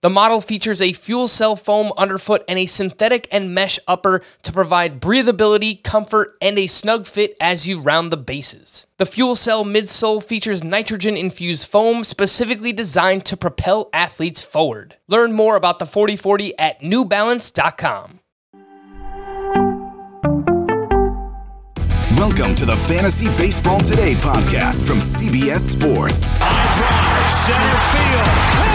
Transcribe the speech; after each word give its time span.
The 0.00 0.10
model 0.10 0.40
features 0.40 0.80
a 0.80 0.92
fuel 0.92 1.26
cell 1.26 1.56
foam 1.56 1.92
underfoot 1.96 2.44
and 2.46 2.56
a 2.56 2.66
synthetic 2.66 3.26
and 3.32 3.52
mesh 3.52 3.80
upper 3.88 4.22
to 4.44 4.52
provide 4.52 5.00
breathability, 5.00 5.82
comfort, 5.82 6.36
and 6.40 6.56
a 6.56 6.68
snug 6.68 7.04
fit 7.08 7.36
as 7.40 7.66
you 7.66 7.80
round 7.80 8.12
the 8.12 8.16
bases. 8.16 8.86
The 8.98 9.06
fuel 9.06 9.34
cell 9.34 9.64
midsole 9.64 10.22
features 10.22 10.62
nitrogen 10.62 11.16
infused 11.16 11.66
foam 11.66 12.04
specifically 12.04 12.72
designed 12.72 13.24
to 13.24 13.36
propel 13.36 13.90
athletes 13.92 14.40
forward. 14.40 14.94
Learn 15.08 15.32
more 15.32 15.56
about 15.56 15.80
the 15.80 15.86
4040 15.86 16.56
at 16.60 16.80
newbalance.com. 16.80 18.20
Welcome 22.16 22.54
to 22.56 22.66
the 22.66 22.76
Fantasy 22.76 23.28
Baseball 23.30 23.80
Today 23.80 24.14
podcast 24.14 24.86
from 24.86 24.98
CBS 24.98 25.58
Sports. 25.58 26.34
High 26.36 26.70
drive, 26.78 27.30
center 27.32 27.80
field, 27.90 28.26
hit 28.26 28.54
the 28.54 28.58
wall, 28.58 28.67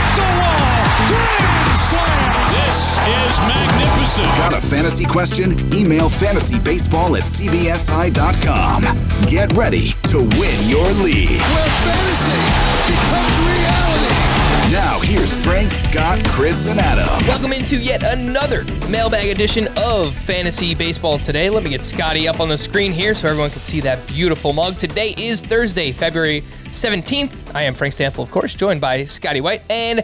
grand 1.13 1.77
slam. 1.77 2.33
This 2.53 2.97
is 2.97 3.39
magnificent. 3.45 4.27
Got 4.37 4.53
a 4.53 4.61
fantasy 4.61 5.05
question? 5.05 5.51
Email 5.73 6.09
fantasybaseball 6.09 7.17
at 7.17 7.23
cbsi.com. 7.23 8.83
Get 9.27 9.55
ready 9.57 9.87
to 10.09 10.17
win 10.17 10.69
your 10.69 10.89
league. 11.03 11.41
Where 11.41 11.71
fantasy 11.85 12.39
becomes 12.87 13.39
reality. 13.39 14.33
Now, 14.71 14.99
here's 15.01 15.45
Frank, 15.45 15.69
Scott, 15.71 16.23
Chris, 16.29 16.67
and 16.67 16.79
Adam. 16.79 17.05
Welcome 17.27 17.53
into 17.53 17.77
yet 17.77 18.01
another 18.01 18.63
mailbag 18.89 19.29
edition 19.29 19.67
of 19.77 20.15
Fantasy 20.15 20.73
Baseball 20.73 21.19
Today. 21.19 21.51
Let 21.51 21.63
me 21.63 21.69
get 21.69 21.85
Scotty 21.85 22.27
up 22.27 22.39
on 22.39 22.49
the 22.49 22.57
screen 22.57 22.91
here 22.91 23.13
so 23.13 23.27
everyone 23.29 23.51
can 23.51 23.61
see 23.61 23.81
that 23.81 24.05
beautiful 24.07 24.51
mug. 24.51 24.77
Today 24.77 25.13
is 25.15 25.43
Thursday, 25.43 25.91
February 25.91 26.41
17th. 26.71 27.53
I 27.53 27.63
am 27.63 27.75
Frank 27.75 27.93
Stampfl, 27.93 28.23
of 28.23 28.31
course, 28.31 28.55
joined 28.55 28.81
by 28.81 29.05
Scotty 29.05 29.41
White 29.41 29.61
and 29.69 30.03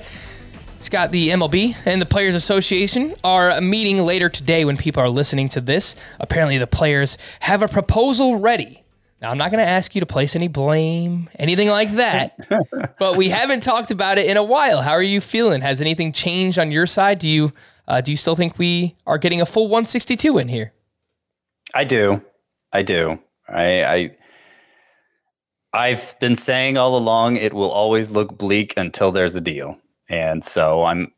Scott, 0.81 1.11
the 1.11 1.29
MLB 1.29 1.75
and 1.85 2.01
the 2.01 2.05
Players 2.05 2.35
Association 2.35 3.13
are 3.21 3.59
meeting 3.59 3.99
later 3.99 4.29
today 4.29 4.63
when 4.63 4.77
people 4.77 5.03
are 5.03 5.09
listening 5.09 5.49
to 5.49 5.61
this. 5.61 5.95
Apparently, 6.21 6.57
the 6.57 6.67
players 6.67 7.17
have 7.41 7.61
a 7.61 7.67
proposal 7.67 8.39
ready. 8.39 8.83
Now, 9.21 9.29
I'm 9.29 9.37
not 9.37 9.51
going 9.51 9.63
to 9.63 9.69
ask 9.69 9.93
you 9.93 9.99
to 9.99 10.05
place 10.05 10.37
any 10.37 10.47
blame, 10.47 11.29
anything 11.37 11.67
like 11.67 11.91
that, 11.93 12.37
but 12.99 13.17
we 13.17 13.27
haven't 13.27 13.61
talked 13.61 13.91
about 13.91 14.17
it 14.17 14.27
in 14.27 14.37
a 14.37 14.43
while. 14.43 14.81
How 14.81 14.93
are 14.93 15.03
you 15.03 15.19
feeling? 15.19 15.59
Has 15.59 15.81
anything 15.81 16.13
changed 16.13 16.57
on 16.57 16.71
your 16.71 16.85
side? 16.85 17.19
Do 17.19 17.27
you 17.27 17.51
uh, 17.85 17.99
do 17.99 18.11
you 18.11 18.17
still 18.17 18.37
think 18.37 18.57
we 18.57 18.95
are 19.05 19.17
getting 19.17 19.41
a 19.41 19.45
full 19.45 19.65
162 19.65 20.37
in 20.37 20.47
here? 20.47 20.71
I 21.73 21.83
do. 21.83 22.23
I 22.71 22.83
do. 22.83 23.19
I, 23.49 23.83
I 23.83 24.11
I've 25.73 26.17
been 26.19 26.37
saying 26.37 26.77
all 26.77 26.95
along 26.95 27.35
it 27.35 27.53
will 27.53 27.69
always 27.69 28.11
look 28.11 28.37
bleak 28.37 28.73
until 28.77 29.11
there's 29.11 29.35
a 29.35 29.41
deal. 29.41 29.77
And 30.09 30.43
so 30.43 30.83
I'm 30.83 31.11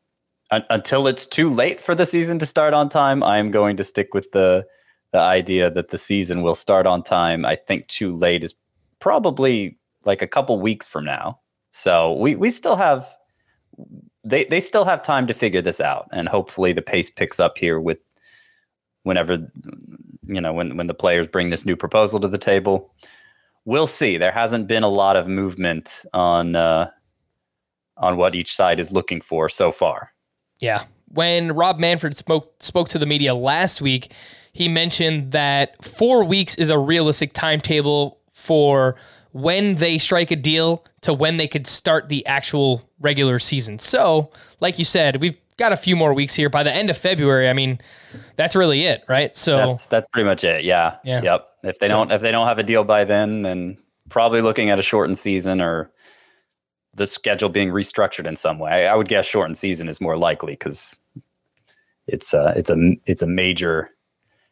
un- 0.51 0.65
until 0.69 1.07
it's 1.07 1.25
too 1.25 1.49
late 1.49 1.81
for 1.81 1.95
the 1.95 2.05
season 2.05 2.39
to 2.39 2.45
start 2.45 2.73
on 2.73 2.89
time, 2.89 3.23
I'm 3.23 3.51
going 3.51 3.77
to 3.77 3.83
stick 3.83 4.13
with 4.13 4.31
the 4.31 4.65
the 5.11 5.19
idea 5.19 5.69
that 5.69 5.89
the 5.89 5.97
season 5.97 6.41
will 6.41 6.55
start 6.55 6.87
on 6.87 7.03
time. 7.03 7.45
I 7.45 7.55
think 7.55 7.87
too 7.87 8.13
late 8.13 8.43
is 8.43 8.55
probably 8.99 9.77
like 10.05 10.21
a 10.21 10.27
couple 10.27 10.59
weeks 10.59 10.85
from 10.85 11.05
now. 11.05 11.39
So 11.71 12.13
we 12.13 12.35
we 12.35 12.51
still 12.51 12.75
have 12.75 13.07
they 14.23 14.45
they 14.45 14.59
still 14.59 14.85
have 14.85 15.01
time 15.01 15.27
to 15.27 15.33
figure 15.33 15.61
this 15.61 15.81
out 15.81 16.07
and 16.11 16.27
hopefully 16.27 16.73
the 16.73 16.81
pace 16.81 17.09
picks 17.09 17.39
up 17.39 17.57
here 17.57 17.79
with 17.79 18.03
whenever 19.03 19.51
you 20.23 20.39
know 20.41 20.53
when 20.53 20.77
when 20.77 20.87
the 20.87 20.93
players 20.93 21.27
bring 21.27 21.49
this 21.49 21.65
new 21.65 21.75
proposal 21.75 22.19
to 22.19 22.27
the 22.27 22.37
table. 22.37 22.93
We'll 23.63 23.87
see. 23.87 24.17
There 24.17 24.31
hasn't 24.31 24.67
been 24.67 24.83
a 24.83 24.89
lot 24.89 25.15
of 25.15 25.27
movement 25.27 26.03
on 26.13 26.55
uh 26.55 26.89
on 28.01 28.17
what 28.17 28.35
each 28.35 28.53
side 28.53 28.79
is 28.79 28.91
looking 28.91 29.21
for 29.21 29.47
so 29.47 29.71
far. 29.71 30.11
Yeah. 30.59 30.83
When 31.07 31.53
Rob 31.53 31.79
Manfred 31.79 32.17
spoke 32.17 32.51
spoke 32.59 32.89
to 32.89 32.99
the 32.99 33.05
media 33.05 33.33
last 33.35 33.81
week, 33.81 34.11
he 34.53 34.67
mentioned 34.67 35.31
that 35.31 35.83
four 35.83 36.23
weeks 36.25 36.55
is 36.55 36.69
a 36.69 36.77
realistic 36.77 37.31
timetable 37.33 38.19
for 38.31 38.95
when 39.31 39.75
they 39.75 39.97
strike 39.97 40.31
a 40.31 40.35
deal 40.35 40.83
to 41.01 41.13
when 41.13 41.37
they 41.37 41.47
could 41.47 41.65
start 41.67 42.09
the 42.09 42.25
actual 42.25 42.81
regular 42.99 43.39
season. 43.39 43.79
So, 43.79 44.29
like 44.59 44.77
you 44.79 44.83
said, 44.85 45.21
we've 45.21 45.37
got 45.57 45.71
a 45.71 45.77
few 45.77 45.95
more 45.95 46.13
weeks 46.13 46.35
here. 46.35 46.49
By 46.49 46.63
the 46.63 46.73
end 46.73 46.89
of 46.89 46.97
February, 46.97 47.47
I 47.49 47.53
mean, 47.53 47.79
that's 48.35 48.55
really 48.55 48.83
it, 48.85 49.03
right? 49.07 49.35
So 49.35 49.57
That's 49.57 49.85
that's 49.87 50.07
pretty 50.09 50.27
much 50.27 50.43
it. 50.43 50.63
Yeah. 50.63 50.97
Yeah. 51.03 51.21
Yep. 51.21 51.47
If 51.63 51.79
they 51.79 51.87
So- 51.87 51.95
don't 51.95 52.11
if 52.11 52.21
they 52.21 52.31
don't 52.31 52.47
have 52.47 52.59
a 52.59 52.63
deal 52.63 52.83
by 52.83 53.03
then, 53.05 53.43
then 53.43 53.77
probably 54.09 54.41
looking 54.41 54.69
at 54.69 54.79
a 54.79 54.81
shortened 54.81 55.17
season 55.17 55.61
or 55.61 55.91
the 56.93 57.07
schedule 57.07 57.49
being 57.49 57.69
restructured 57.69 58.27
in 58.27 58.35
some 58.35 58.59
way. 58.59 58.87
I, 58.87 58.93
I 58.93 58.95
would 58.95 59.07
guess 59.07 59.25
shortened 59.25 59.57
season 59.57 59.87
is 59.87 60.01
more 60.01 60.17
likely 60.17 60.53
because 60.53 60.99
it's 62.07 62.33
a 62.33 62.53
it's 62.55 62.69
a 62.69 62.95
it's 63.05 63.21
a 63.21 63.27
major 63.27 63.91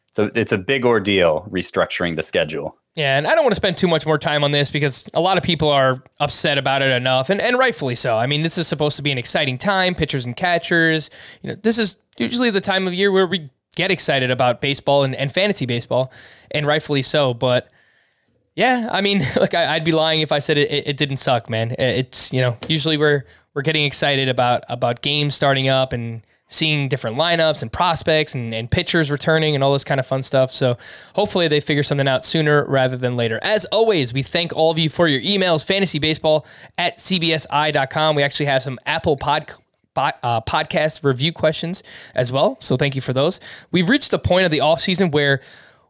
it's 0.08 0.18
a 0.18 0.30
it's 0.38 0.52
a 0.52 0.58
big 0.58 0.84
ordeal 0.84 1.46
restructuring 1.50 2.16
the 2.16 2.22
schedule. 2.22 2.76
Yeah, 2.96 3.16
and 3.16 3.26
I 3.26 3.34
don't 3.34 3.44
want 3.44 3.52
to 3.52 3.56
spend 3.56 3.76
too 3.76 3.86
much 3.86 4.04
more 4.04 4.18
time 4.18 4.42
on 4.42 4.50
this 4.50 4.68
because 4.68 5.08
a 5.14 5.20
lot 5.20 5.38
of 5.38 5.44
people 5.44 5.70
are 5.70 6.02
upset 6.18 6.58
about 6.58 6.82
it 6.82 6.90
enough, 6.90 7.30
and, 7.30 7.40
and 7.40 7.56
rightfully 7.56 7.94
so. 7.94 8.18
I 8.18 8.26
mean, 8.26 8.42
this 8.42 8.58
is 8.58 8.66
supposed 8.66 8.96
to 8.96 9.02
be 9.02 9.12
an 9.12 9.18
exciting 9.18 9.58
time, 9.58 9.94
pitchers 9.94 10.26
and 10.26 10.36
catchers. 10.36 11.08
You 11.42 11.50
know, 11.50 11.56
this 11.62 11.78
is 11.78 11.98
usually 12.18 12.50
the 12.50 12.60
time 12.60 12.88
of 12.88 12.94
year 12.94 13.12
where 13.12 13.28
we 13.28 13.48
get 13.76 13.92
excited 13.92 14.32
about 14.32 14.60
baseball 14.60 15.04
and, 15.04 15.14
and 15.14 15.32
fantasy 15.32 15.66
baseball, 15.66 16.12
and 16.50 16.66
rightfully 16.66 17.02
so. 17.02 17.32
But 17.32 17.70
yeah, 18.60 18.88
I 18.92 19.00
mean, 19.00 19.22
like 19.36 19.54
I, 19.54 19.74
I'd 19.74 19.84
be 19.84 19.92
lying 19.92 20.20
if 20.20 20.30
I 20.32 20.38
said 20.38 20.58
it, 20.58 20.70
it, 20.70 20.88
it 20.88 20.96
didn't 20.96 21.16
suck, 21.16 21.48
man. 21.50 21.72
It- 21.72 21.80
It's 21.80 22.32
you 22.32 22.40
know 22.42 22.56
usually 22.68 22.96
we're 22.98 23.24
we're 23.54 23.62
getting 23.62 23.84
excited 23.84 24.28
about 24.28 24.62
about 24.68 25.00
games 25.02 25.34
starting 25.34 25.68
up 25.68 25.92
and 25.92 26.22
seeing 26.52 26.88
different 26.88 27.16
lineups 27.16 27.62
and 27.62 27.72
prospects 27.72 28.34
and, 28.34 28.52
and 28.52 28.68
pitchers 28.68 29.08
returning 29.08 29.54
and 29.54 29.62
all 29.62 29.72
this 29.72 29.84
kind 29.84 30.00
of 30.00 30.06
fun 30.06 30.20
stuff. 30.20 30.50
So 30.50 30.76
hopefully 31.14 31.46
they 31.46 31.60
figure 31.60 31.84
something 31.84 32.08
out 32.08 32.24
sooner 32.24 32.64
rather 32.66 32.96
than 32.96 33.14
later. 33.14 33.38
As 33.40 33.66
always, 33.66 34.12
we 34.12 34.22
thank 34.24 34.52
all 34.56 34.72
of 34.72 34.78
you 34.78 34.90
for 34.90 35.06
your 35.06 35.20
emails, 35.22 35.64
fantasybaseball 35.64 36.44
at 36.76 36.98
cbsi.com. 36.98 38.16
We 38.16 38.22
actually 38.24 38.46
have 38.46 38.64
some 38.64 38.78
Apple 38.84 39.16
pod- 39.16 39.54
uh, 39.96 40.40
podcast 40.40 41.04
review 41.04 41.32
questions 41.32 41.84
as 42.16 42.32
well. 42.32 42.56
So 42.60 42.76
thank 42.76 42.96
you 42.96 43.00
for 43.00 43.12
those. 43.12 43.38
We've 43.70 43.88
reached 43.88 44.12
a 44.12 44.18
point 44.18 44.44
of 44.44 44.50
the 44.50 44.58
offseason 44.58 45.12
where 45.12 45.40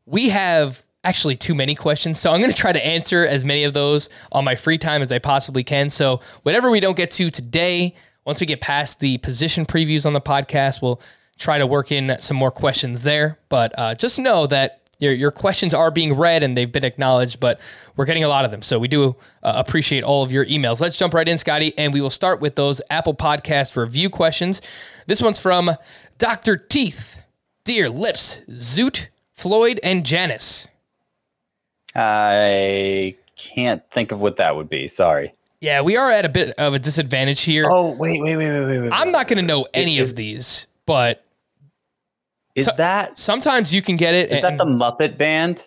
we 0.05 0.29
have 0.29 0.85
actually 1.05 1.37
too 1.37 1.55
many 1.55 1.75
questions. 1.75 2.21
So 2.21 2.31
I'm 2.31 2.41
going 2.41 2.51
to 2.51 2.57
try 2.57 2.73
to 2.73 2.85
answer 2.85 3.27
as 3.27 3.45
many 3.45 3.65
of 3.65 3.73
those 3.73 4.09
on 4.33 4.45
my 4.45 4.55
free 4.55 4.79
time 4.79 5.03
as 5.03 5.11
I 5.11 5.19
possibly 5.19 5.65
can. 5.65 5.91
So 5.91 6.21
whatever 6.43 6.71
we 6.71 6.81
don't 6.81 6.97
get 6.97 7.11
to 7.13 7.31
today, 7.31 7.95
once 8.25 8.41
we 8.41 8.47
get 8.47 8.61
past 8.61 9.01
the 9.01 9.19
position 9.19 9.65
previews 9.65 10.05
on 10.05 10.13
the 10.13 10.21
podcast, 10.21 10.83
we'll 10.83 11.01
try 11.39 11.59
to 11.59 11.67
work 11.67 11.91
in 11.91 12.17
some 12.21 12.37
more 12.37 12.51
questions 12.51 13.03
there. 13.03 13.39
But 13.49 13.73
uh, 13.79 13.95
just 13.95 14.19
know 14.19 14.47
that 14.49 14.81
your, 14.99 15.15
your 15.15 15.31
questions 15.31 15.73
are 15.73 15.91
being 15.91 16.13
read 16.15 16.43
and 16.43 16.55
they've 16.55 16.71
been 16.71 16.85
acknowledged, 16.85 17.41
but 17.41 17.59
we're 17.97 18.05
getting 18.05 18.25
a 18.25 18.29
lot 18.29 18.45
of 18.45 18.51
them. 18.51 18.61
So 18.61 18.79
we 18.79 18.89
do 18.89 19.17
uh, 19.43 19.55
appreciate 19.57 20.05
all 20.05 20.23
of 20.23 20.31
your 20.31 20.45
emails. 20.45 20.83
Let's 20.83 20.99
jump 20.99 21.15
right 21.15 21.27
in, 21.27 21.39
Scotty, 21.39 21.73
and 21.79 21.95
we 21.95 22.03
will 22.03 22.11
start 22.11 22.41
with 22.41 22.57
those 22.57 22.83
Apple 22.91 23.15
Podcast 23.15 23.75
review 23.77 24.11
questions. 24.11 24.61
This 25.07 25.23
one's 25.23 25.41
from 25.41 25.71
Dr. 26.19 26.59
Teeth, 26.59 27.23
Dear 27.65 27.89
Lips, 27.89 28.43
Zoot, 28.51 29.09
Floyd, 29.33 29.81
and 29.83 30.05
Janice. 30.05 30.69
I 31.95 33.15
can't 33.37 33.83
think 33.91 34.13
of 34.13 34.21
what 34.21 34.37
that 34.39 34.57
would 34.57 34.69
be. 34.69 34.89
Sorry. 34.89 35.35
Yeah, 35.61 35.83
we 35.83 35.97
are 35.97 36.11
at 36.11 36.25
a 36.25 36.29
bit 36.29 36.55
of 36.59 36.75
a 36.75 36.79
disadvantage 36.79 37.43
here. 37.43 37.67
Oh 37.69 37.91
wait 37.97 38.23
wait 38.23 38.37
wait 38.37 38.51
wait 38.51 38.67
wait 38.67 38.81
wait. 38.81 38.93
I'm 38.93 39.13
not 39.13 39.29
going 39.29 39.37
to 39.39 39.43
know 39.45 39.67
any 39.75 39.99
Is- 39.99 40.11
of 40.11 40.17
these, 40.17 40.67
but 40.87 41.25
Is 42.55 42.65
so- 42.67 42.73
that 42.77 43.19
sometimes 43.19 43.75
you 43.75 43.83
can 43.83 43.97
get 43.97 44.15
it. 44.15 44.31
is 44.31 44.43
that 44.43 44.57
the 44.59 44.65
Muppet 44.65 45.19
Band 45.19 45.67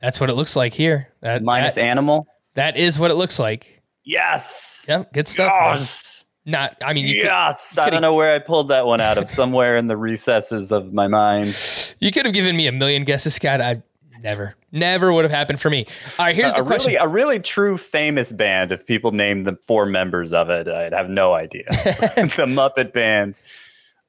that's 0.00 0.20
what 0.20 0.30
it 0.30 0.34
looks 0.34 0.54
like 0.54 0.72
here. 0.74 1.08
That, 1.22 1.42
minus 1.42 1.74
that, 1.74 1.82
Animal? 1.82 2.26
that 2.54 2.76
is 2.76 2.98
what 3.00 3.10
it 3.10 3.14
looks 3.14 3.38
like. 3.38 3.82
Yes. 4.04 4.84
Yeah, 4.88 5.04
good 5.12 5.26
stuff. 5.26 5.52
man. 5.52 5.76
Yes. 5.78 6.24
Not, 6.46 6.76
I 6.82 6.92
mean, 6.94 7.04
you 7.04 7.16
could, 7.22 7.26
Yes, 7.26 7.76
I 7.76 7.90
don't 7.90 8.00
know 8.00 8.14
where 8.14 8.34
I 8.34 8.38
pulled 8.38 8.68
that 8.68 8.86
one 8.86 9.00
out 9.02 9.18
of. 9.18 9.28
Somewhere 9.28 9.76
in 9.76 9.86
the 9.88 9.96
recesses 9.98 10.72
of 10.72 10.94
my 10.94 11.08
mind. 11.08 11.54
you 12.00 12.10
could 12.10 12.24
have 12.24 12.32
given 12.34 12.56
me 12.56 12.66
a 12.68 12.72
million 12.72 13.04
guesses, 13.04 13.34
Scott. 13.34 13.60
I 13.60 13.82
never, 14.22 14.54
never 14.72 15.12
would 15.12 15.24
have 15.24 15.30
happened 15.30 15.60
for 15.60 15.70
me. 15.70 15.86
All 16.18 16.26
right, 16.26 16.34
here's 16.34 16.54
the 16.54 16.62
a 16.62 16.64
question. 16.64 16.92
really, 16.92 17.04
a 17.04 17.08
really 17.08 17.40
true 17.40 17.78
famous 17.78 18.32
band. 18.32 18.72
If 18.72 18.86
people 18.86 19.12
named 19.12 19.46
the 19.46 19.58
four 19.66 19.86
members 19.86 20.32
of 20.32 20.50
it, 20.50 20.68
I'd 20.68 20.92
have 20.92 21.08
no 21.08 21.32
idea. 21.32 21.64
the 21.68 22.46
Muppet 22.46 22.92
Band, 22.92 23.40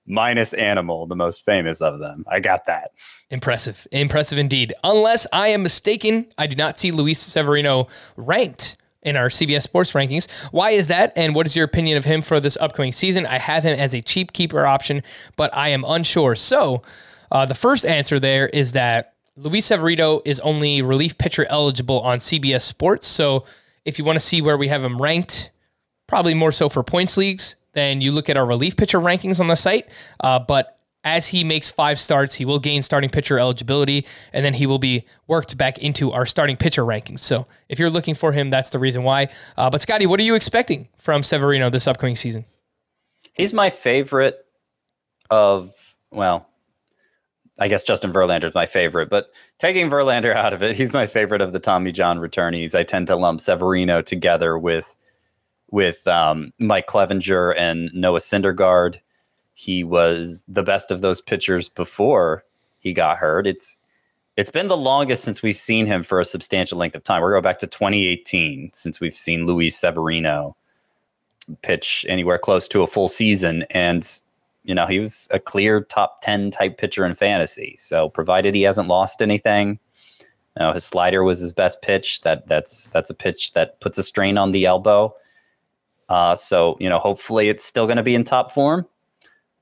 minus 0.05 0.53
Animal, 0.53 1.07
the 1.07 1.15
most 1.15 1.43
famous 1.45 1.81
of 1.81 1.99
them. 1.99 2.25
I 2.27 2.39
got 2.39 2.65
that. 2.65 2.91
Impressive. 3.29 3.87
Impressive 3.91 4.37
indeed. 4.37 4.73
Unless 4.83 5.27
I 5.31 5.49
am 5.49 5.63
mistaken, 5.63 6.27
I 6.37 6.47
do 6.47 6.55
not 6.55 6.79
see 6.79 6.91
Luis 6.91 7.19
Severino 7.19 7.87
ranked 8.17 8.77
in 9.01 9.15
our 9.15 9.29
CBS 9.29 9.63
Sports 9.63 9.93
rankings. 9.93 10.29
Why 10.51 10.71
is 10.71 10.87
that? 10.87 11.13
And 11.15 11.35
what 11.35 11.45
is 11.45 11.55
your 11.55 11.65
opinion 11.65 11.97
of 11.97 12.05
him 12.05 12.21
for 12.21 12.39
this 12.39 12.57
upcoming 12.57 12.91
season? 12.91 13.25
I 13.25 13.37
have 13.37 13.63
him 13.63 13.79
as 13.79 13.93
a 13.93 14.01
cheap 14.01 14.33
keeper 14.33 14.65
option, 14.65 15.03
but 15.35 15.55
I 15.55 15.69
am 15.69 15.85
unsure. 15.87 16.35
So, 16.35 16.81
uh, 17.31 17.45
the 17.45 17.55
first 17.55 17.85
answer 17.85 18.19
there 18.19 18.47
is 18.49 18.73
that 18.73 19.13
Luis 19.39 19.67
Severino 19.67 20.21
is 20.25 20.39
only 20.41 20.81
relief 20.81 21.17
pitcher 21.17 21.45
eligible 21.49 22.01
on 22.01 22.17
CBS 22.17 22.63
Sports. 22.63 23.07
So, 23.07 23.45
if 23.85 23.97
you 23.97 24.03
want 24.03 24.17
to 24.17 24.19
see 24.19 24.41
where 24.41 24.57
we 24.57 24.67
have 24.67 24.83
him 24.83 24.97
ranked, 24.97 25.51
probably 26.07 26.33
more 26.33 26.51
so 26.51 26.67
for 26.67 26.83
points 26.83 27.15
leagues, 27.15 27.55
then 27.73 28.01
you 28.01 28.11
look 28.11 28.29
at 28.29 28.35
our 28.35 28.45
relief 28.45 28.75
pitcher 28.75 28.99
rankings 28.99 29.39
on 29.39 29.47
the 29.47 29.55
site. 29.55 29.87
Uh, 30.19 30.39
but 30.39 30.77
as 31.05 31.27
he 31.27 31.45
makes 31.45 31.71
five 31.71 31.97
starts, 31.97 32.35
he 32.35 32.43
will 32.43 32.59
gain 32.59 32.81
starting 32.81 33.09
pitcher 33.09 33.39
eligibility, 33.39 34.05
and 34.33 34.43
then 34.43 34.53
he 34.53 34.65
will 34.65 34.77
be 34.77 35.05
worked 35.27 35.57
back 35.57 35.77
into 35.77 36.11
our 36.11 36.25
starting 36.25 36.57
pitcher 36.57 36.83
rankings. 36.83 37.19
So 37.19 37.45
if 37.69 37.79
you're 37.79 37.89
looking 37.89 38.15
for 38.15 38.33
him, 38.33 38.49
that's 38.49 38.71
the 38.71 38.79
reason 38.79 39.03
why. 39.03 39.29
Uh, 39.55 39.69
but 39.69 39.81
Scotty, 39.81 40.05
what 40.05 40.19
are 40.19 40.23
you 40.23 40.35
expecting 40.35 40.89
from 40.97 41.23
Severino 41.23 41.69
this 41.69 41.87
upcoming 41.87 42.17
season? 42.17 42.43
He's 43.33 43.53
my 43.53 43.69
favorite 43.69 44.45
of 45.29 45.95
well, 46.11 46.49
I 47.59 47.67
guess 47.67 47.83
Justin 47.83 48.13
Verlander 48.13 48.45
is 48.45 48.53
my 48.53 48.65
favorite, 48.65 49.09
but 49.09 49.31
taking 49.57 49.89
Verlander 49.89 50.33
out 50.35 50.53
of 50.53 50.63
it, 50.63 50.75
he's 50.75 50.93
my 50.93 51.07
favorite 51.07 51.41
of 51.41 51.53
the 51.53 51.59
Tommy 51.59 51.91
John 51.91 52.19
returnees. 52.19 52.75
I 52.75 52.83
tend 52.83 53.07
to 53.07 53.15
lump 53.15 53.41
Severino 53.41 54.01
together 54.01 54.57
with 54.57 54.95
with 55.71 56.07
um, 56.07 56.51
Mike 56.57 56.87
Clevinger 56.87 57.53
and 57.55 57.91
Noah 57.93 58.19
Syndergaard. 58.19 58.97
He 59.53 59.83
was 59.83 60.45
the 60.47 60.63
best 60.63 60.89
of 60.89 61.01
those 61.01 61.21
pitchers 61.21 61.69
before 61.69 62.43
he 62.79 62.93
got 62.93 63.17
hurt. 63.17 63.45
It's 63.45 63.75
it's 64.37 64.51
been 64.51 64.69
the 64.69 64.77
longest 64.77 65.23
since 65.23 65.43
we've 65.43 65.57
seen 65.57 65.85
him 65.85 66.01
for 66.01 66.19
a 66.19 66.25
substantial 66.25 66.77
length 66.77 66.95
of 66.95 67.03
time. 67.03 67.21
We're 67.21 67.31
going 67.31 67.43
back 67.43 67.59
to 67.59 67.67
2018 67.67 68.71
since 68.73 69.01
we've 69.01 69.15
seen 69.15 69.45
Luis 69.45 69.77
Severino 69.77 70.55
pitch 71.61 72.05
anywhere 72.07 72.37
close 72.37 72.67
to 72.69 72.81
a 72.81 72.87
full 72.87 73.09
season, 73.09 73.65
and 73.69 74.19
you 74.69 74.75
know 74.75 74.85
he 74.85 74.99
was 74.99 75.27
a 75.31 75.39
clear 75.39 75.81
top 75.81 76.21
10 76.21 76.51
type 76.51 76.77
pitcher 76.77 77.05
in 77.05 77.15
fantasy. 77.15 77.75
So 77.77 78.09
provided 78.09 78.55
he 78.55 78.61
hasn't 78.61 78.87
lost 78.87 79.21
anything, 79.21 79.79
you 80.57 80.65
know, 80.65 80.73
his 80.73 80.85
slider 80.85 81.23
was 81.23 81.39
his 81.39 81.53
best 81.53 81.81
pitch. 81.81 82.21
That 82.21 82.47
that's 82.47 82.87
that's 82.87 83.09
a 83.09 83.15
pitch 83.15 83.53
that 83.53 83.79
puts 83.81 83.97
a 83.97 84.03
strain 84.03 84.37
on 84.37 84.51
the 84.51 84.65
elbow. 84.65 85.15
Uh, 86.07 86.35
so 86.35 86.77
you 86.79 86.89
know, 86.89 86.99
hopefully 86.99 87.49
it's 87.49 87.65
still 87.65 87.85
going 87.85 87.97
to 87.97 88.03
be 88.03 88.15
in 88.15 88.23
top 88.23 88.51
form 88.51 88.85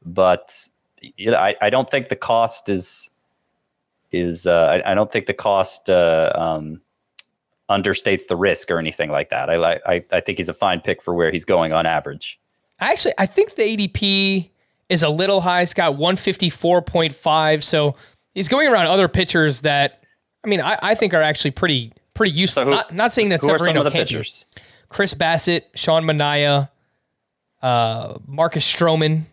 but 0.07 0.67
you 0.99 1.31
know, 1.31 1.37
I, 1.37 1.55
I 1.61 1.69
don't 1.69 1.89
think 1.89 2.09
the 2.09 2.15
cost 2.15 2.69
is 2.69 3.11
is 4.11 4.47
uh, 4.47 4.81
I, 4.85 4.91
I 4.91 4.95
don't 4.95 5.11
think 5.11 5.25
the 5.25 5.33
cost 5.33 5.89
uh, 5.89 6.31
um, 6.33 6.81
understates 7.69 8.27
the 8.27 8.37
risk 8.37 8.71
or 8.71 8.79
anything 8.79 9.11
like 9.11 9.29
that. 9.29 9.49
I, 9.49 9.79
I 9.85 10.05
I 10.11 10.19
think 10.21 10.37
he's 10.37 10.49
a 10.49 10.53
fine 10.53 10.79
pick 10.79 11.01
for 11.01 11.13
where 11.13 11.31
he's 11.31 11.45
going 11.45 11.73
on 11.73 11.85
average. 11.85 12.39
Actually, 12.79 13.13
I 13.17 13.25
think 13.25 13.55
the 13.55 13.63
ADP 13.63 14.49
is 14.89 15.03
a 15.03 15.09
little 15.09 15.41
high. 15.41 15.61
It's 15.61 15.73
got 15.73 15.93
154.5. 15.95 17.63
So 17.63 17.95
he's 18.33 18.47
going 18.47 18.67
around 18.71 18.87
other 18.87 19.07
pitchers 19.07 19.61
that 19.61 20.03
I 20.43 20.47
mean 20.47 20.61
I, 20.61 20.77
I 20.81 20.95
think 20.95 21.13
are 21.13 21.21
actually 21.21 21.51
pretty 21.51 21.93
pretty 22.13 22.31
useful. 22.31 22.63
So 22.63 22.65
who- 22.65 22.71
not, 22.75 22.93
not 22.93 23.13
saying 23.13 23.29
that 23.29 23.41
Who 23.41 23.49
are 23.49 23.59
some 23.59 23.77
of 23.77 23.83
the 23.83 23.91
can't 23.91 24.07
be. 24.07 24.15
pitchers? 24.15 24.45
Chris 24.89 25.13
Bassitt, 25.13 25.63
Sean 25.75 26.03
Manaea, 26.03 26.69
uh, 27.61 28.17
Marcus 28.25 28.65
Stroman. 28.65 29.23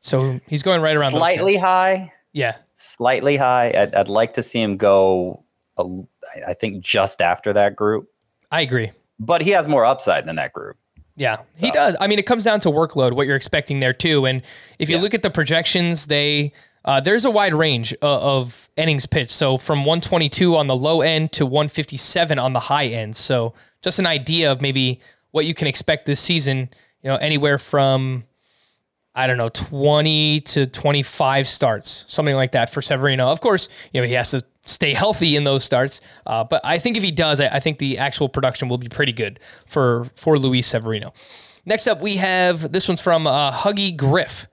So 0.00 0.40
he's 0.46 0.62
going 0.62 0.80
right 0.80 0.96
around 0.96 1.12
Slightly 1.12 1.56
high, 1.56 2.12
Yeah. 2.32 2.56
slightly 2.74 3.36
high. 3.36 3.68
I'd, 3.76 3.94
I'd 3.94 4.08
like 4.08 4.34
to 4.34 4.42
see 4.42 4.60
him 4.60 4.76
go. 4.76 5.44
A, 5.78 5.84
I 6.46 6.54
think 6.54 6.84
just 6.84 7.20
after 7.20 7.52
that 7.54 7.74
group, 7.76 8.08
I 8.50 8.60
agree. 8.60 8.92
but 9.18 9.42
he 9.42 9.50
has 9.50 9.66
more 9.66 9.84
upside 9.84 10.24
than 10.26 10.36
that 10.36 10.52
group. 10.52 10.76
Yeah, 11.16 11.38
he 11.60 11.70
does. 11.70 11.96
I 12.00 12.06
mean, 12.08 12.18
it 12.18 12.26
comes 12.26 12.42
down 12.44 12.58
to 12.60 12.70
workload, 12.70 13.12
what 13.12 13.26
you're 13.26 13.36
expecting 13.36 13.78
there 13.80 13.92
too. 13.92 14.26
And 14.26 14.42
if 14.78 14.88
you 14.90 14.96
Yeah. 14.96 15.02
look 15.02 15.14
at 15.14 15.22
the 15.22 15.30
projections, 15.30 16.06
they 16.06 16.52
uh, 16.86 17.00
there's 17.00 17.24
a 17.24 17.30
wide 17.30 17.54
range 17.54 17.94
of, 18.02 18.22
of 18.22 18.68
innings 18.76 19.06
pitched. 19.06 19.30
So 19.30 19.56
from 19.56 19.86
122 19.86 20.54
on 20.54 20.66
the 20.66 20.76
low 20.76 21.00
end 21.00 21.32
to 21.32 21.46
157 21.46 22.38
on 22.38 22.52
the 22.52 22.60
high 22.60 22.86
end. 22.88 23.16
So 23.16 23.54
just 23.80 23.98
an 23.98 24.06
idea 24.06 24.52
of 24.52 24.60
maybe 24.60 25.00
what 25.30 25.46
you 25.46 25.54
can 25.54 25.66
expect 25.66 26.04
this 26.04 26.20
season. 26.20 26.68
You 27.02 27.10
know, 27.10 27.16
anywhere 27.16 27.58
from 27.58 28.24
I 29.14 29.28
don't 29.28 29.38
know, 29.38 29.48
20 29.50 30.40
to 30.40 30.66
25 30.66 31.46
starts, 31.46 32.04
something 32.08 32.34
like 32.34 32.50
that 32.52 32.68
for 32.68 32.82
Severino. 32.82 33.28
Of 33.28 33.40
course, 33.40 33.68
you 33.92 34.00
know, 34.00 34.06
he 34.08 34.14
has 34.14 34.32
to 34.32 34.42
stay 34.66 34.94
healthy 34.94 35.36
in 35.36 35.44
those 35.44 35.64
starts. 35.64 36.00
Uh, 36.26 36.44
but 36.44 36.60
I 36.64 36.78
think 36.78 36.96
if 36.96 37.02
he 37.02 37.10
does, 37.10 37.40
I, 37.40 37.48
I 37.48 37.60
think 37.60 37.78
the 37.78 37.98
actual 37.98 38.28
production 38.28 38.68
will 38.68 38.78
be 38.78 38.88
pretty 38.88 39.12
good 39.12 39.40
for, 39.66 40.06
for 40.16 40.38
Luis 40.38 40.66
Severino. 40.66 41.12
Next 41.66 41.86
up, 41.86 42.00
we 42.00 42.16
have 42.16 42.72
this 42.72 42.88
one's 42.88 43.00
from 43.00 43.26
uh, 43.26 43.52
Huggy 43.52 43.96
Griff. 43.96 44.46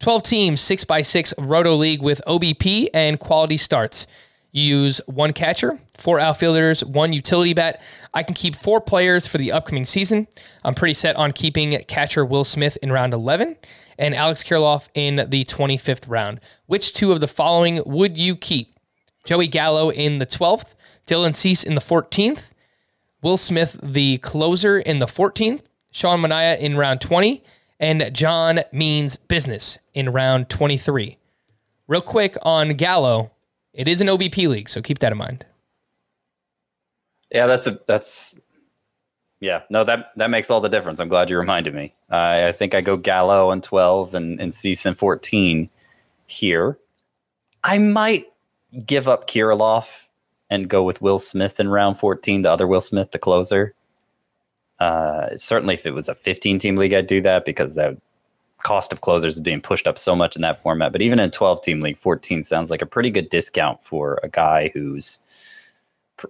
12 0.00 0.22
teams, 0.22 0.60
6x6 0.62 1.34
Roto 1.38 1.74
League 1.74 2.02
with 2.02 2.22
OBP 2.26 2.88
and 2.94 3.18
quality 3.18 3.56
starts. 3.56 4.06
You 4.52 4.62
use 4.62 5.00
one 5.06 5.32
catcher, 5.32 5.78
four 5.96 6.20
outfielders, 6.20 6.84
one 6.84 7.12
utility 7.12 7.52
bat. 7.52 7.82
I 8.14 8.22
can 8.22 8.34
keep 8.34 8.56
four 8.56 8.80
players 8.80 9.26
for 9.26 9.38
the 9.38 9.52
upcoming 9.52 9.84
season. 9.84 10.26
I'm 10.64 10.74
pretty 10.74 10.94
set 10.94 11.16
on 11.16 11.32
keeping 11.32 11.78
catcher 11.86 12.24
Will 12.24 12.44
Smith 12.44 12.78
in 12.82 12.90
round 12.90 13.12
11 13.12 13.56
and 13.98 14.14
Alex 14.14 14.42
Kirilloff 14.44 14.88
in 14.94 15.16
the 15.28 15.44
25th 15.44 16.08
round. 16.08 16.40
Which 16.66 16.94
two 16.94 17.12
of 17.12 17.20
the 17.20 17.28
following 17.28 17.82
would 17.84 18.16
you 18.16 18.36
keep? 18.36 18.77
Joey 19.28 19.46
Gallo 19.46 19.90
in 19.90 20.20
the 20.20 20.24
12th, 20.24 20.74
Dylan 21.06 21.36
Cease 21.36 21.62
in 21.62 21.74
the 21.74 21.82
14th, 21.82 22.48
Will 23.20 23.36
Smith, 23.36 23.78
the 23.82 24.16
closer, 24.16 24.78
in 24.78 25.00
the 25.00 25.06
14th, 25.06 25.64
Sean 25.90 26.22
Manaea 26.22 26.58
in 26.58 26.78
round 26.78 27.02
20, 27.02 27.44
and 27.78 28.08
John 28.14 28.60
Means 28.72 29.18
Business 29.18 29.78
in 29.92 30.08
round 30.14 30.48
23. 30.48 31.18
Real 31.88 32.00
quick 32.00 32.38
on 32.40 32.70
Gallo, 32.70 33.32
it 33.74 33.86
is 33.86 34.00
an 34.00 34.06
OBP 34.06 34.48
league, 34.48 34.70
so 34.70 34.80
keep 34.80 34.98
that 35.00 35.12
in 35.12 35.18
mind. 35.18 35.44
Yeah, 37.30 37.46
that's 37.46 37.66
a 37.66 37.78
that's 37.86 38.34
yeah. 39.40 39.60
No, 39.68 39.84
that 39.84 40.12
that 40.16 40.30
makes 40.30 40.50
all 40.50 40.62
the 40.62 40.70
difference. 40.70 41.00
I'm 41.00 41.10
glad 41.10 41.28
you 41.28 41.36
reminded 41.36 41.74
me. 41.74 41.94
Uh, 42.10 42.46
I 42.48 42.52
think 42.52 42.74
I 42.74 42.80
go 42.80 42.96
Gallo 42.96 43.50
on 43.50 43.60
12 43.60 44.14
and 44.14 44.40
and 44.40 44.54
Cease 44.54 44.86
in 44.86 44.94
14 44.94 45.68
here. 46.26 46.78
I 47.62 47.76
might 47.76 48.24
give 48.84 49.08
up 49.08 49.28
Kirilloff 49.28 50.06
and 50.50 50.68
go 50.68 50.82
with 50.82 51.02
Will 51.02 51.18
Smith 51.18 51.60
in 51.60 51.68
round 51.68 51.98
14, 51.98 52.42
the 52.42 52.50
other 52.50 52.66
Will 52.66 52.80
Smith, 52.80 53.10
the 53.10 53.18
closer. 53.18 53.74
Uh, 54.78 55.36
certainly, 55.36 55.74
if 55.74 55.86
it 55.86 55.94
was 55.94 56.08
a 56.08 56.14
15 56.14 56.58
team 56.58 56.76
league, 56.76 56.94
I'd 56.94 57.06
do 57.06 57.20
that 57.22 57.44
because 57.44 57.74
the 57.74 57.98
cost 58.58 58.92
of 58.92 59.00
closers 59.00 59.34
is 59.34 59.40
being 59.40 59.60
pushed 59.60 59.86
up 59.86 59.98
so 59.98 60.14
much 60.14 60.36
in 60.36 60.42
that 60.42 60.60
format. 60.62 60.92
But 60.92 61.02
even 61.02 61.18
in 61.18 61.26
a 61.26 61.30
12 61.30 61.62
team 61.62 61.80
league, 61.80 61.96
14 61.96 62.42
sounds 62.42 62.70
like 62.70 62.82
a 62.82 62.86
pretty 62.86 63.10
good 63.10 63.28
discount 63.28 63.82
for 63.84 64.20
a 64.22 64.28
guy 64.28 64.70
who's 64.74 65.20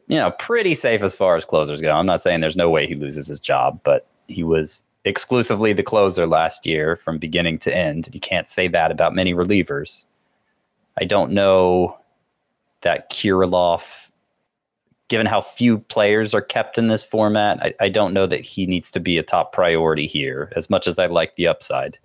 you 0.06 0.16
know, 0.16 0.30
pretty 0.32 0.74
safe 0.74 1.02
as 1.02 1.14
far 1.14 1.36
as 1.36 1.44
closers 1.44 1.80
go. 1.80 1.92
I'm 1.92 2.06
not 2.06 2.20
saying 2.20 2.40
there's 2.40 2.56
no 2.56 2.70
way 2.70 2.86
he 2.86 2.94
loses 2.94 3.26
his 3.26 3.40
job, 3.40 3.80
but 3.84 4.06
he 4.26 4.42
was 4.42 4.84
exclusively 5.04 5.72
the 5.72 5.82
closer 5.82 6.26
last 6.26 6.66
year 6.66 6.96
from 6.96 7.18
beginning 7.18 7.58
to 7.60 7.74
end. 7.74 8.10
You 8.12 8.20
can't 8.20 8.48
say 8.48 8.68
that 8.68 8.90
about 8.90 9.14
many 9.14 9.32
relievers. 9.32 10.04
I 11.00 11.04
don't 11.04 11.32
know 11.32 11.97
that 12.82 13.10
Kirilloff, 13.10 14.10
given 15.08 15.26
how 15.26 15.40
few 15.40 15.78
players 15.78 16.34
are 16.34 16.40
kept 16.40 16.78
in 16.78 16.88
this 16.88 17.02
format, 17.02 17.62
I, 17.62 17.74
I 17.80 17.88
don't 17.88 18.12
know 18.12 18.26
that 18.26 18.40
he 18.40 18.66
needs 18.66 18.90
to 18.92 19.00
be 19.00 19.18
a 19.18 19.22
top 19.22 19.52
priority 19.52 20.06
here, 20.06 20.52
as 20.56 20.68
much 20.70 20.86
as 20.86 20.98
I 20.98 21.06
like 21.06 21.36
the 21.36 21.46
upside. 21.46 21.98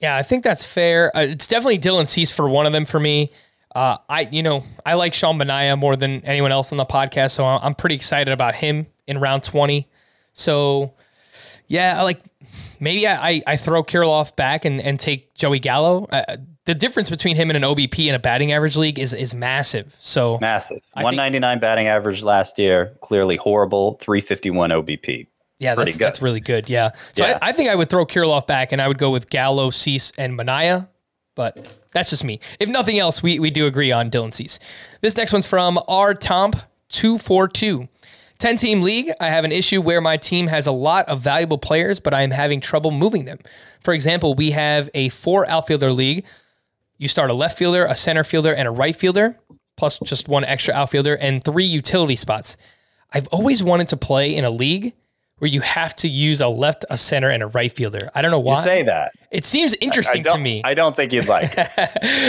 Yeah, 0.00 0.16
I 0.16 0.22
think 0.22 0.44
that's 0.44 0.64
fair. 0.64 1.16
Uh, 1.16 1.20
it's 1.20 1.48
definitely 1.48 1.78
Dylan 1.78 2.08
Cease 2.08 2.30
for 2.30 2.48
one 2.48 2.66
of 2.66 2.72
them 2.72 2.84
for 2.84 3.00
me. 3.00 3.30
Uh, 3.74 3.96
I, 4.08 4.28
you 4.30 4.42
know, 4.42 4.64
I 4.86 4.94
like 4.94 5.14
Sean 5.14 5.38
Manaea 5.38 5.78
more 5.78 5.96
than 5.96 6.24
anyone 6.24 6.52
else 6.52 6.70
on 6.72 6.78
the 6.78 6.86
podcast, 6.86 7.32
so 7.32 7.44
I'm 7.44 7.74
pretty 7.74 7.96
excited 7.96 8.32
about 8.32 8.54
him 8.54 8.86
in 9.06 9.18
round 9.18 9.42
20. 9.42 9.88
So, 10.32 10.94
yeah, 11.66 11.98
I 11.98 12.02
like 12.02 12.20
maybe 12.84 13.08
I, 13.08 13.42
I, 13.46 13.56
throw 13.56 13.82
Kirilloff 13.82 14.36
back 14.36 14.64
and, 14.64 14.80
and 14.80 15.00
take 15.00 15.34
Joey 15.34 15.58
Gallo. 15.58 16.06
Uh, 16.12 16.36
the 16.66 16.74
difference 16.74 17.10
between 17.10 17.34
him 17.36 17.50
and 17.50 17.56
an 17.56 17.62
OBP 17.62 18.06
in 18.06 18.14
a 18.14 18.18
batting 18.18 18.52
average 18.52 18.76
league 18.76 18.98
is 18.98 19.12
is 19.12 19.34
massive. 19.34 19.96
So 19.98 20.38
Massive. 20.40 20.78
I 20.94 21.02
199 21.02 21.58
batting 21.58 21.88
average 21.88 22.22
last 22.22 22.58
year, 22.58 22.96
clearly 23.02 23.36
horrible. 23.36 23.94
351 24.00 24.70
OBP. 24.70 25.26
Yeah, 25.58 25.74
Pretty 25.74 25.90
that's, 25.90 25.98
good. 25.98 26.04
that's 26.06 26.22
really 26.22 26.40
good. 26.40 26.68
Yeah. 26.70 26.90
So 27.12 27.26
Yeah. 27.26 27.38
I, 27.42 27.48
I 27.48 27.52
think 27.52 27.68
I 27.70 27.74
would 27.74 27.90
throw 27.90 28.06
Kirilloff 28.06 28.46
back 28.46 28.72
and 28.72 28.80
I 28.80 28.88
would 28.88 28.98
go 28.98 29.10
with 29.10 29.28
Gallo, 29.30 29.70
Cease, 29.70 30.12
and 30.18 30.38
Manaea. 30.38 30.88
but 31.34 31.68
that's 31.92 32.10
just 32.10 32.24
me. 32.24 32.40
If 32.58 32.68
nothing 32.68 32.98
else, 32.98 33.22
we, 33.22 33.38
we 33.38 33.50
do 33.50 33.66
agree 33.66 33.92
on 33.92 34.10
Dylan 34.10 34.32
Cease. 34.34 34.58
This 35.00 35.16
next 35.16 35.32
one's 35.32 35.46
from 35.46 35.78
R 35.86 36.14
Tomp 36.14 36.56
242. 36.88 37.88
10 38.44 38.58
team 38.58 38.82
league, 38.82 39.10
I 39.20 39.30
have 39.30 39.46
an 39.46 39.52
issue 39.52 39.80
where 39.80 40.02
my 40.02 40.18
team 40.18 40.48
has 40.48 40.66
a 40.66 40.72
lot 40.72 41.08
of 41.08 41.22
valuable 41.22 41.56
players, 41.56 41.98
but 41.98 42.12
I 42.12 42.20
am 42.20 42.30
having 42.30 42.60
trouble 42.60 42.90
moving 42.90 43.24
them. 43.24 43.38
For 43.80 43.94
example, 43.94 44.34
we 44.34 44.50
have 44.50 44.90
a 44.92 45.08
four 45.08 45.48
outfielder 45.48 45.90
league. 45.90 46.26
You 46.98 47.08
start 47.08 47.30
a 47.30 47.32
left 47.32 47.56
fielder, 47.56 47.86
a 47.86 47.96
center 47.96 48.22
fielder, 48.22 48.54
and 48.54 48.68
a 48.68 48.70
right 48.70 48.94
fielder, 48.94 49.40
plus 49.78 49.98
just 50.00 50.28
one 50.28 50.44
extra 50.44 50.74
outfielder, 50.74 51.16
and 51.16 51.42
three 51.42 51.64
utility 51.64 52.16
spots. 52.16 52.58
I've 53.10 53.28
always 53.28 53.64
wanted 53.64 53.88
to 53.88 53.96
play 53.96 54.36
in 54.36 54.44
a 54.44 54.50
league 54.50 54.92
where 55.38 55.50
you 55.50 55.62
have 55.62 55.96
to 55.96 56.08
use 56.08 56.42
a 56.42 56.48
left, 56.48 56.84
a 56.90 56.98
center, 56.98 57.30
and 57.30 57.42
a 57.42 57.46
right 57.46 57.74
fielder. 57.74 58.10
I 58.14 58.20
don't 58.20 58.30
know 58.30 58.40
why. 58.40 58.58
You 58.58 58.64
say 58.64 58.82
that. 58.82 59.12
it 59.30 59.46
seems 59.46 59.72
I 59.72 59.78
interesting 59.80 60.22
to 60.24 60.36
me. 60.36 60.60
I 60.66 60.74
don't 60.74 60.94
think 60.94 61.14
you'd 61.14 61.28
like. 61.28 61.56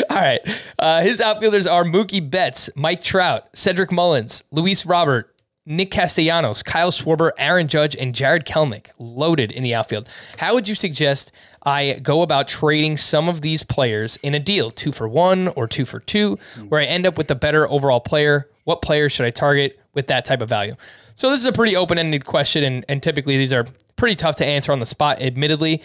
All 0.09 0.15
right. 0.15 0.39
Uh, 0.79 1.01
his 1.01 1.19
outfielders 1.19 1.67
are 1.67 1.83
Mookie 1.83 2.29
Betts, 2.29 2.69
Mike 2.77 3.03
Trout, 3.03 3.49
Cedric 3.53 3.91
Mullins, 3.91 4.45
Luis 4.51 4.85
Robert, 4.85 5.34
Nick 5.65 5.89
Castellanos, 5.89 6.61
Kyle 6.61 6.91
Schwarber, 6.91 7.31
Aaron 7.37 7.67
Judge, 7.67 7.95
and 7.95 8.13
Jarred 8.13 8.45
Kelenic 8.45 8.91
loaded 8.99 9.51
in 9.51 9.63
the 9.63 9.73
outfield. 9.73 10.09
How 10.37 10.53
would 10.53 10.69
you 10.69 10.75
suggest 10.75 11.31
I 11.63 11.99
go 12.03 12.21
about 12.21 12.47
trading 12.47 12.97
some 12.97 13.27
of 13.27 13.41
these 13.41 13.63
players 13.63 14.17
in 14.17 14.35
a 14.35 14.39
deal, 14.39 14.69
two 14.69 14.91
for 14.91 15.07
one 15.07 15.47
or 15.49 15.67
two 15.67 15.85
for 15.85 15.99
two, 15.99 16.37
where 16.69 16.81
I 16.81 16.85
end 16.85 17.07
up 17.07 17.17
with 17.17 17.27
the 17.27 17.35
better 17.35 17.69
overall 17.69 17.99
player? 17.99 18.47
What 18.65 18.81
players 18.81 19.11
should 19.11 19.25
I 19.25 19.31
target 19.31 19.79
with 19.93 20.07
that 20.07 20.25
type 20.25 20.41
of 20.41 20.49
value? 20.49 20.75
So 21.15 21.29
this 21.29 21.39
is 21.39 21.45
a 21.47 21.53
pretty 21.53 21.75
open-ended 21.75 22.25
question, 22.25 22.63
and, 22.63 22.85
and 22.87 23.01
typically 23.01 23.37
these 23.37 23.53
are 23.53 23.65
pretty 23.95 24.15
tough 24.15 24.35
to 24.35 24.45
answer 24.45 24.71
on 24.71 24.79
the 24.79 24.85
spot, 24.85 25.21
admittedly. 25.21 25.81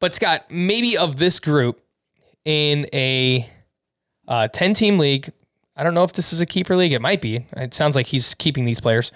But 0.00 0.14
Scott, 0.14 0.46
maybe 0.50 0.96
of 0.96 1.18
this 1.18 1.38
group 1.38 1.82
in 2.44 2.86
a 2.92 3.48
uh, 4.26 4.48
10 4.48 4.74
team 4.74 4.98
league. 4.98 5.32
I 5.82 5.84
don't 5.84 5.94
know 5.94 6.04
if 6.04 6.12
this 6.12 6.32
is 6.32 6.40
a 6.40 6.46
keeper 6.46 6.76
league. 6.76 6.92
It 6.92 7.02
might 7.02 7.20
be. 7.20 7.44
It 7.56 7.74
sounds 7.74 7.96
like 7.96 8.06
he's 8.06 8.34
keeping 8.34 8.64
these 8.64 8.80
players. 8.80 9.10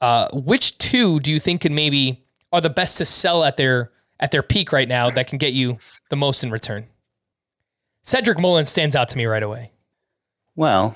Uh, 0.00 0.28
which 0.32 0.78
two 0.78 1.18
do 1.18 1.32
you 1.32 1.40
think 1.40 1.62
can 1.62 1.74
maybe 1.74 2.24
are 2.52 2.60
the 2.60 2.70
best 2.70 2.96
to 2.98 3.04
sell 3.04 3.42
at 3.42 3.56
their 3.56 3.90
at 4.20 4.30
their 4.30 4.44
peak 4.44 4.70
right 4.70 4.86
now 4.86 5.10
that 5.10 5.26
can 5.26 5.36
get 5.36 5.52
you 5.52 5.78
the 6.10 6.16
most 6.16 6.44
in 6.44 6.52
return? 6.52 6.86
Cedric 8.04 8.38
Mullins 8.38 8.70
stands 8.70 8.94
out 8.94 9.08
to 9.08 9.18
me 9.18 9.26
right 9.26 9.42
away. 9.42 9.72
Well, 10.54 10.94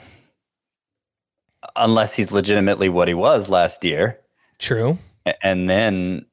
unless 1.74 2.14
he's 2.14 2.30
legitimately 2.30 2.88
what 2.88 3.08
he 3.08 3.14
was 3.14 3.50
last 3.50 3.84
year, 3.84 4.20
True. 4.60 4.96
and 5.42 5.68
then 5.68 6.26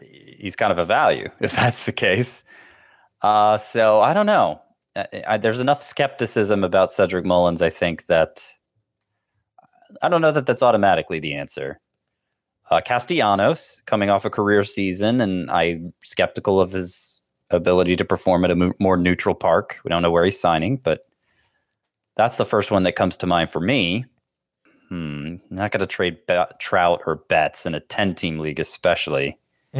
he's 0.00 0.56
kind 0.56 0.72
of 0.72 0.78
a 0.78 0.84
value 0.84 1.30
if 1.40 1.52
that's 1.52 1.86
the 1.86 1.92
case. 1.92 2.42
Uh, 3.22 3.58
so 3.58 4.00
I 4.00 4.12
don't 4.12 4.26
know. 4.26 4.60
I, 4.96 5.22
I, 5.26 5.36
there's 5.36 5.60
enough 5.60 5.82
skepticism 5.82 6.64
about 6.64 6.92
Cedric 6.92 7.24
Mullins. 7.24 7.62
I 7.62 7.70
think 7.70 8.06
that 8.06 8.56
I 10.02 10.08
don't 10.08 10.20
know 10.20 10.32
that 10.32 10.46
that's 10.46 10.62
automatically 10.62 11.20
the 11.20 11.34
answer. 11.34 11.80
Uh, 12.70 12.80
Castellanos 12.80 13.82
coming 13.86 14.10
off 14.10 14.24
a 14.24 14.30
career 14.30 14.62
season, 14.62 15.20
and 15.20 15.50
I'm 15.50 15.92
skeptical 16.02 16.60
of 16.60 16.72
his 16.72 17.20
ability 17.50 17.96
to 17.96 18.04
perform 18.04 18.44
at 18.44 18.52
a 18.52 18.56
mo- 18.56 18.72
more 18.78 18.96
neutral 18.96 19.34
park. 19.34 19.80
We 19.84 19.88
don't 19.88 20.02
know 20.02 20.10
where 20.10 20.24
he's 20.24 20.40
signing, 20.40 20.76
but 20.76 21.06
that's 22.16 22.36
the 22.36 22.46
first 22.46 22.70
one 22.70 22.84
that 22.84 22.94
comes 22.94 23.16
to 23.18 23.26
mind 23.26 23.50
for 23.50 23.60
me. 23.60 24.04
Hmm, 24.88 25.36
not 25.50 25.72
going 25.72 25.80
to 25.80 25.86
trade 25.86 26.18
Be- 26.26 26.44
Trout 26.60 27.00
or 27.06 27.16
Betts 27.16 27.66
in 27.66 27.74
a 27.74 27.80
10 27.80 28.14
team 28.14 28.38
league, 28.38 28.60
especially. 28.60 29.38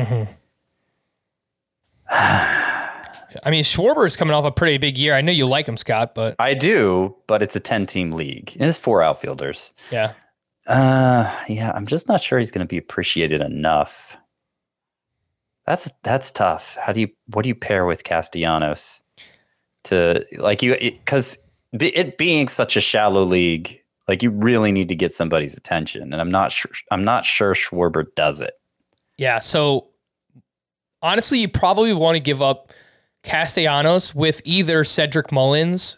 I 3.44 3.50
mean, 3.50 3.62
Schwarber 3.64 4.06
is 4.06 4.16
coming 4.16 4.34
off 4.34 4.44
a 4.44 4.50
pretty 4.50 4.78
big 4.78 4.96
year. 4.98 5.14
I 5.14 5.20
know 5.20 5.32
you 5.32 5.46
like 5.46 5.66
him, 5.66 5.76
Scott, 5.76 6.14
but 6.14 6.36
I 6.38 6.54
do, 6.54 7.16
but 7.26 7.42
it's 7.42 7.56
a 7.56 7.60
10 7.60 7.86
team 7.86 8.12
league. 8.12 8.52
And 8.58 8.68
it's 8.68 8.78
four 8.78 9.02
outfielders. 9.02 9.74
yeah. 9.90 10.14
Uh, 10.66 11.34
yeah, 11.48 11.72
I'm 11.74 11.86
just 11.86 12.06
not 12.06 12.20
sure 12.20 12.38
he's 12.38 12.50
going 12.50 12.64
to 12.64 12.68
be 12.68 12.78
appreciated 12.78 13.40
enough. 13.40 14.16
That's 15.66 15.90
that's 16.02 16.30
tough. 16.30 16.76
How 16.80 16.92
do 16.92 17.00
you 17.00 17.08
what 17.26 17.42
do 17.42 17.48
you 17.48 17.54
pair 17.54 17.86
with 17.86 18.04
Castellanos 18.04 19.02
to 19.84 20.24
like 20.38 20.62
you 20.62 20.76
because 20.78 21.38
it, 21.72 21.96
it 21.96 22.18
being 22.18 22.46
such 22.46 22.76
a 22.76 22.80
shallow 22.80 23.22
league, 23.22 23.80
like 24.06 24.22
you 24.22 24.30
really 24.30 24.70
need 24.70 24.88
to 24.88 24.94
get 24.94 25.12
somebody's 25.14 25.56
attention, 25.56 26.12
and 26.12 26.20
I'm 26.20 26.30
not 26.30 26.52
sure 26.52 26.70
I'm 26.90 27.04
not 27.04 27.24
sure 27.24 27.54
Schwarber 27.54 28.04
does 28.14 28.40
it. 28.40 28.54
Yeah. 29.16 29.38
So 29.38 29.88
honestly, 31.02 31.38
you 31.38 31.48
probably 31.48 31.92
want 31.94 32.16
to 32.16 32.20
give 32.20 32.42
up 32.42 32.72
Castellanos 33.22 34.14
with 34.14 34.40
either 34.44 34.84
Cedric 34.84 35.30
Mullins 35.32 35.96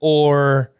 or 0.00 0.72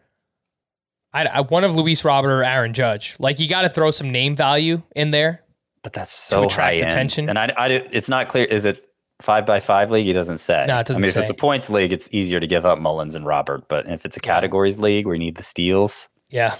I, 1.13 1.25
I, 1.25 1.41
one 1.41 1.63
of 1.63 1.75
Luis 1.75 2.03
Robert 2.05 2.31
or 2.31 2.43
Aaron 2.43 2.73
Judge. 2.73 3.15
Like 3.19 3.39
you 3.39 3.47
got 3.47 3.61
to 3.63 3.69
throw 3.69 3.91
some 3.91 4.11
name 4.11 4.35
value 4.35 4.81
in 4.95 5.11
there. 5.11 5.43
But 5.83 5.93
that's 5.93 6.11
so 6.11 6.45
attract 6.45 6.57
high 6.59 6.73
end. 6.75 6.85
attention. 6.87 7.29
and 7.29 7.37
I, 7.37 7.53
I 7.57 7.67
it's 7.69 8.07
not 8.07 8.29
clear. 8.29 8.45
Is 8.45 8.63
it 8.63 8.79
five 9.21 9.45
by 9.45 9.59
five 9.59 9.91
league? 9.91 10.05
He 10.05 10.13
doesn't 10.13 10.37
say. 10.37 10.65
No, 10.67 10.79
it 10.79 10.87
doesn't 10.87 11.01
I 11.01 11.03
mean, 11.03 11.09
if 11.09 11.17
it's 11.17 11.29
a 11.29 11.33
points 11.33 11.69
league, 11.69 11.91
it's 11.91 12.07
easier 12.13 12.39
to 12.39 12.47
give 12.47 12.65
up 12.65 12.79
Mullins 12.79 13.15
and 13.15 13.25
Robert. 13.25 13.67
But 13.67 13.87
if 13.89 14.05
it's 14.05 14.15
a 14.15 14.21
categories 14.21 14.79
league 14.79 15.05
where 15.05 15.13
you 15.15 15.19
need 15.19 15.35
the 15.35 15.43
steals, 15.43 16.09
Yeah. 16.29 16.55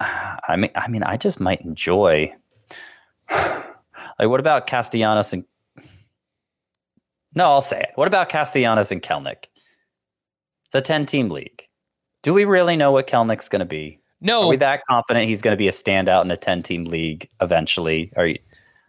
I 0.00 0.56
mean, 0.56 0.70
I 0.74 0.88
mean, 0.88 1.02
I 1.02 1.16
just 1.16 1.38
might 1.40 1.60
enjoy. 1.62 2.34
Like, 4.20 4.30
what 4.30 4.40
about 4.40 4.66
Castellanos 4.66 5.32
and? 5.32 5.44
No, 7.34 7.44
I'll 7.44 7.62
say 7.62 7.80
it. 7.80 7.90
What 7.94 8.08
about 8.08 8.28
Castellanos 8.28 8.90
and 8.92 9.02
Kelenic? 9.02 9.44
It's 10.66 10.74
a 10.74 10.80
ten-team 10.80 11.28
league. 11.30 11.62
Do 12.22 12.34
we 12.34 12.44
really 12.44 12.76
know 12.76 12.92
what 12.92 13.06
Kelenic's 13.06 13.48
going 13.48 13.60
to 13.60 13.66
be? 13.66 14.00
No. 14.20 14.42
Are 14.44 14.48
we 14.48 14.56
that 14.56 14.82
confident 14.88 15.26
he's 15.28 15.40
going 15.42 15.52
to 15.52 15.58
be 15.58 15.68
a 15.68 15.72
standout 15.72 16.24
in 16.24 16.30
a 16.30 16.36
ten-team 16.36 16.84
league 16.84 17.28
eventually? 17.40 18.12
Are 18.16 18.26
you? 18.26 18.38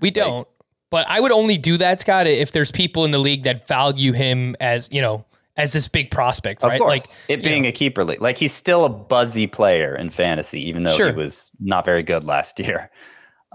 we 0.01 0.11
don't. 0.11 0.47
But 0.89 1.05
I 1.07 1.19
would 1.19 1.31
only 1.31 1.57
do 1.57 1.77
that, 1.77 2.01
Scott, 2.01 2.25
if 2.25 2.51
there's 2.51 2.71
people 2.71 3.05
in 3.05 3.11
the 3.11 3.19
league 3.19 3.43
that 3.43 3.67
value 3.67 4.11
him 4.11 4.55
as, 4.59 4.89
you 4.91 5.01
know, 5.01 5.23
as 5.55 5.71
this 5.73 5.87
big 5.87 6.09
prospect, 6.09 6.63
Of 6.63 6.71
right? 6.71 6.79
course, 6.79 7.21
Like 7.29 7.29
it 7.39 7.43
being 7.43 7.67
a 7.67 7.71
keeper 7.71 8.03
league, 8.03 8.21
like 8.21 8.39
he's 8.39 8.53
still 8.53 8.85
a 8.85 8.89
buzzy 8.89 9.45
player 9.45 9.93
in 9.95 10.09
fantasy, 10.09 10.67
even 10.67 10.81
though 10.83 10.95
Sure. 10.95 11.11
he 11.11 11.15
was 11.17 11.51
not 11.59 11.85
very 11.85 12.01
good 12.01 12.23
last 12.23 12.59
year. 12.65 12.89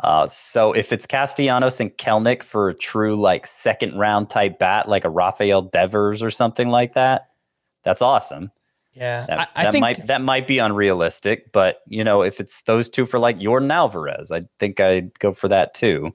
Uh, 0.02 0.26
so 0.26 0.72
if 0.72 0.92
it's 0.92 1.06
Castellanos 1.06 1.80
and 1.80 1.96
Kelenic 1.96 2.42
for 2.42 2.68
a 2.68 2.74
true 2.74 3.14
like 3.16 3.46
second 3.46 3.96
round 3.98 4.28
type 4.28 4.58
bat, 4.58 4.88
like 4.88 5.04
a 5.04 5.10
Rafael 5.10 5.62
Devers 5.62 6.22
or 6.22 6.30
something 6.30 6.68
like 6.68 6.94
that, 6.94 7.28
that's 7.84 8.02
awesome. 8.02 8.50
yeah. 8.92 9.24
That, 9.26 9.38
I, 9.40 9.46
I 9.54 9.64
that 9.64 9.70
think 9.72 9.80
might 9.82 10.06
that 10.08 10.20
might 10.20 10.46
be 10.48 10.58
unrealistic, 10.58 11.52
but 11.52 11.80
you 11.86 12.02
know, 12.02 12.22
if 12.22 12.40
it's 12.40 12.62
those 12.62 12.88
two 12.88 13.06
for 13.06 13.18
like 13.20 13.38
Yordan 13.38 13.72
Alvarez, 13.72 14.30
I 14.32 14.42
think 14.58 14.80
I'd 14.80 15.16
go 15.20 15.32
for 15.32 15.46
that 15.48 15.74
too. 15.74 16.12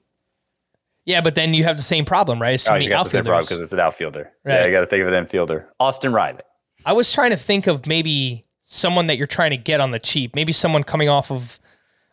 Yeah, 1.06 1.22
but 1.22 1.34
then 1.34 1.54
you 1.54 1.64
have 1.64 1.76
the 1.76 1.82
same 1.82 2.04
problem, 2.04 2.40
right? 2.40 2.60
So 2.60 2.70
Oh, 2.70 2.74
many 2.74 2.84
you 2.84 2.90
got 2.90 3.04
the 3.04 3.10
same 3.10 3.24
problem 3.24 3.38
outfielders. 3.42 3.48
because 3.48 3.64
it's 3.64 3.72
an 3.72 3.80
outfielder. 3.80 4.30
Yeah, 4.46 4.56
Right. 4.58 4.66
you 4.66 4.72
got 4.72 4.80
to 4.80 4.86
think 4.86 5.02
of 5.02 5.12
an 5.12 5.24
infielder. 5.26 5.66
Austin 5.80 6.12
Riley. 6.12 6.40
I 6.84 6.92
was 6.92 7.10
trying 7.12 7.30
to 7.30 7.36
think 7.38 7.66
of 7.66 7.86
maybe 7.86 8.44
someone 8.62 9.06
that 9.06 9.16
you're 9.16 9.26
trying 9.26 9.50
to 9.50 9.56
get 9.56 9.80
on 9.80 9.90
the 9.90 9.98
cheap. 9.98 10.34
Maybe 10.34 10.52
someone 10.52 10.84
coming 10.84 11.08
off 11.08 11.30
of 11.32 11.58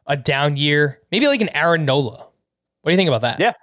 a 0.07 0.17
down 0.17 0.57
year. 0.57 0.99
Maybe 1.11 1.27
like 1.27 1.41
an 1.41 1.49
Aaron 1.55 1.85
Nola. 1.85 2.27
What 2.81 2.89
do 2.89 2.91
you 2.91 2.97
think 2.97 3.09
about 3.09 3.21
that? 3.21 3.39
Yeah. 3.39 3.53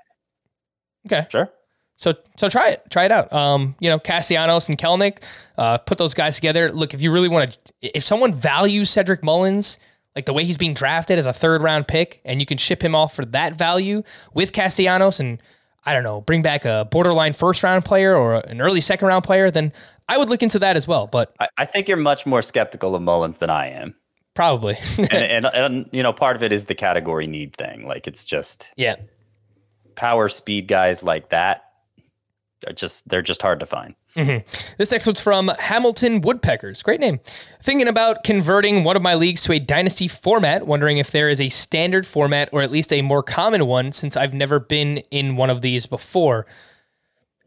Okay. 1.06 1.26
Sure. 1.30 1.50
So 1.96 2.14
so 2.36 2.48
try 2.48 2.70
it. 2.70 2.82
Try 2.90 3.04
it 3.04 3.12
out. 3.12 3.32
Um, 3.32 3.76
you 3.80 3.88
know, 3.88 3.98
Castellanos 3.98 4.68
and 4.68 4.76
Kelenic, 4.78 5.22
uh, 5.58 5.78
put 5.78 5.98
those 5.98 6.14
guys 6.14 6.34
together. 6.34 6.72
Look, 6.72 6.92
if 6.92 7.00
you 7.00 7.12
really 7.12 7.28
want 7.28 7.58
to 7.80 7.96
if 7.96 8.02
someone 8.02 8.32
values 8.32 8.90
Cedric 8.90 9.22
Mullins, 9.22 9.78
like 10.16 10.26
the 10.26 10.32
way 10.32 10.44
he's 10.44 10.58
being 10.58 10.74
drafted 10.74 11.18
as 11.18 11.26
a 11.26 11.32
third 11.32 11.62
round 11.62 11.86
pick, 11.86 12.20
and 12.24 12.40
you 12.40 12.46
can 12.46 12.58
ship 12.58 12.82
him 12.82 12.94
off 12.94 13.14
for 13.14 13.24
that 13.26 13.54
value 13.54 14.02
with 14.34 14.52
Castellanos 14.52 15.20
and 15.20 15.40
I 15.86 15.92
don't 15.92 16.02
know, 16.02 16.22
bring 16.22 16.42
back 16.42 16.64
a 16.64 16.88
borderline 16.90 17.34
first 17.34 17.62
round 17.62 17.84
player 17.84 18.16
or 18.16 18.36
an 18.36 18.60
early 18.60 18.80
second 18.80 19.06
round 19.06 19.22
player, 19.24 19.50
then 19.50 19.72
I 20.08 20.18
would 20.18 20.30
look 20.30 20.42
into 20.42 20.58
that 20.60 20.76
as 20.76 20.88
well. 20.88 21.06
But 21.06 21.34
I, 21.40 21.48
I 21.58 21.64
think 21.66 21.88
you're 21.88 21.96
much 21.96 22.26
more 22.26 22.42
skeptical 22.42 22.94
of 22.94 23.02
Mullins 23.02 23.38
than 23.38 23.50
I 23.50 23.68
am. 23.68 23.94
Probably. 24.34 24.76
and, 24.98 25.12
and 25.12 25.46
and 25.46 25.88
you 25.92 26.02
know 26.02 26.12
part 26.12 26.36
of 26.36 26.42
it 26.42 26.52
is 26.52 26.66
the 26.66 26.74
category 26.74 27.26
need 27.26 27.56
thing 27.56 27.86
like 27.86 28.06
it's 28.06 28.24
just 28.24 28.72
yeah. 28.76 28.96
power 29.94 30.28
speed 30.28 30.68
guys 30.68 31.02
like 31.02 31.30
that 31.30 31.64
are 32.66 32.72
just 32.72 33.08
they're 33.08 33.22
just 33.22 33.42
hard 33.42 33.60
to 33.60 33.66
find 33.66 33.94
mm-hmm. 34.16 34.46
This 34.78 34.90
next 34.90 35.06
one's 35.06 35.20
from 35.20 35.48
Hamilton 35.58 36.20
Woodpeckers. 36.20 36.82
Great 36.82 37.00
name. 37.00 37.20
Thinking 37.62 37.88
about 37.88 38.24
converting 38.24 38.84
one 38.84 38.96
of 38.96 39.02
my 39.02 39.14
leagues 39.14 39.42
to 39.42 39.52
a 39.52 39.58
dynasty 39.58 40.08
format, 40.08 40.66
wondering 40.66 40.98
if 40.98 41.10
there 41.10 41.28
is 41.28 41.40
a 41.40 41.48
standard 41.48 42.06
format 42.06 42.48
or 42.52 42.62
at 42.62 42.70
least 42.70 42.92
a 42.92 43.02
more 43.02 43.22
common 43.22 43.66
one 43.66 43.92
since 43.92 44.16
I've 44.16 44.32
never 44.32 44.60
been 44.60 44.98
in 45.10 45.36
one 45.36 45.50
of 45.50 45.62
these 45.62 45.86
before. 45.86 46.46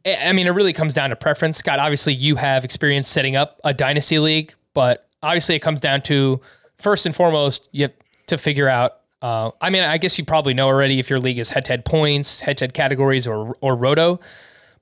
I 0.05 0.31
mean, 0.31 0.47
it 0.47 0.51
really 0.51 0.73
comes 0.73 0.93
down 0.93 1.09
to 1.09 1.15
preference. 1.15 1.57
Scott, 1.57 1.79
obviously, 1.79 2.13
you 2.13 2.35
have 2.35 2.63
experience 2.63 3.07
setting 3.07 3.35
up 3.35 3.59
a 3.63 3.73
dynasty 3.73 4.19
league, 4.19 4.53
but 4.73 5.07
obviously, 5.21 5.55
it 5.55 5.59
comes 5.59 5.81
down 5.81 6.01
to 6.03 6.39
first 6.77 7.05
and 7.05 7.15
foremost, 7.15 7.69
you 7.71 7.83
have 7.83 7.93
to 8.27 8.37
figure 8.37 8.67
out. 8.69 8.97
Uh, 9.21 9.51
I 9.61 9.69
mean, 9.71 9.81
I 9.83 9.97
guess 9.97 10.17
you 10.19 10.25
probably 10.25 10.53
know 10.53 10.67
already 10.67 10.99
if 10.99 11.09
your 11.09 11.19
league 11.19 11.39
is 11.39 11.49
head 11.49 11.65
to 11.65 11.71
head 11.71 11.85
points, 11.85 12.39
head 12.41 12.57
to 12.59 12.65
head 12.65 12.73
categories, 12.73 13.27
or 13.27 13.55
or 13.61 13.75
roto. 13.75 14.19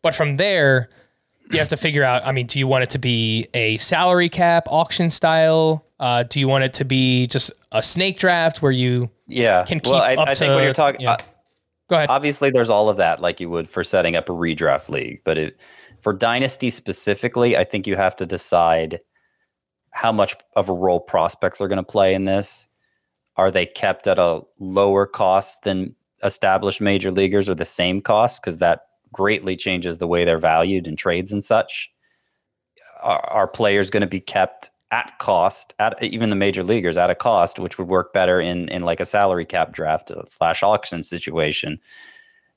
But 0.02 0.14
from 0.14 0.38
there, 0.38 0.90
you 1.52 1.60
have 1.60 1.70
to 1.70 1.78
figure 1.78 2.04
out. 2.04 2.26
I 2.26 2.32
mean, 2.32 2.46
do 2.48 2.60
you 2.60 2.68
want 2.68 2.84
it 2.84 2.90
to 2.92 3.00
be 3.00 3.48
a 3.54 3.78
salary 3.78 4.30
cap 4.30 4.68
auction 4.70 5.10
style? 5.10 5.86
Uh, 6.00 6.24
do 6.24 6.40
you 6.42 6.48
want 6.50 6.66
it 6.66 6.74
to 6.74 6.86
be 6.86 7.28
just 7.28 7.52
a 7.72 7.82
snake 7.82 8.20
draft 8.20 8.62
where 8.62 8.72
you 8.72 9.10
yeah 9.28 9.64
can 9.64 9.80
keep 9.80 9.92
well 9.92 10.02
i, 10.02 10.14
up 10.16 10.28
I 10.28 10.34
to? 10.34 10.40
think 10.40 10.54
when 10.54 10.64
you're 10.64 10.74
talking 10.74 11.02
yeah. 11.02 11.14
uh, 11.14 11.18
Go 11.90 11.96
ahead. 11.96 12.10
obviously 12.10 12.52
there's 12.52 12.70
all 12.70 12.90
of 12.90 12.98
that 12.98 13.22
like 13.22 13.40
you 13.40 13.50
would 13.50 13.70
for 13.70 13.84
setting 13.84 14.16
up 14.16 14.28
a 14.30 14.32
redraft 14.34 14.90
league 14.90 15.22
but 15.24 15.38
it, 15.38 15.58
for 16.00 16.12
dynasty 16.14 16.70
specifically 16.70 17.56
i 17.58 17.64
think 17.64 17.88
you 17.88 17.96
have 17.96 18.16
to 18.18 18.26
decide 18.26 19.00
how 19.96 20.12
much 20.12 20.36
of 20.58 20.68
a 20.68 20.74
role 20.74 21.00
prospects 21.00 21.62
are 21.62 21.70
going 21.70 21.78
to 21.78 21.84
play 21.84 22.14
in 22.14 22.26
this 22.26 22.68
are 23.38 23.50
they 23.50 23.66
kept 23.66 24.08
at 24.08 24.20
a 24.20 24.42
lower 24.60 25.06
cost 25.06 25.64
than 25.64 25.96
established 26.22 26.82
major 26.82 27.12
leaguers 27.12 27.48
or 27.48 27.56
the 27.56 27.64
same 27.64 28.02
cost 28.02 28.42
because 28.42 28.60
that 28.60 28.88
greatly 29.14 29.56
changes 29.56 29.98
the 29.98 30.08
way 30.08 30.26
they're 30.26 30.38
valued 30.38 30.86
in 30.86 30.98
trades 30.98 31.32
and 31.32 31.46
such. 31.46 31.90
Are, 33.04 33.26
are 33.30 33.48
players 33.48 33.90
going 33.90 34.02
to 34.02 34.08
be 34.08 34.20
kept 34.20 34.70
at 34.92 35.18
cost 35.20 35.74
at 35.80 36.02
even 36.04 36.30
the 36.30 36.36
major 36.36 36.64
leaguers 36.64 36.98
at 36.98 37.10
a 37.10 37.16
cost, 37.16 37.58
which 37.58 37.78
would 37.78 37.88
work 37.88 38.12
better 38.12 38.42
in 38.42 38.68
in 38.70 38.84
like 38.84 39.00
a 39.00 39.06
salary 39.06 39.46
cap 39.46 39.72
draft 39.72 40.12
uh, 40.12 40.24
slash 40.28 40.62
auction 40.62 41.04
situation? 41.04 41.80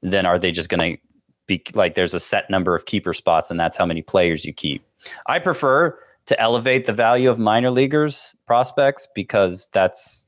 Then 0.02 0.26
are 0.26 0.40
they 0.40 0.50
just 0.50 0.68
going 0.68 0.96
to 0.96 1.02
be 1.46 1.62
like 1.74 1.94
there's 1.94 2.14
a 2.14 2.20
set 2.20 2.50
number 2.50 2.74
of 2.74 2.84
keeper 2.84 3.12
spots 3.12 3.48
and 3.48 3.60
that's 3.60 3.76
how 3.76 3.86
many 3.86 4.02
players 4.02 4.44
you 4.44 4.52
keep? 4.52 4.82
I 5.26 5.38
prefer 5.38 5.96
to 6.28 6.40
elevate 6.40 6.86
the 6.86 6.92
value 6.92 7.30
of 7.30 7.38
minor 7.38 7.70
leaguers 7.70 8.36
prospects 8.46 9.08
because 9.14 9.68
that's 9.72 10.26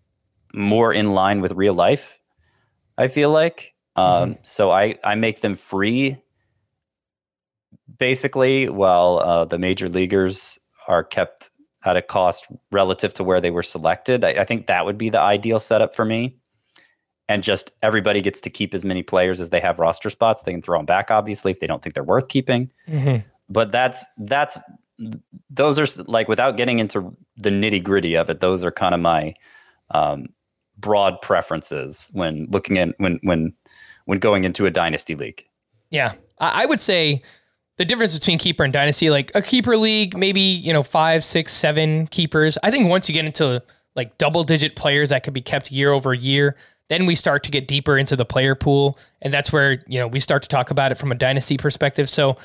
more 0.52 0.92
in 0.92 1.14
line 1.14 1.40
with 1.40 1.52
real 1.52 1.74
life. 1.74 2.18
I 2.98 3.08
feel 3.08 3.30
like 3.30 3.74
um, 3.96 4.38
so 4.42 4.70
I 4.70 4.96
I 5.04 5.14
make 5.14 5.40
them 5.40 5.56
free 5.56 6.16
basically 7.98 8.68
while 8.68 9.18
uh, 9.18 9.44
the 9.44 9.58
major 9.58 9.88
leaguers 9.88 10.58
are 10.88 11.04
kept 11.04 11.50
at 11.84 11.96
a 11.96 12.02
cost 12.02 12.46
relative 12.70 13.14
to 13.14 13.24
where 13.24 13.40
they 13.40 13.50
were 13.50 13.62
selected. 13.62 14.24
I, 14.24 14.30
I 14.30 14.44
think 14.44 14.66
that 14.66 14.84
would 14.84 14.98
be 14.98 15.10
the 15.10 15.20
ideal 15.20 15.60
setup 15.60 15.94
for 15.94 16.04
me. 16.04 16.36
And 17.28 17.42
just 17.42 17.70
everybody 17.82 18.20
gets 18.20 18.40
to 18.40 18.50
keep 18.50 18.74
as 18.74 18.84
many 18.84 19.02
players 19.02 19.40
as 19.40 19.50
they 19.50 19.60
have 19.60 19.78
roster 19.78 20.10
spots. 20.10 20.42
They 20.42 20.50
can 20.50 20.62
throw 20.62 20.78
them 20.78 20.86
back, 20.86 21.10
obviously, 21.10 21.52
if 21.52 21.60
they 21.60 21.66
don't 21.66 21.80
think 21.80 21.94
they're 21.94 22.02
worth 22.02 22.28
keeping. 22.28 22.70
But 23.48 23.70
that's 23.70 24.04
that's 24.18 24.58
those 25.48 25.78
are 25.78 26.02
like 26.04 26.28
without 26.28 26.56
getting 26.56 26.78
into 26.78 27.16
the 27.36 27.50
nitty 27.50 27.82
gritty 27.82 28.14
of 28.14 28.30
it. 28.30 28.40
Those 28.40 28.64
are 28.64 28.70
kind 28.70 28.94
of 28.94 29.00
my 29.00 29.34
um, 29.90 30.26
broad 30.78 31.20
preferences 31.20 32.10
when 32.12 32.46
looking 32.50 32.78
at 32.78 32.94
when 32.98 33.18
when 33.22 33.52
when 34.04 34.18
going 34.18 34.44
into 34.44 34.66
a 34.66 34.70
dynasty 34.70 35.14
league. 35.14 35.44
Yeah, 35.90 36.14
I, 36.38 36.62
I 36.62 36.66
would 36.66 36.80
say 36.80 37.22
the 37.76 37.84
difference 37.84 38.18
between 38.18 38.38
keeper 38.38 38.64
and 38.64 38.72
dynasty, 38.72 39.10
like 39.10 39.30
a 39.34 39.42
keeper 39.42 39.76
league, 39.76 40.16
maybe 40.16 40.40
you 40.40 40.72
know 40.72 40.82
five, 40.82 41.24
six, 41.24 41.52
seven 41.52 42.06
keepers. 42.08 42.58
I 42.62 42.70
think 42.70 42.88
once 42.88 43.08
you 43.08 43.12
get 43.14 43.24
into 43.24 43.62
like 43.96 44.18
double 44.18 44.44
digit 44.44 44.76
players 44.76 45.10
that 45.10 45.24
could 45.24 45.34
be 45.34 45.40
kept 45.40 45.70
year 45.72 45.92
over 45.92 46.14
year, 46.14 46.56
then 46.88 47.06
we 47.06 47.14
start 47.14 47.42
to 47.44 47.50
get 47.50 47.66
deeper 47.66 47.98
into 47.98 48.16
the 48.16 48.24
player 48.24 48.54
pool, 48.54 48.98
and 49.22 49.32
that's 49.32 49.52
where 49.52 49.82
you 49.86 49.98
know 49.98 50.06
we 50.06 50.20
start 50.20 50.42
to 50.42 50.48
talk 50.48 50.70
about 50.70 50.92
it 50.92 50.96
from 50.96 51.10
a 51.12 51.16
dynasty 51.16 51.56
perspective. 51.56 52.08
So. 52.08 52.36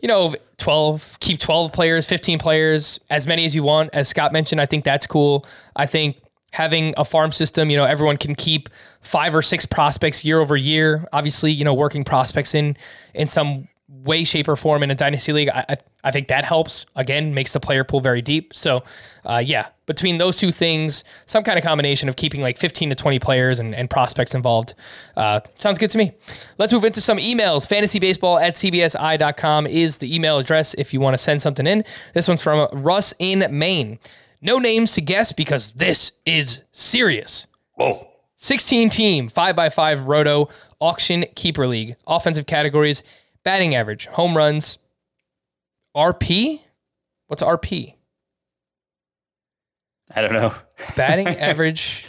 You 0.00 0.08
know, 0.08 0.34
12, 0.58 1.18
keep 1.20 1.38
12 1.38 1.72
players, 1.72 2.06
15 2.06 2.38
players, 2.38 3.00
as 3.10 3.26
many 3.26 3.44
as 3.44 3.54
you 3.54 3.62
want. 3.62 3.90
As 3.92 4.08
Scott 4.08 4.32
mentioned, 4.32 4.60
I 4.60 4.66
think 4.66 4.84
that's 4.84 5.06
cool. 5.06 5.44
I 5.76 5.86
think 5.86 6.16
having 6.52 6.94
a 6.96 7.04
farm 7.04 7.32
system, 7.32 7.70
you 7.70 7.76
know, 7.76 7.84
everyone 7.84 8.16
can 8.16 8.34
keep 8.34 8.68
five 9.00 9.34
or 9.34 9.42
six 9.42 9.66
prospects 9.66 10.24
year 10.24 10.40
over 10.40 10.56
year. 10.56 11.06
Obviously, 11.12 11.50
you 11.52 11.64
know, 11.64 11.74
working 11.74 12.04
prospects 12.04 12.54
in 12.54 12.76
in 13.12 13.26
some 13.26 13.68
way, 13.88 14.24
shape, 14.24 14.48
or 14.48 14.56
form 14.56 14.82
in 14.82 14.90
a 14.90 14.94
dynasty 14.94 15.32
league, 15.32 15.48
I, 15.48 15.64
I, 15.68 15.76
I 16.04 16.10
think 16.10 16.28
that 16.28 16.44
helps. 16.44 16.86
Again, 16.94 17.34
makes 17.34 17.52
the 17.52 17.60
player 17.60 17.84
pool 17.84 18.00
very 18.00 18.22
deep. 18.22 18.54
So, 18.54 18.84
uh, 19.24 19.42
yeah, 19.44 19.68
between 19.86 20.18
those 20.18 20.38
two 20.38 20.50
things, 20.50 21.04
some 21.26 21.44
kind 21.44 21.58
of 21.58 21.64
combination 21.64 22.08
of 22.08 22.16
keeping 22.16 22.40
like 22.40 22.58
15 22.58 22.90
to 22.90 22.94
20 22.94 23.18
players 23.18 23.60
and, 23.60 23.74
and 23.74 23.90
prospects 23.90 24.34
involved 24.34 24.74
uh, 25.16 25.40
sounds 25.58 25.78
good 25.78 25.90
to 25.90 25.98
me. 25.98 26.12
Let's 26.58 26.72
move 26.72 26.84
into 26.84 27.00
some 27.00 27.18
emails. 27.18 27.68
Fantasybaseball 27.68 28.42
at 28.42 28.54
cbsi.com 28.54 29.66
is 29.66 29.98
the 29.98 30.14
email 30.14 30.38
address 30.38 30.74
if 30.74 30.94
you 30.94 31.00
want 31.00 31.14
to 31.14 31.18
send 31.18 31.42
something 31.42 31.66
in. 31.66 31.84
This 32.14 32.28
one's 32.28 32.42
from 32.42 32.68
Russ 32.72 33.14
in 33.18 33.46
Maine. 33.50 33.98
No 34.40 34.58
names 34.58 34.92
to 34.92 35.00
guess 35.00 35.32
because 35.32 35.72
this 35.72 36.12
is 36.26 36.62
serious. 36.70 37.46
Whoa. 37.74 37.94
16 38.36 38.90
team, 38.90 39.28
5x5 39.28 40.06
roto 40.06 40.48
auction 40.80 41.24
keeper 41.34 41.66
league. 41.66 41.96
Offensive 42.06 42.46
categories 42.46 43.02
batting 43.42 43.74
average, 43.74 44.06
home 44.06 44.36
runs, 44.36 44.78
RP. 45.96 46.60
What's 47.26 47.42
RP? 47.42 47.94
I 50.14 50.20
don't 50.22 50.32
know. 50.32 50.54
Batting 50.96 51.28
average, 51.28 52.06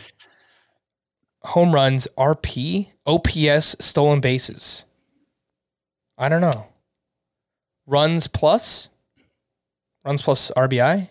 home 1.43 1.73
runs, 1.73 2.07
RP, 2.17 2.87
OPS, 3.05 3.75
stolen 3.79 4.19
bases. 4.19 4.85
I 6.17 6.29
don't 6.29 6.41
know. 6.41 6.67
Runs 7.85 8.27
plus? 8.27 8.89
Runs 10.05 10.21
plus 10.21 10.51
RBI? 10.55 11.09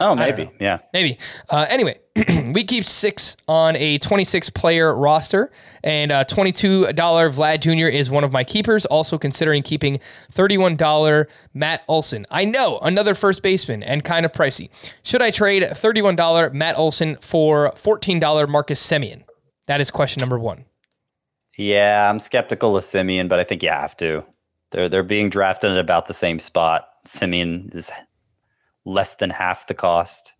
Oh, 0.00 0.14
maybe. 0.14 0.50
Yeah. 0.60 0.78
Maybe. 0.92 1.18
Uh, 1.50 1.66
anyway, 1.68 1.98
we 2.52 2.64
keep 2.64 2.84
six 2.84 3.36
on 3.46 3.76
a 3.76 3.98
26 3.98 4.50
player 4.50 4.94
roster, 4.94 5.50
and 5.84 6.10
uh, 6.10 6.24
$22 6.24 6.92
Vlad 6.92 7.60
Jr. 7.60 7.88
is 7.88 8.10
one 8.10 8.24
of 8.24 8.32
my 8.32 8.44
keepers. 8.44 8.86
Also 8.86 9.18
considering 9.18 9.62
keeping 9.62 10.00
$31 10.32 11.26
Matt 11.54 11.82
Olson. 11.88 12.26
I 12.30 12.44
know 12.44 12.78
another 12.80 13.14
first 13.14 13.42
baseman 13.42 13.82
and 13.82 14.04
kind 14.04 14.26
of 14.26 14.32
pricey. 14.32 14.70
Should 15.02 15.22
I 15.22 15.30
trade 15.30 15.62
$31 15.62 16.52
Matt 16.52 16.76
Olson 16.78 17.16
for 17.16 17.70
$14 17.72 18.48
Marcus 18.48 18.84
Semien? 18.84 19.22
That 19.66 19.80
is 19.80 19.90
question 19.90 20.20
number 20.20 20.38
one. 20.38 20.64
Yeah, 21.56 22.08
I'm 22.08 22.20
skeptical 22.20 22.76
of 22.76 22.84
Semien, 22.84 23.28
but 23.28 23.38
I 23.38 23.44
think 23.44 23.62
you 23.62 23.70
have 23.70 23.96
to. 23.98 24.24
They're 24.70 24.88
they're 24.88 25.02
being 25.02 25.30
drafted 25.30 25.72
at 25.72 25.78
about 25.78 26.06
the 26.06 26.14
same 26.14 26.38
spot. 26.38 26.88
Semien 27.06 27.74
is 27.74 27.90
less 28.84 29.14
than 29.16 29.30
half 29.30 29.66
the 29.66 29.74
cost, 29.74 30.36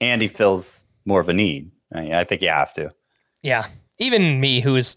and 0.00 0.20
he 0.20 0.28
fills 0.28 0.84
more 1.04 1.20
of 1.20 1.28
a 1.28 1.32
need. 1.32 1.70
I, 1.92 2.20
I 2.20 2.24
think 2.24 2.42
you 2.42 2.48
have 2.48 2.72
to. 2.74 2.92
Yeah. 3.42 3.66
Even 3.98 4.40
me, 4.40 4.60
who 4.60 4.76
is 4.76 4.94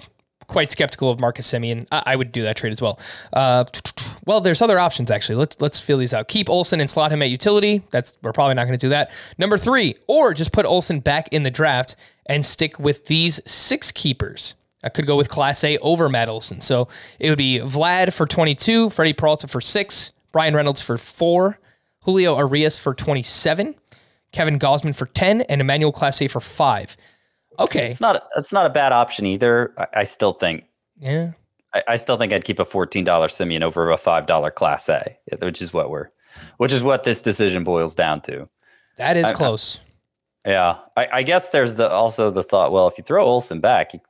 quite 0.48 0.72
skeptical 0.72 1.10
of 1.10 1.20
Marcus 1.20 1.52
Semien, 1.52 1.88
I, 1.92 2.04
I 2.08 2.16
would 2.16 2.32
do 2.32 2.44
that 2.44 2.58
trade 2.58 2.74
as 2.74 2.82
well. 2.82 3.00
Uh, 3.32 3.66
well, 4.26 4.42
there's 4.42 4.62
other 4.62 4.80
options 4.80 5.12
actually. 5.12 5.36
Let's 5.36 5.60
let's 5.60 5.80
feel 5.80 5.98
these 5.98 6.14
out. 6.14 6.28
Keep 6.28 6.50
Olson 6.50 6.80
and 6.80 6.90
slot 6.90 7.12
him 7.12 7.22
at 7.22 7.30
utility. 7.30 7.84
That's 7.92 8.18
we're 8.22 8.34
probably 8.34 8.56
not 8.56 8.66
going 8.66 8.78
to 8.78 8.86
do 8.86 8.90
that. 8.90 9.12
Number 9.38 9.58
three, 9.58 9.96
or 10.08 10.34
just 10.34 10.52
put 10.52 10.66
Olson 10.66 11.00
back 11.00 11.30
in 11.32 11.44
the 11.44 11.52
draft 11.52 11.96
and 12.26 12.46
stick 12.46 12.80
with 12.80 13.08
these 13.08 13.42
six 13.46 13.92
keepers. 13.92 14.56
I 14.84 14.90
could 14.90 15.08
go 15.08 15.16
with 15.16 15.30
Clase 15.30 15.78
over 15.82 16.10
Matt 16.10 16.30
Olson. 16.30 16.60
So 16.62 16.90
it 17.20 17.30
would 17.30 17.38
be 17.38 17.60
Vlad 17.60 18.14
for 18.14 18.26
22, 18.26 18.90
Freddie 18.90 19.14
Peralta 19.14 19.48
for 19.48 19.62
six, 19.62 20.12
Bryan 20.34 20.54
Reynolds 20.56 20.82
for 20.82 20.98
four, 20.98 21.60
Julio 22.02 22.38
Urias 22.38 22.78
for 22.78 22.94
27, 22.94 23.76
Kevin 24.34 24.60
Gausman 24.60 24.94
for 24.96 25.06
10, 25.06 25.42
and 25.42 25.62
Emmanuel 25.62 25.94
Clase 25.94 26.30
for 26.30 26.42
five. 26.42 26.98
Okay. 27.60 27.90
It's 27.92 28.02
not 28.02 28.24
it's 28.36 28.52
not 28.52 28.66
a 28.66 28.70
bad 28.70 28.92
option 28.92 29.26
either. 29.26 29.74
I, 29.78 29.88
I 29.98 30.04
still 30.04 30.34
think 30.34 30.64
Yeah. 31.00 31.32
I, 31.74 31.84
I 31.90 31.96
still 31.98 32.18
think 32.18 32.34
I'd 32.34 32.44
keep 32.44 32.60
a 32.60 32.66
fourteen 32.66 33.04
dollar 33.06 33.28
Semien 33.28 33.62
over 33.62 33.90
a 33.92 33.98
five 33.98 34.26
dollar 34.26 34.50
Class 34.52 34.90
A, 34.90 35.16
which 35.40 35.62
is 35.62 35.72
what 35.72 35.90
we're 35.92 36.10
which 36.58 36.74
is 36.74 36.82
what 36.84 37.04
this 37.04 37.22
decision 37.22 37.64
boils 37.64 37.94
down 37.96 38.22
to. 38.22 38.50
That 38.98 39.16
is 39.18 39.26
I- 39.26 39.34
close. 39.34 39.80
Yeah, 40.46 40.80
I, 40.98 41.08
I 41.14 41.24
guess 41.24 41.50
there's 41.50 41.76
the 41.76 41.90
also 41.90 42.30
the 42.30 42.44
thought. 42.44 42.74
Well, 42.74 42.88
if 42.88 42.98
you 42.98 43.04
throw 43.04 43.24
Olson 43.24 43.62
back, 43.62 43.94
you, 43.94 44.02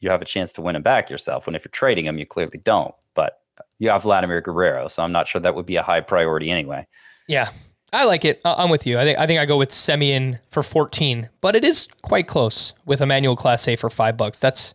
you 0.00 0.10
have 0.10 0.20
a 0.20 0.24
chance 0.24 0.52
to 0.54 0.62
win 0.62 0.74
him 0.74 0.82
back 0.82 1.08
yourself. 1.08 1.46
When 1.46 1.54
if 1.54 1.64
you're 1.64 1.70
trading 1.70 2.04
him, 2.06 2.18
you 2.18 2.26
clearly 2.26 2.58
don't. 2.58 2.92
But 3.14 3.38
you 3.78 3.88
have 3.90 4.02
Vladimir 4.02 4.40
Guerrero, 4.40 4.88
so 4.88 5.04
I'm 5.04 5.12
not 5.12 5.28
sure 5.28 5.40
that 5.40 5.54
would 5.54 5.66
be 5.66 5.76
a 5.76 5.82
high 5.84 6.00
priority 6.00 6.50
anyway. 6.50 6.84
Yeah. 7.28 7.50
I 7.92 8.04
like 8.04 8.24
it. 8.24 8.40
I'm 8.44 8.70
with 8.70 8.86
you. 8.86 8.98
I 8.98 9.04
think 9.04 9.18
I 9.18 9.26
think 9.26 9.40
I 9.40 9.46
go 9.46 9.56
with 9.56 9.70
Semien 9.70 10.40
for 10.50 10.62
14, 10.62 11.30
but 11.40 11.56
it 11.56 11.64
is 11.64 11.88
quite 12.02 12.26
close 12.26 12.74
with 12.84 13.00
Emmanuel 13.00 13.36
Clase 13.36 13.78
for 13.78 13.88
five 13.88 14.16
bucks. 14.16 14.38
That's 14.38 14.74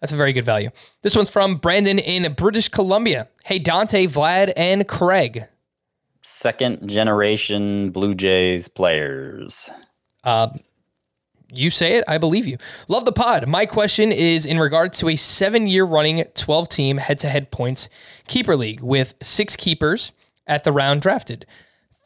that's 0.00 0.12
a 0.12 0.16
very 0.16 0.32
good 0.32 0.44
value. 0.44 0.70
This 1.02 1.14
one's 1.14 1.30
from 1.30 1.56
Brandon 1.56 1.98
in 1.98 2.32
British 2.34 2.68
Columbia. 2.68 3.28
Hey 3.44 3.58
Dante, 3.58 4.06
Vlad, 4.06 4.52
and 4.56 4.88
Craig. 4.88 5.44
Second 6.22 6.88
generation 6.88 7.90
Blue 7.90 8.14
Jays 8.14 8.66
players. 8.68 9.70
Uh, 10.24 10.48
you 11.52 11.70
say 11.70 11.94
it, 11.94 12.04
I 12.06 12.18
believe 12.18 12.46
you. 12.46 12.58
Love 12.88 13.04
the 13.04 13.12
pod. 13.12 13.46
My 13.48 13.66
question 13.66 14.12
is 14.12 14.44
in 14.44 14.58
regards 14.58 14.98
to 14.98 15.08
a 15.08 15.16
seven 15.16 15.66
year 15.66 15.84
running 15.84 16.24
12 16.34 16.68
team 16.68 16.96
head 16.98 17.18
to 17.20 17.28
head 17.28 17.50
points 17.50 17.88
keeper 18.26 18.56
league 18.56 18.80
with 18.82 19.14
six 19.22 19.56
keepers 19.56 20.12
at 20.46 20.64
the 20.64 20.72
round 20.72 21.00
drafted. 21.02 21.46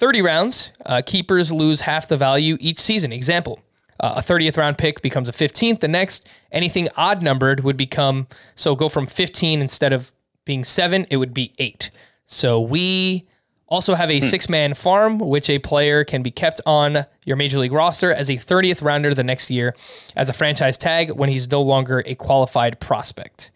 30 0.02 0.20
rounds, 0.20 0.72
uh, 0.84 1.00
keepers 1.06 1.52
lose 1.52 1.82
half 1.82 2.08
the 2.08 2.16
value 2.16 2.56
each 2.58 2.80
season. 2.80 3.12
Example 3.12 3.60
uh, 4.00 4.14
a 4.16 4.20
30th 4.20 4.56
round 4.56 4.76
pick 4.76 5.00
becomes 5.00 5.28
a 5.28 5.32
15th. 5.32 5.78
The 5.78 5.86
next, 5.86 6.28
anything 6.50 6.88
odd 6.96 7.22
numbered 7.22 7.60
would 7.60 7.76
become, 7.76 8.26
so 8.56 8.74
go 8.74 8.88
from 8.88 9.06
15 9.06 9.60
instead 9.60 9.92
of 9.92 10.10
being 10.44 10.64
seven, 10.64 11.06
it 11.08 11.18
would 11.18 11.32
be 11.32 11.52
eight. 11.58 11.92
So 12.26 12.60
we 12.60 13.28
also 13.68 13.94
have 13.94 14.10
a 14.10 14.20
six 14.20 14.48
man 14.48 14.74
farm, 14.74 15.20
which 15.20 15.48
a 15.48 15.60
player 15.60 16.02
can 16.02 16.20
be 16.20 16.32
kept 16.32 16.60
on 16.66 17.06
your 17.24 17.36
major 17.36 17.60
league 17.60 17.70
roster 17.70 18.12
as 18.12 18.28
a 18.28 18.32
30th 18.32 18.82
rounder 18.82 19.14
the 19.14 19.22
next 19.22 19.52
year 19.52 19.72
as 20.16 20.28
a 20.28 20.32
franchise 20.32 20.76
tag 20.76 21.12
when 21.12 21.28
he's 21.28 21.48
no 21.48 21.62
longer 21.62 22.02
a 22.06 22.16
qualified 22.16 22.80
prospect. 22.80 23.52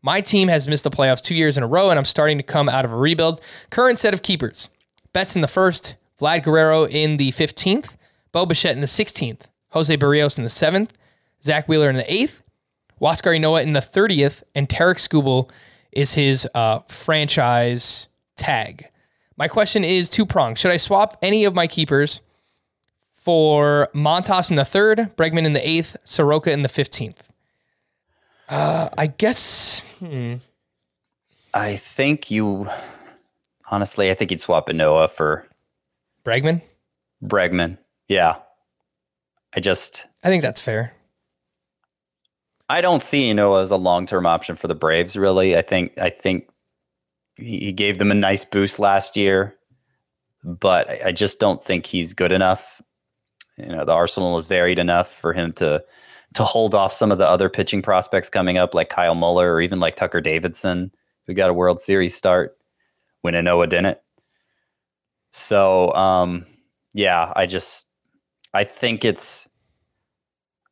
My 0.00 0.22
team 0.22 0.48
has 0.48 0.66
missed 0.66 0.84
the 0.84 0.90
playoffs 0.90 1.20
two 1.20 1.34
years 1.34 1.58
in 1.58 1.62
a 1.62 1.66
row, 1.66 1.90
and 1.90 1.98
I'm 1.98 2.06
starting 2.06 2.38
to 2.38 2.42
come 2.42 2.70
out 2.70 2.86
of 2.86 2.92
a 2.94 2.96
rebuild. 2.96 3.42
Current 3.68 3.98
set 3.98 4.14
of 4.14 4.22
keepers 4.22 4.70
Betts 5.12 5.34
in 5.34 5.42
the 5.42 5.48
first, 5.48 5.96
Vlad 6.20 6.44
Guerrero 6.44 6.86
in 6.86 7.16
the 7.16 7.32
15th, 7.32 7.96
Bo 8.32 8.46
Bichette 8.46 8.74
in 8.74 8.80
the 8.80 8.86
16th, 8.86 9.46
Jose 9.70 9.96
Berrios 9.96 10.38
in 10.38 10.44
the 10.44 10.50
7th, 10.50 10.90
Zack 11.42 11.68
Wheeler 11.68 11.90
in 11.90 11.96
the 11.96 12.04
8th, 12.04 12.42
Huascar 13.00 13.36
Ynoa 13.38 13.62
in 13.62 13.72
the 13.72 13.80
30th, 13.80 14.42
and 14.54 14.68
Tarik 14.68 14.98
Skubal 14.98 15.50
is 15.92 16.14
his 16.14 16.46
uh, 16.54 16.80
franchise 16.80 18.08
tag. 18.36 18.88
My 19.36 19.48
question 19.48 19.84
is 19.84 20.08
two 20.08 20.26
pronged. 20.26 20.58
Should 20.58 20.70
I 20.70 20.76
swap 20.76 21.16
any 21.22 21.44
of 21.44 21.54
my 21.54 21.66
keepers 21.66 22.20
for 23.10 23.88
Montas 23.94 24.50
in 24.50 24.56
the 24.56 24.64
third, 24.64 25.16
Bregman 25.16 25.46
in 25.46 25.54
the 25.54 25.66
eighth, 25.66 25.96
Soroka 26.04 26.52
in 26.52 26.62
the 26.62 26.68
15th? 26.68 27.16
Uh, 28.48 28.90
I 28.98 29.06
guess. 29.06 29.80
Hmm. 29.98 30.36
I 31.54 31.76
think 31.76 32.30
you, 32.30 32.68
honestly, 33.70 34.10
I 34.10 34.14
think 34.14 34.30
he'd 34.30 34.40
swap 34.40 34.68
a 34.68 34.72
Ynoa 34.72 35.08
for 35.08 35.46
Bregman? 36.24 36.60
Bregman. 37.24 37.78
Yeah. 38.08 38.36
I 39.54 39.60
just, 39.60 40.06
I 40.22 40.28
think 40.28 40.42
that's 40.42 40.60
fair. 40.60 40.94
I 42.68 42.80
don't 42.80 43.02
see 43.02 43.32
Ynoa 43.32 43.62
as 43.62 43.72
a 43.72 43.76
long 43.76 44.06
term 44.06 44.26
option 44.26 44.54
for 44.54 44.68
the 44.68 44.76
Braves. 44.76 45.16
Really, 45.16 45.56
I 45.56 45.62
think 45.62 45.98
I 45.98 46.08
think 46.08 46.48
he 47.36 47.72
gave 47.72 47.98
them 47.98 48.12
a 48.12 48.14
nice 48.14 48.44
boost 48.44 48.78
last 48.78 49.16
year, 49.16 49.56
but 50.44 50.88
I 50.88 51.00
I 51.06 51.12
just 51.12 51.40
don't 51.40 51.62
think 51.62 51.86
he's 51.86 52.14
good 52.14 52.30
enough. 52.30 52.80
You 53.56 53.72
know, 53.72 53.84
the 53.84 53.92
arsenal 53.92 54.38
is 54.38 54.44
varied 54.44 54.78
enough 54.78 55.12
for 55.12 55.32
him 55.32 55.52
to 55.54 55.82
to 56.34 56.44
hold 56.44 56.76
off 56.76 56.92
some 56.92 57.10
of 57.10 57.18
the 57.18 57.28
other 57.28 57.48
pitching 57.48 57.82
prospects 57.82 58.28
coming 58.28 58.56
up, 58.56 58.72
like 58.72 58.88
Kyle 58.88 59.16
Muller 59.16 59.52
or 59.52 59.60
even 59.60 59.80
like 59.80 59.96
Tucker 59.96 60.20
Davidson, 60.20 60.92
who 61.26 61.34
got 61.34 61.50
a 61.50 61.54
World 61.54 61.80
Series 61.80 62.14
start 62.14 62.56
when 63.22 63.34
Ynoa 63.34 63.68
didn't. 63.68 63.98
So, 65.30 65.92
um, 65.94 66.46
yeah, 66.92 67.32
I 67.36 67.46
just 67.46 67.86
I 68.52 68.64
think 68.64 69.04
it's 69.04 69.48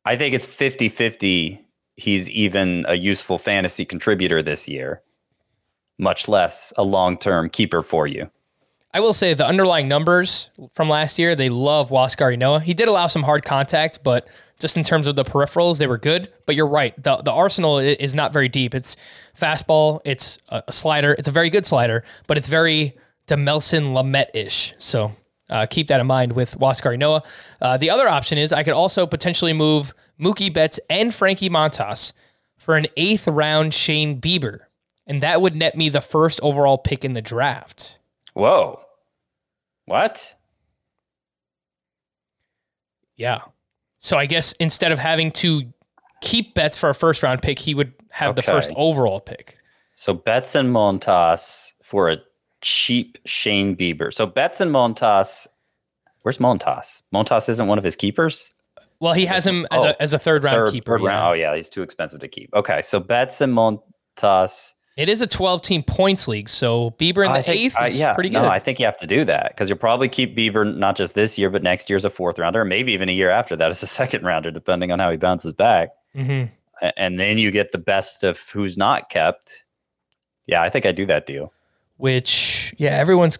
I 0.05 0.15
think 0.15 0.33
it's 0.33 0.47
50-50 0.47 1.63
he's 1.99 2.29
even 2.29 2.85
a 2.87 2.95
useful 2.95 3.37
fantasy 3.37 3.85
contributor 3.85 4.41
this 4.41 4.67
year, 4.67 5.01
much 5.97 6.27
less 6.27 6.73
a 6.77 6.83
long-term 6.83 7.49
keeper 7.49 7.83
for 7.83 8.07
you. 8.07 8.29
I 8.93 9.01
will 9.01 9.13
say 9.13 9.33
the 9.33 9.45
underlying 9.45 9.87
numbers 9.87 10.49
from 10.73 10.89
last 10.89 11.19
year, 11.19 11.35
they 11.35 11.49
love 11.49 11.89
Huascar 11.89 12.35
Ynoa. 12.35 12.61
He 12.61 12.73
did 12.73 12.87
allow 12.87 13.07
some 13.07 13.21
hard 13.21 13.45
contact, 13.45 13.99
but 14.03 14.27
just 14.59 14.77
in 14.77 14.83
terms 14.83 15.07
of 15.07 15.15
the 15.15 15.23
peripherals, 15.23 15.79
they 15.79 15.87
were 15.87 15.97
good. 15.97 16.31
But 16.45 16.55
you're 16.55 16.67
right. 16.67 16.93
The, 17.01 17.17
the 17.17 17.31
arsenal 17.31 17.79
is 17.79 18.13
not 18.13 18.33
very 18.33 18.49
deep. 18.49 18.75
It's 18.75 18.95
fastball, 19.37 20.01
it's 20.05 20.37
a, 20.49 20.63
a 20.67 20.71
slider. 20.71 21.13
It's 21.13 21.27
a 21.27 21.31
very 21.31 21.49
good 21.49 21.65
slider, 21.65 22.03
but 22.27 22.37
it's 22.37 22.47
very 22.47 22.97
Dinelson 23.27 23.91
Lamet 23.93 24.27
ish. 24.33 24.73
So 24.79 25.15
uh, 25.49 25.65
keep 25.69 25.87
that 25.87 25.99
in 25.99 26.07
mind 26.07 26.33
with 26.33 26.57
Huascar 26.59 26.97
Ynoa. 26.97 27.25
Uh, 27.61 27.77
the 27.77 27.89
other 27.89 28.07
option 28.07 28.37
is 28.37 28.51
I 28.51 28.63
could 28.63 28.73
also 28.73 29.07
potentially 29.07 29.53
move 29.53 29.93
Mookie 30.19 30.53
Betts 30.53 30.79
and 30.89 31.13
Frankie 31.13 31.49
Montas 31.49 32.13
for 32.57 32.75
an 32.75 32.87
eighth 32.97 33.27
round 33.27 33.73
Shane 33.73 34.19
Bieber. 34.19 34.59
And 35.07 35.23
that 35.23 35.41
would 35.41 35.55
net 35.55 35.75
me 35.75 35.89
the 35.89 36.01
first 36.01 36.39
overall 36.43 36.77
pick 36.77 37.03
in 37.03 37.13
the 37.13 37.21
draft. 37.21 37.97
Whoa. 38.33 38.81
What? 39.85 40.35
Yeah. 43.15 43.39
So 43.99 44.17
I 44.17 44.25
guess 44.25 44.53
instead 44.53 44.91
of 44.91 44.99
having 44.99 45.31
to 45.33 45.63
keep 46.21 46.53
Betts 46.55 46.77
for 46.77 46.89
a 46.89 46.95
first 46.95 47.21
round 47.23 47.41
pick, 47.41 47.59
he 47.59 47.73
would 47.73 47.93
have 48.11 48.35
the 48.35 48.41
first 48.41 48.71
overall 48.75 49.19
pick. 49.19 49.57
So 49.93 50.13
Betts 50.13 50.55
and 50.55 50.73
Montas 50.73 51.73
for 51.83 52.09
a 52.09 52.17
cheap 52.61 53.17
Shane 53.25 53.75
Bieber. 53.75 54.13
So 54.13 54.25
Betts 54.25 54.61
and 54.61 54.71
Montas. 54.71 55.47
Where's 56.21 56.37
Montas? 56.37 57.01
Montas 57.13 57.49
isn't 57.49 57.67
one 57.67 57.77
of 57.77 57.83
his 57.83 57.95
keepers. 57.95 58.53
Well, 59.01 59.13
he 59.13 59.25
has 59.27 59.47
him 59.47 59.65
as, 59.71 59.83
Oh, 59.83 59.89
a, 59.89 60.01
as 60.01 60.13
a 60.13 60.17
third 60.19 60.43
round 60.43 60.55
Third, 60.67 60.73
keeper. 60.73 60.97
third 60.97 61.03
yeah. 61.03 61.09
round. 61.09 61.27
Oh 61.29 61.33
yeah, 61.33 61.55
he's 61.55 61.69
too 61.69 61.81
expensive 61.83 62.19
to 62.21 62.27
keep. 62.27 62.49
Okay, 62.53 62.81
so 62.81 62.99
Betts 62.99 63.39
and 63.41 63.53
Montas. 63.53 64.73
It 64.99 65.07
is 65.07 65.21
a 65.21 65.27
12 65.27 65.61
team 65.61 65.81
points 65.81 66.27
league. 66.27 66.49
So 66.49 66.91
Bieber 66.99 67.25
in 67.25 67.31
the 67.31 67.41
think- 67.41 67.57
eighth 67.57 67.75
is 67.85 67.99
yeah, 67.99 68.13
pretty 68.13 68.29
good. 68.29 68.41
No, 68.41 68.49
I 68.49 68.59
think 68.59 68.79
you 68.79 68.85
have 68.85 68.97
to 68.97 69.07
do 69.07 69.23
that 69.25 69.49
because 69.49 69.69
you'll 69.69 69.77
probably 69.77 70.09
keep 70.09 70.35
Bieber 70.35 70.75
not 70.75 70.97
just 70.97 71.15
this 71.15 71.37
year, 71.37 71.49
but 71.49 71.63
next 71.63 71.89
year 71.89 71.95
as 71.95 72.03
a 72.03 72.09
fourth 72.09 72.37
rounder, 72.37 72.65
maybe 72.65 72.91
even 72.91 73.07
a 73.07 73.13
year 73.13 73.29
after 73.29 73.55
that 73.55 73.71
as 73.71 73.81
a 73.81 73.87
second 73.99 74.23
rounder, 74.25 74.51
depending 74.51 74.91
on 74.91 74.99
how 74.99 75.09
he 75.09 75.15
bounces 75.17 75.53
back. 75.53 75.89
Mhm. 76.15 76.51
And 76.97 77.19
then 77.19 77.37
you 77.37 77.49
get 77.51 77.71
the 77.71 77.77
best 77.77 78.23
of 78.23 78.37
who's 78.51 78.75
not 78.77 79.09
kept. 79.09 79.65
Yeah, 80.47 80.61
I 80.61 80.69
think 80.69 80.85
I 80.85 80.91
do 80.91 81.05
that 81.05 81.25
deal. 81.25 81.53
Which, 81.97 82.73
yeah, 82.77 82.91
everyone's 82.91 83.39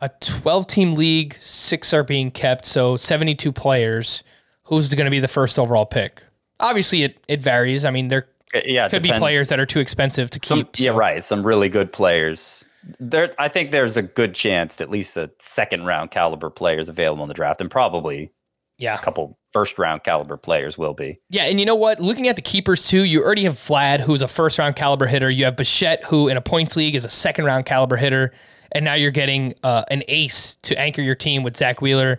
a 0.00 0.10
12 0.20 0.66
team 0.66 0.94
league. 0.94 1.34
Six 1.40 1.92
are 1.94 2.02
being 2.04 2.30
kept. 2.30 2.64
So 2.66 2.96
72 2.96 3.52
players. 3.52 4.22
Who's 4.64 4.92
going 4.94 5.04
to 5.06 5.10
be 5.10 5.20
the 5.20 5.28
first 5.28 5.58
overall 5.58 5.86
pick? 5.86 6.22
Obviously, 6.58 7.02
it, 7.02 7.18
it 7.28 7.40
varies. 7.40 7.84
I 7.84 7.90
mean, 7.90 8.08
there 8.08 8.22
Uh, 8.28 8.31
Yeah, 8.64 8.86
it 8.86 8.90
could 8.90 9.02
be 9.02 9.12
players 9.12 9.48
that 9.48 9.58
are 9.60 9.66
too 9.66 9.80
expensive 9.80 10.30
to 10.30 10.40
Some, 10.44 10.58
keep. 10.64 10.78
yeah, 10.80 10.90
so- 10.92 10.96
right. 10.96 11.24
Some 11.24 11.44
really 11.46 11.68
good 11.68 11.92
players. 11.92 12.64
There, 12.98 13.32
I 13.38 13.48
think 13.48 13.70
there's 13.70 13.96
a 13.96 14.02
good 14.02 14.34
chance 14.34 14.80
at 14.80 14.90
least 14.90 15.16
a 15.16 15.30
second 15.38 15.84
round 15.84 16.10
caliber 16.10 16.50
players 16.50 16.88
available 16.88 17.22
in 17.22 17.28
the 17.28 17.34
draft, 17.34 17.60
and 17.60 17.70
probably 17.70 18.32
Yeah. 18.78 18.96
a 18.96 18.98
couple 18.98 19.38
first 19.52 19.78
round 19.78 20.02
caliber 20.02 20.36
players 20.36 20.76
will 20.76 20.92
be. 20.94 21.20
Yeah, 21.30 21.44
and 21.44 21.60
you 21.60 21.66
know 21.66 21.76
what? 21.76 22.00
Looking 22.00 22.26
at 22.26 22.34
the 22.36 22.42
keepers 22.42 22.88
too, 22.88 23.04
you 23.04 23.22
already 23.22 23.44
have 23.44 23.54
Vlad, 23.54 24.00
who's 24.00 24.20
a 24.22 24.26
first 24.28 24.58
round 24.58 24.74
caliber 24.74 25.06
hitter. 25.06 25.30
You 25.30 25.44
have 25.44 25.54
Bichette, 25.56 26.02
who 26.04 26.26
in 26.28 26.36
a 26.36 26.40
points 26.40 26.74
league 26.74 26.96
is 26.96 27.04
a 27.04 27.08
second 27.10 27.44
round 27.44 27.66
caliber 27.66 27.96
hitter, 27.96 28.32
and 28.72 28.84
now 28.84 28.94
you're 28.94 29.10
getting 29.12 29.54
uh, 29.62 29.84
an 29.90 30.02
ace 30.08 30.56
to 30.62 30.76
anchor 30.76 31.02
your 31.02 31.14
team 31.14 31.44
with 31.44 31.56
Zack 31.56 31.80
Wheeler 31.80 32.18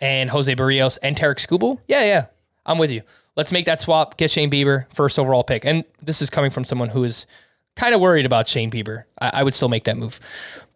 and 0.00 0.30
Jose 0.30 0.54
Berrios 0.54 0.96
and 1.02 1.16
Tarik 1.16 1.38
Skubal. 1.38 1.78
Yeah, 1.88 2.04
yeah, 2.04 2.26
I'm 2.66 2.78
with 2.78 2.92
you. 2.92 3.02
Let's 3.36 3.52
make 3.52 3.66
that 3.66 3.80
swap. 3.80 4.16
Get 4.16 4.30
Shane 4.30 4.50
Bieber 4.50 4.86
first 4.94 5.18
overall 5.18 5.44
pick, 5.44 5.64
and 5.64 5.84
this 6.00 6.22
is 6.22 6.30
coming 6.30 6.50
from 6.50 6.64
someone 6.64 6.88
who 6.88 7.04
is 7.04 7.26
kind 7.76 7.94
of 7.94 8.00
worried 8.00 8.26
about 8.26 8.48
Shane 8.48 8.70
Bieber. 8.70 9.04
I, 9.20 9.30
I 9.34 9.42
would 9.42 9.54
still 9.54 9.68
make 9.68 9.84
that 9.84 9.96
move. 9.96 10.20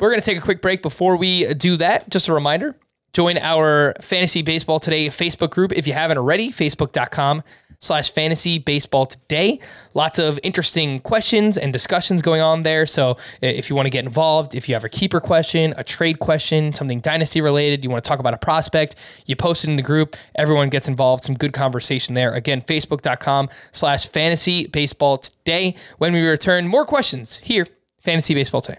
We're 0.00 0.10
gonna 0.10 0.22
take 0.22 0.38
a 0.38 0.42
quick 0.42 0.60
break 0.60 0.82
before 0.82 1.16
we 1.16 1.52
do 1.54 1.76
that. 1.76 2.10
Just 2.10 2.28
a 2.28 2.34
reminder. 2.34 2.76
Join 3.12 3.38
our 3.38 3.94
Fantasy 4.00 4.42
Baseball 4.42 4.80
Today 4.80 5.06
Facebook 5.08 5.50
group 5.50 5.72
if 5.72 5.86
you 5.86 5.92
haven't 5.92 6.18
already, 6.18 6.50
facebook.com 6.50 7.42
slash 7.80 8.12
fantasy 8.12 8.58
baseball 8.58 9.06
today. 9.06 9.58
Lots 9.94 10.18
of 10.18 10.38
interesting 10.42 11.00
questions 11.00 11.56
and 11.56 11.72
discussions 11.72 12.22
going 12.22 12.40
on 12.40 12.62
there. 12.62 12.86
So 12.86 13.16
if 13.40 13.70
you 13.70 13.76
want 13.76 13.86
to 13.86 13.90
get 13.90 14.04
involved, 14.04 14.54
if 14.54 14.68
you 14.68 14.74
have 14.74 14.84
a 14.84 14.88
keeper 14.88 15.20
question, 15.20 15.74
a 15.76 15.84
trade 15.84 16.18
question, 16.18 16.74
something 16.74 17.00
dynasty 17.00 17.40
related, 17.40 17.84
you 17.84 17.90
want 17.90 18.02
to 18.02 18.08
talk 18.08 18.18
about 18.18 18.34
a 18.34 18.38
prospect, 18.38 18.96
you 19.26 19.36
post 19.36 19.64
it 19.64 19.70
in 19.70 19.76
the 19.76 19.82
group. 19.82 20.16
Everyone 20.34 20.68
gets 20.68 20.88
involved. 20.88 21.24
Some 21.24 21.36
good 21.36 21.52
conversation 21.52 22.14
there. 22.14 22.32
Again, 22.32 22.62
facebook.com 22.62 23.48
slash 23.72 24.08
fantasy 24.08 24.66
baseball 24.66 25.18
today. 25.18 25.74
When 25.98 26.12
we 26.12 26.26
return, 26.26 26.66
more 26.66 26.84
questions 26.84 27.38
here, 27.38 27.66
Fantasy 28.02 28.34
Baseball 28.34 28.60
Today. 28.60 28.78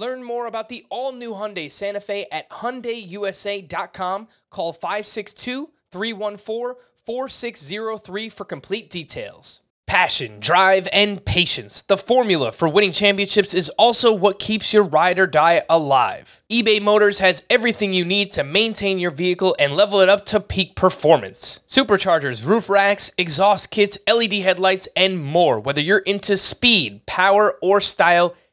Learn 0.00 0.24
more 0.24 0.46
about 0.46 0.70
the 0.70 0.86
all 0.88 1.12
new 1.12 1.32
Hyundai 1.32 1.70
Santa 1.70 2.00
Fe 2.00 2.26
at 2.32 2.48
HyundaiUSA.com. 2.48 4.28
Call 4.48 4.72
562 4.72 5.68
314 5.92 6.82
4603 7.04 8.28
for 8.30 8.46
complete 8.46 8.88
details. 8.88 9.60
Passion, 9.86 10.40
drive, 10.40 10.88
and 10.90 11.22
patience. 11.22 11.82
The 11.82 11.98
formula 11.98 12.52
for 12.52 12.66
winning 12.66 12.92
championships 12.92 13.52
is 13.52 13.68
also 13.70 14.14
what 14.14 14.38
keeps 14.38 14.72
your 14.72 14.84
ride 14.84 15.18
or 15.18 15.26
die 15.26 15.64
alive. 15.68 16.42
eBay 16.50 16.80
Motors 16.80 17.18
has 17.18 17.42
everything 17.50 17.92
you 17.92 18.06
need 18.06 18.32
to 18.32 18.44
maintain 18.44 18.98
your 18.98 19.10
vehicle 19.10 19.54
and 19.58 19.76
level 19.76 20.00
it 20.00 20.08
up 20.08 20.24
to 20.26 20.40
peak 20.40 20.76
performance. 20.76 21.60
Superchargers, 21.68 22.46
roof 22.46 22.70
racks, 22.70 23.10
exhaust 23.18 23.70
kits, 23.70 23.98
LED 24.10 24.32
headlights, 24.34 24.88
and 24.96 25.22
more. 25.22 25.60
Whether 25.60 25.82
you're 25.82 25.98
into 25.98 26.38
speed, 26.38 27.04
power, 27.04 27.58
or 27.60 27.80
style, 27.80 28.34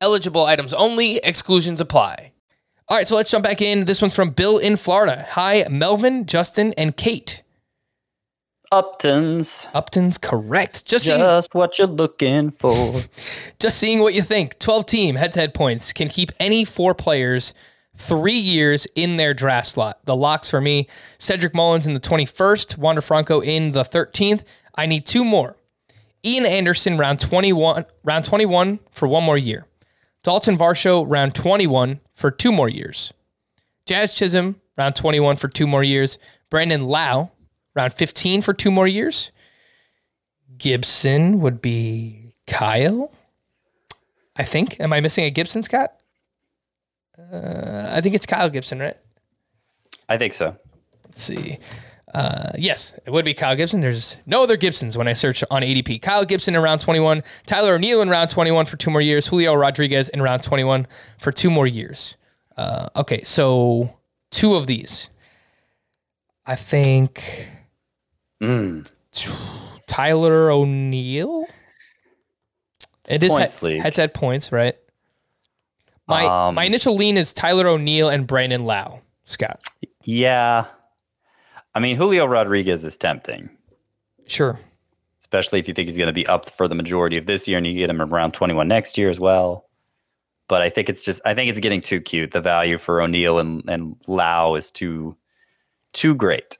Eligible 0.00 0.46
items 0.46 0.72
only, 0.72 1.16
exclusions 1.18 1.80
apply. 1.80 2.32
All 2.88 2.96
right, 2.96 3.06
so 3.06 3.16
let's 3.16 3.30
jump 3.30 3.44
back 3.44 3.60
in. 3.60 3.84
This 3.84 4.00
one's 4.00 4.14
from 4.14 4.30
Bill 4.30 4.58
in 4.58 4.76
Florida. 4.76 5.26
Hi, 5.30 5.66
Melvin, 5.68 6.24
Justin, 6.24 6.72
and 6.78 6.96
Kate. 6.96 7.42
Upton's 8.70 9.66
Upton's 9.72 10.18
correct. 10.18 10.84
Just 10.86 11.06
seeing, 11.06 11.18
just 11.18 11.54
what 11.54 11.78
you're 11.78 11.86
looking 11.86 12.50
for. 12.50 13.00
just 13.58 13.78
seeing 13.78 14.00
what 14.00 14.14
you 14.14 14.22
think. 14.22 14.58
12 14.58 14.86
team 14.86 15.14
head 15.16 15.32
to 15.32 15.40
head 15.40 15.54
points 15.54 15.92
can 15.92 16.08
keep 16.08 16.30
any 16.38 16.64
four 16.64 16.94
players 16.94 17.54
three 17.96 18.32
years 18.32 18.86
in 18.94 19.16
their 19.16 19.32
draft 19.34 19.68
slot. 19.68 20.04
The 20.04 20.14
locks 20.14 20.50
for 20.50 20.60
me 20.60 20.86
Cedric 21.18 21.54
Mullins 21.54 21.86
in 21.86 21.94
the 21.94 22.00
21st, 22.00 22.78
Wander 22.78 23.00
Franco 23.00 23.40
in 23.40 23.72
the 23.72 23.84
13th. 23.84 24.44
I 24.74 24.86
need 24.86 25.06
two 25.06 25.24
more. 25.24 25.56
Ian 26.24 26.46
Anderson, 26.46 26.96
round 26.98 27.20
21, 27.20 27.86
round 28.04 28.24
21 28.24 28.80
for 28.92 29.08
one 29.08 29.24
more 29.24 29.38
year. 29.38 29.66
Dalton 30.28 30.58
Varsho, 30.58 31.06
round 31.08 31.34
21 31.34 32.00
for 32.14 32.30
two 32.30 32.52
more 32.52 32.68
years. 32.68 33.14
Jazz 33.86 34.12
Chisholm, 34.12 34.60
round 34.76 34.94
21 34.94 35.36
for 35.36 35.48
two 35.48 35.66
more 35.66 35.82
years. 35.82 36.18
Brandon 36.50 36.84
Lowe, 36.84 37.30
round 37.74 37.94
15 37.94 38.42
for 38.42 38.52
two 38.52 38.70
more 38.70 38.86
years. 38.86 39.32
Gibson 40.58 41.40
would 41.40 41.62
be 41.62 42.34
Kyle. 42.46 43.10
I 44.36 44.44
think. 44.44 44.78
Am 44.80 44.92
I 44.92 45.00
missing 45.00 45.24
a 45.24 45.30
Gibson, 45.30 45.62
Scott? 45.62 45.94
Uh, 47.18 47.88
I 47.90 48.02
think 48.02 48.14
it's 48.14 48.26
Kyle 48.26 48.50
Gibson, 48.50 48.80
right? 48.80 48.98
I 50.10 50.18
think 50.18 50.34
so. 50.34 50.54
Let's 51.06 51.22
see. 51.22 51.58
Uh, 52.14 52.50
yes, 52.56 52.94
it 53.04 53.10
would 53.10 53.24
be 53.24 53.34
Kyle 53.34 53.54
Gibson. 53.54 53.80
There's 53.82 54.16
no 54.24 54.42
other 54.42 54.56
Gibsons 54.56 54.96
when 54.96 55.06
I 55.06 55.12
search 55.12 55.44
on 55.50 55.62
ADP. 55.62 56.00
Kyle 56.00 56.24
Gibson 56.24 56.54
in 56.54 56.62
round 56.62 56.80
21, 56.80 57.22
Tyler 57.46 57.74
O'Neill 57.74 58.00
in 58.00 58.08
round 58.08 58.30
21 58.30 58.64
for 58.66 58.76
two 58.78 58.90
more 58.90 59.00
years, 59.02 59.26
Julio 59.26 59.54
Rodriguez 59.54 60.08
in 60.08 60.22
round 60.22 60.42
21 60.42 60.86
for 61.18 61.30
two 61.32 61.50
more 61.50 61.66
years. 61.66 62.16
Uh, 62.56 62.88
okay, 62.96 63.22
so 63.24 63.94
two 64.30 64.54
of 64.54 64.66
these. 64.66 65.10
I 66.46 66.56
think 66.56 67.48
Mm. 68.42 68.90
Tyler 69.86 70.50
O'Neill. 70.50 71.46
It 73.10 73.22
is 73.22 73.32
points 73.32 73.54
head, 73.60 73.62
league. 73.62 73.82
head 73.82 73.94
to 73.96 74.00
head 74.02 74.14
points, 74.14 74.52
right? 74.52 74.76
My 76.06 76.24
Um, 76.48 76.54
my 76.54 76.64
initial 76.64 76.94
lean 76.96 77.16
is 77.16 77.34
Tyler 77.34 77.66
O'Neill 77.68 78.08
and 78.08 78.26
Brandon 78.26 78.64
Lowe. 78.64 79.00
Scott, 79.26 79.60
Yeah. 80.04 80.66
I 81.74 81.80
mean, 81.80 81.96
Julio 81.96 82.26
Rodriguez 82.26 82.84
is 82.84 82.96
tempting, 82.96 83.50
sure. 84.26 84.58
especially 85.20 85.58
if 85.58 85.68
you 85.68 85.74
think 85.74 85.86
he's 85.86 85.98
going 85.98 86.08
to 86.08 86.12
be 86.12 86.26
up 86.26 86.50
for 86.50 86.66
the 86.66 86.74
majority 86.74 87.16
of 87.16 87.26
this 87.26 87.46
year 87.46 87.58
and 87.58 87.66
you 87.66 87.74
get 87.74 87.90
him 87.90 88.00
around 88.00 88.32
21 88.32 88.66
next 88.66 88.98
year 88.98 89.08
as 89.08 89.20
well. 89.20 89.66
But 90.48 90.62
I 90.62 90.70
think 90.70 90.88
it's 90.88 91.04
just, 91.04 91.20
I 91.24 91.34
think 91.34 91.50
it's 91.50 91.60
getting 91.60 91.82
too 91.82 92.00
cute. 92.00 92.32
The 92.32 92.40
value 92.40 92.78
for 92.78 93.02
O'Neill 93.02 93.38
and, 93.38 93.62
and 93.68 93.96
Lowe 94.06 94.54
is 94.54 94.70
too, 94.70 95.16
too 95.92 96.14
great. 96.14 96.56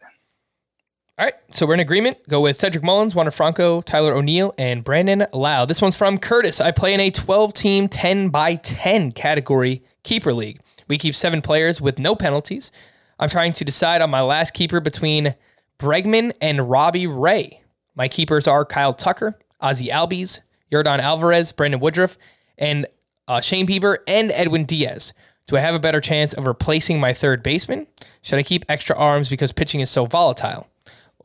All 1.18 1.24
right, 1.24 1.34
so 1.50 1.66
we're 1.66 1.74
in 1.74 1.80
agreement. 1.80 2.18
Go 2.28 2.40
with 2.40 2.60
Cedric 2.60 2.84
Mullins, 2.84 3.12
Wander 3.12 3.32
Franco, 3.32 3.80
Tyler 3.80 4.14
O'Neill, 4.14 4.54
and 4.56 4.84
Brandon 4.84 5.26
Lowe. 5.32 5.66
This 5.66 5.82
one's 5.82 5.96
from 5.96 6.18
Curtis. 6.18 6.60
I 6.60 6.70
play 6.70 6.94
in 6.94 7.00
a 7.00 7.10
12 7.10 7.54
team, 7.54 7.88
10 7.88 8.28
by 8.28 8.54
10 8.54 9.10
category 9.12 9.82
keeper 10.04 10.32
league. 10.32 10.60
We 10.86 10.96
keep 10.96 11.16
seven 11.16 11.42
players 11.42 11.80
with 11.80 11.98
no 11.98 12.14
penalties. 12.14 12.70
I'm 13.18 13.28
trying 13.28 13.52
to 13.54 13.64
decide 13.64 14.00
on 14.00 14.10
my 14.10 14.20
last 14.20 14.54
keeper 14.54 14.80
between 14.80 15.34
Bregman 15.78 16.32
and 16.40 16.70
Robbie 16.70 17.06
Ray. 17.06 17.62
My 17.94 18.08
keepers 18.08 18.46
are 18.46 18.64
Kyle 18.64 18.94
Tucker, 18.94 19.38
Ozzie 19.60 19.88
Albies, 19.88 20.40
Yordan 20.70 21.00
Alvarez, 21.00 21.52
Brandon 21.52 21.80
Woodruff, 21.80 22.16
and 22.56 22.86
uh, 23.26 23.40
Shane 23.40 23.66
Bieber 23.66 23.98
and 24.06 24.30
Edwin 24.30 24.64
Diaz. 24.64 25.12
Do 25.46 25.56
I 25.56 25.60
have 25.60 25.74
a 25.74 25.78
better 25.80 26.00
chance 26.00 26.32
of 26.34 26.46
replacing 26.46 27.00
my 27.00 27.14
third 27.14 27.42
baseman? 27.42 27.86
Should 28.22 28.38
I 28.38 28.42
keep 28.42 28.64
extra 28.68 28.94
arms 28.96 29.28
because 29.28 29.50
pitching 29.50 29.80
is 29.80 29.90
so 29.90 30.06
volatile? 30.06 30.68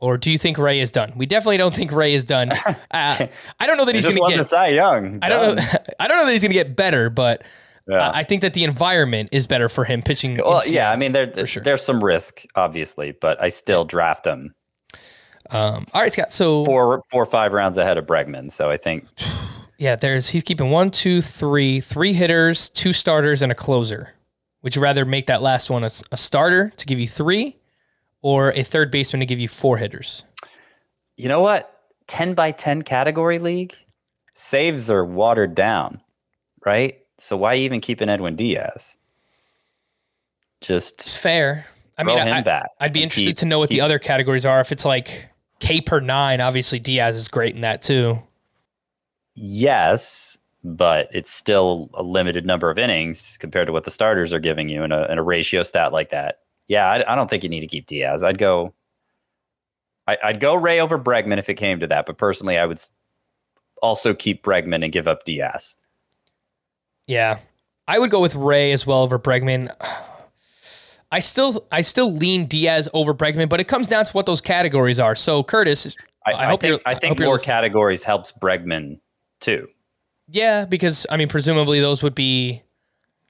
Or 0.00 0.18
do 0.18 0.30
you 0.30 0.38
think 0.38 0.58
Ray 0.58 0.80
is 0.80 0.90
done? 0.90 1.12
We 1.14 1.26
definitely 1.26 1.58
don't 1.58 1.74
think 1.74 1.92
Ray 1.92 2.14
is 2.14 2.24
done. 2.24 2.50
Uh, 2.90 3.26
I 3.58 3.66
don't 3.66 3.76
know 3.76 3.84
that 3.86 3.94
he's 3.96 4.06
going 4.06 4.30
to 4.30 4.36
get. 4.36 4.44
Cy 4.44 4.68
Young. 4.68 5.18
I 5.20 5.28
don't 5.28 5.56
know. 5.56 5.62
I 5.98 6.06
don't 6.06 6.18
know 6.18 6.26
that 6.26 6.30
he's 6.32 6.42
going 6.42 6.52
to 6.52 6.54
get 6.54 6.76
better, 6.76 7.10
but 7.10 7.42
Yeah. 7.86 7.96
uh, 7.96 8.12
I 8.14 8.22
think 8.22 8.40
that 8.42 8.54
the 8.54 8.64
environment 8.64 9.28
is 9.32 9.46
better 9.46 9.68
for 9.68 9.84
him 9.84 10.02
pitching. 10.02 10.38
Well, 10.38 10.62
yeah, 10.66 10.90
I 10.90 10.96
mean, 10.96 11.12
there, 11.12 11.46
sure. 11.46 11.62
there's 11.62 11.82
some 11.84 12.02
risk, 12.02 12.44
obviously, 12.54 13.12
but 13.12 13.40
I 13.42 13.50
still 13.50 13.84
draft 13.84 14.26
him 14.26 14.54
Um, 15.50 15.84
all 15.92 16.00
right, 16.00 16.12
Scott. 16.12 16.32
So 16.32 16.64
four, 16.64 17.02
four 17.10 17.22
or 17.22 17.26
five 17.26 17.52
rounds 17.52 17.76
ahead 17.76 17.98
of 17.98 18.06
Bregman. 18.06 18.50
So 18.50 18.70
I 18.70 18.78
think 18.78 19.06
yeah, 19.78 19.96
there's 19.96 20.30
he's 20.30 20.42
keeping 20.42 20.70
one, 20.70 20.90
two, 20.90 21.20
three, 21.20 21.80
three 21.80 22.14
hitters, 22.14 22.70
two 22.70 22.92
starters, 22.92 23.42
and 23.42 23.52
a 23.52 23.54
closer. 23.54 24.14
Would 24.62 24.74
you 24.76 24.82
rather 24.82 25.04
make 25.04 25.26
that 25.26 25.42
last 25.42 25.68
one 25.68 25.84
a 25.84 25.90
starter 26.16 26.72
to 26.78 26.86
give 26.86 26.98
you 26.98 27.06
three, 27.06 27.58
or 28.22 28.50
a 28.52 28.62
third 28.62 28.90
baseman 28.90 29.20
to 29.20 29.26
give 29.26 29.38
you 29.38 29.48
four 29.48 29.76
hitters? 29.76 30.24
You 31.16 31.28
know 31.28 31.42
what? 31.42 31.70
10 32.06 32.34
by 32.34 32.50
10 32.50 32.82
category 32.82 33.38
league 33.38 33.74
saves 34.34 34.90
are 34.90 35.04
watered 35.04 35.54
down, 35.54 36.00
right? 36.64 36.98
So 37.18 37.36
why 37.36 37.56
even 37.56 37.80
keep 37.80 38.00
an 38.00 38.08
Edwin 38.08 38.36
Diaz? 38.36 38.96
Just 40.60 40.94
It's 41.00 41.16
fair. 41.16 41.66
I 41.96 42.02
mean, 42.02 42.18
I, 42.18 42.64
I'd 42.80 42.92
be 42.92 43.02
interested 43.02 43.30
keep- 43.30 43.36
to 43.38 43.46
know 43.46 43.58
what 43.58 43.70
the 43.70 43.80
other 43.80 43.98
categories 43.98 44.44
are. 44.44 44.60
If 44.60 44.72
it's 44.72 44.84
like 44.84 45.28
K 45.60 45.80
per 45.80 46.00
nine, 46.00 46.40
obviously 46.40 46.78
Diaz 46.78 47.14
is 47.14 47.28
great 47.28 47.54
in 47.54 47.60
that 47.60 47.82
too. 47.82 48.20
yes, 49.34 50.36
but 50.66 51.08
it's 51.12 51.30
still 51.30 51.90
a 51.94 52.02
limited 52.02 52.46
number 52.46 52.70
of 52.70 52.78
innings 52.78 53.36
compared 53.38 53.66
to 53.66 53.72
what 53.72 53.84
the 53.84 53.90
starters 53.90 54.32
are 54.32 54.38
giving 54.40 54.68
you 54.70 54.82
in 54.82 54.92
a, 54.92 55.04
in 55.12 55.18
a 55.18 55.22
ratio 55.22 55.62
stat 55.62 55.92
like 55.92 56.10
that. 56.10 56.40
Yeah, 56.68 56.88
I, 56.88 57.12
I 57.12 57.14
don't 57.14 57.28
think 57.28 57.42
you 57.42 57.50
need 57.50 57.60
to 57.60 57.66
keep 57.66 57.86
Diaz. 57.86 58.22
I'd 58.22 58.38
go. 58.38 58.72
I, 60.06 60.16
I'd 60.24 60.40
go 60.40 60.54
Ray 60.54 60.80
over 60.80 60.98
Bregman 60.98 61.38
if 61.38 61.48
it 61.48 61.54
came 61.54 61.80
to 61.80 61.86
that, 61.88 62.06
but 62.06 62.16
personally, 62.18 62.58
I 62.58 62.66
would 62.66 62.80
also 63.82 64.14
keep 64.14 64.42
Bregman 64.42 64.82
and 64.82 64.92
give 64.92 65.06
up 65.06 65.24
Diaz. 65.24 65.76
Yeah, 67.06 67.38
I 67.86 67.98
would 67.98 68.10
go 68.10 68.20
with 68.20 68.34
Ray 68.34 68.72
as 68.72 68.86
well 68.86 69.02
over 69.02 69.18
Bregman. 69.18 69.70
I 71.12 71.20
still 71.20 71.66
I 71.70 71.82
still 71.82 72.12
lean 72.12 72.46
Diaz 72.46 72.88
over 72.92 73.14
Bregman, 73.14 73.48
but 73.48 73.60
it 73.60 73.68
comes 73.68 73.86
down 73.88 74.04
to 74.04 74.12
what 74.12 74.26
those 74.26 74.40
categories 74.40 74.98
are. 74.98 75.14
So 75.14 75.42
Curtis, 75.44 75.94
I, 76.26 76.32
I 76.32 76.42
I, 76.42 76.46
hope 76.46 76.60
think 76.60 76.82
I 76.86 76.90
I 76.92 76.94
think 76.94 77.18
you're 77.18 77.26
more 77.28 77.38
categories 77.38 78.02
helps 78.02 78.32
Bregman 78.32 78.98
too. 79.40 79.68
yeah, 80.28 80.64
because 80.64 81.06
I 81.10 81.16
mean 81.16 81.28
presumably 81.28 81.80
those 81.80 82.02
would 82.02 82.14
be 82.14 82.62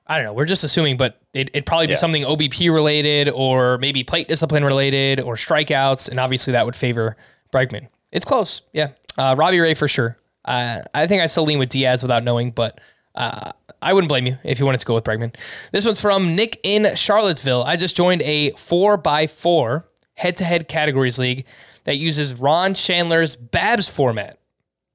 I 0.07 0.17
don't 0.17 0.25
know, 0.27 0.33
we're 0.35 0.45
just 0.45 0.65
assuming, 0.65 0.97
but 0.99 1.19
it, 1.33 1.49
it'd 1.55 1.65
probably 1.67 1.87
be 1.87 1.93
Yeah. 1.95 1.99
something 1.99 2.23
OBP 2.25 2.73
related 2.73 3.31
or 3.31 3.79
maybe 3.79 4.05
plate 4.05 4.29
discipline 4.29 4.63
related 4.65 5.19
or 5.21 5.35
strikeouts, 5.35 6.11
and 6.11 6.21
obviously 6.21 6.53
that 6.53 6.65
would 6.67 6.77
favor 6.77 7.17
Bregman. 7.53 7.89
It's 8.13 8.25
close, 8.27 8.61
yeah. 8.75 8.91
Uh, 9.17 9.35
Robbie 9.37 9.61
Ray 9.61 9.73
for 9.75 9.89
sure. 9.89 10.19
Uh, 10.45 10.83
I 10.93 11.07
think 11.07 11.23
I 11.23 11.27
still 11.27 11.45
lean 11.45 11.59
with 11.59 11.71
Diaz 11.71 12.03
without 12.03 12.23
knowing, 12.23 12.51
but 12.51 12.81
uh, 13.15 13.53
I 13.85 13.93
wouldn't 13.93 14.09
blame 14.09 14.27
you 14.27 14.39
if 14.43 14.59
you 14.59 14.65
wanted 14.65 14.81
to 14.81 14.87
go 14.87 14.95
with 14.95 15.05
Bregman. 15.05 15.37
This 15.71 15.85
one's 15.85 16.01
from 16.01 16.35
Nick 16.35 16.59
in 16.63 16.97
Charlottesville. 16.97 17.65
I 17.65 17.77
just 17.77 17.95
joined 17.95 18.23
a 18.23 18.53
four 18.53 18.97
by 18.97 19.27
four 19.27 19.87
head 20.15 20.39
to 20.39 20.45
head 20.45 20.69
categories 20.69 21.19
league 21.19 21.45
that 21.85 21.99
uses 21.99 22.41
Ron 22.41 22.73
Shandler's 22.73 23.37
Babs 23.37 23.87
format. 23.87 24.39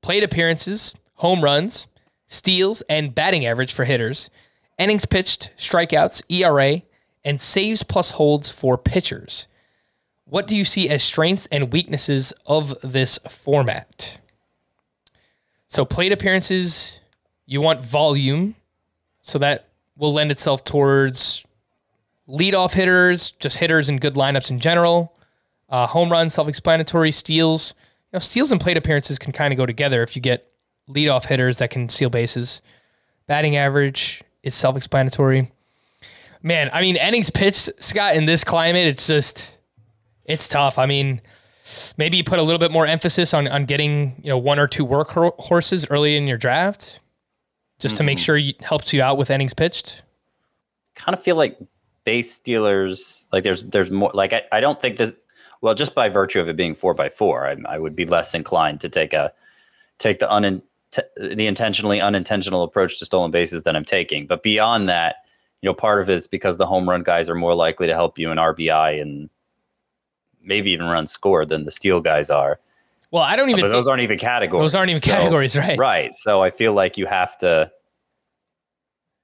Plate 0.01 0.23
appearances, 0.23 0.95
home 1.15 1.43
runs, 1.43 1.85
steals, 2.25 2.81
and 2.89 3.13
batting 3.13 3.45
average 3.45 3.73
for 3.73 3.85
hitters, 3.85 4.31
innings 4.79 5.05
pitched, 5.05 5.51
strikeouts, 5.55 6.23
ERA, 6.29 6.81
and 7.23 7.39
saves 7.39 7.83
plus 7.83 8.11
holds 8.11 8.49
for 8.49 8.75
pitchers. 8.75 9.47
What 10.25 10.47
do 10.47 10.55
you 10.55 10.65
see 10.65 10.89
as 10.89 11.03
strengths 11.03 11.45
and 11.51 11.71
weaknesses 11.71 12.33
of 12.47 12.75
this 12.81 13.19
format? 13.29 14.19
So, 15.67 15.85
plate 15.85 16.11
appearances, 16.11 17.01
you 17.45 17.61
want 17.61 17.85
volume, 17.85 18.55
so 19.21 19.39
that 19.39 19.69
will 19.97 20.13
lend 20.13 20.31
itself 20.31 20.63
towards 20.63 21.45
leadoff 22.27 22.73
hitters, 22.73 23.31
just 23.31 23.57
hitters 23.57 23.89
in 23.89 23.97
good 23.97 24.15
lineups 24.15 24.49
in 24.49 24.59
general. 24.59 25.13
Uh, 25.69 25.87
home 25.87 26.11
runs, 26.11 26.33
self-explanatory. 26.33 27.11
Steals, 27.11 27.73
you 28.11 28.15
know, 28.17 28.19
steals 28.19 28.51
and 28.51 28.59
plate 28.61 28.77
appearances 28.77 29.19
can 29.19 29.31
kind 29.31 29.53
of 29.53 29.57
go 29.57 29.65
together 29.65 30.01
if 30.03 30.15
you 30.15 30.21
get 30.21 30.51
leadoff 30.87 31.25
hitters 31.25 31.57
that 31.59 31.69
can 31.69 31.89
steal 31.89 32.09
bases. 32.09 32.61
Batting 33.27 33.55
average 33.55 34.23
is 34.41 34.55
self-explanatory. 34.55 35.51
Man, 36.41 36.69
I 36.73 36.81
mean, 36.81 36.95
innings 36.95 37.29
pitched, 37.29 37.69
Scott, 37.83 38.15
in 38.15 38.25
this 38.25 38.43
climate, 38.43 38.87
it's 38.87 39.05
just, 39.05 39.57
it's 40.25 40.47
tough. 40.47 40.79
I 40.79 40.85
mean, 40.85 41.21
maybe 41.97 42.17
you 42.17 42.23
put 42.23 42.39
a 42.39 42.43
little 42.43 42.59
bit 42.59 42.71
more 42.71 42.85
emphasis 42.85 43.33
on 43.33 43.47
on 43.47 43.65
getting 43.65 44.15
you 44.23 44.29
know 44.29 44.37
one 44.37 44.59
or 44.59 44.67
two 44.67 44.85
work 44.85 45.09
horses 45.09 45.85
early 45.89 46.15
in 46.15 46.27
your 46.27 46.37
draft. 46.37 46.99
Just 47.79 47.97
to 47.97 48.03
make 48.03 48.19
sure 48.19 48.37
it 48.37 48.61
helps 48.61 48.93
you 48.93 49.01
out 49.01 49.17
with 49.17 49.29
innings 49.29 49.53
pitched? 49.53 50.03
kind 50.99 51.13
of 51.13 51.23
feel 51.23 51.35
like 51.35 51.57
base 52.03 52.31
stealers 52.31 53.27
like 53.31 53.43
there's 53.43 53.63
there's 53.63 53.89
more 53.89 54.11
like 54.13 54.33
I, 54.33 54.43
I 54.51 54.59
don't 54.59 54.81
think 54.81 54.97
this 54.97 55.17
well 55.61 55.73
just 55.73 55.95
by 55.95 56.09
virtue 56.09 56.39
of 56.39 56.49
it 56.49 56.55
being 56.55 56.75
four 56.75 56.93
by 56.93 57.09
four 57.09 57.47
I, 57.47 57.55
I 57.65 57.79
would 57.79 57.95
be 57.95 58.05
less 58.05 58.35
inclined 58.35 58.81
to 58.81 58.89
take 58.89 59.13
a 59.13 59.31
take 59.97 60.19
the 60.19 60.31
un 60.31 60.61
the 61.17 61.45
intentionally 61.45 62.01
unintentional 62.01 62.63
approach 62.63 62.97
to 62.99 63.05
stolen 63.05 63.29
bases 63.29 63.61
that 63.61 63.75
I'm 63.75 63.85
taking. 63.85 64.25
But 64.25 64.43
beyond 64.43 64.89
that 64.89 65.17
you 65.61 65.69
know 65.69 65.73
part 65.73 66.01
of 66.01 66.09
it 66.09 66.15
is 66.15 66.27
because 66.27 66.57
the 66.57 66.65
home 66.65 66.89
run 66.89 67.03
guys 67.03 67.29
are 67.29 67.35
more 67.35 67.55
likely 67.55 67.87
to 67.87 67.93
help 67.93 68.17
you 68.17 68.31
in 68.31 68.37
RBI 68.37 69.01
and 69.01 69.29
maybe 70.41 70.71
even 70.71 70.87
run 70.87 71.07
score 71.07 71.45
than 71.45 71.65
the 71.65 71.71
steal 71.71 72.01
guys 72.01 72.29
are 72.29 72.59
Well, 73.11 73.23
I 73.23 73.35
don't 73.35 73.49
even. 73.49 73.61
but 73.61 73.69
those 73.69 73.87
aren't 73.87 74.01
even 74.01 74.19
categories 74.19 74.61
those 74.61 74.75
aren't 74.75 74.89
even 74.91 75.01
So- 75.01 75.11
categories, 75.11 75.57
right? 75.57 75.77
right 75.77 76.11
so 76.13 76.41
I 76.43 76.51
feel 76.51 76.73
like 76.73 76.97
you 76.97 77.05
have 77.07 77.37
to 77.39 77.71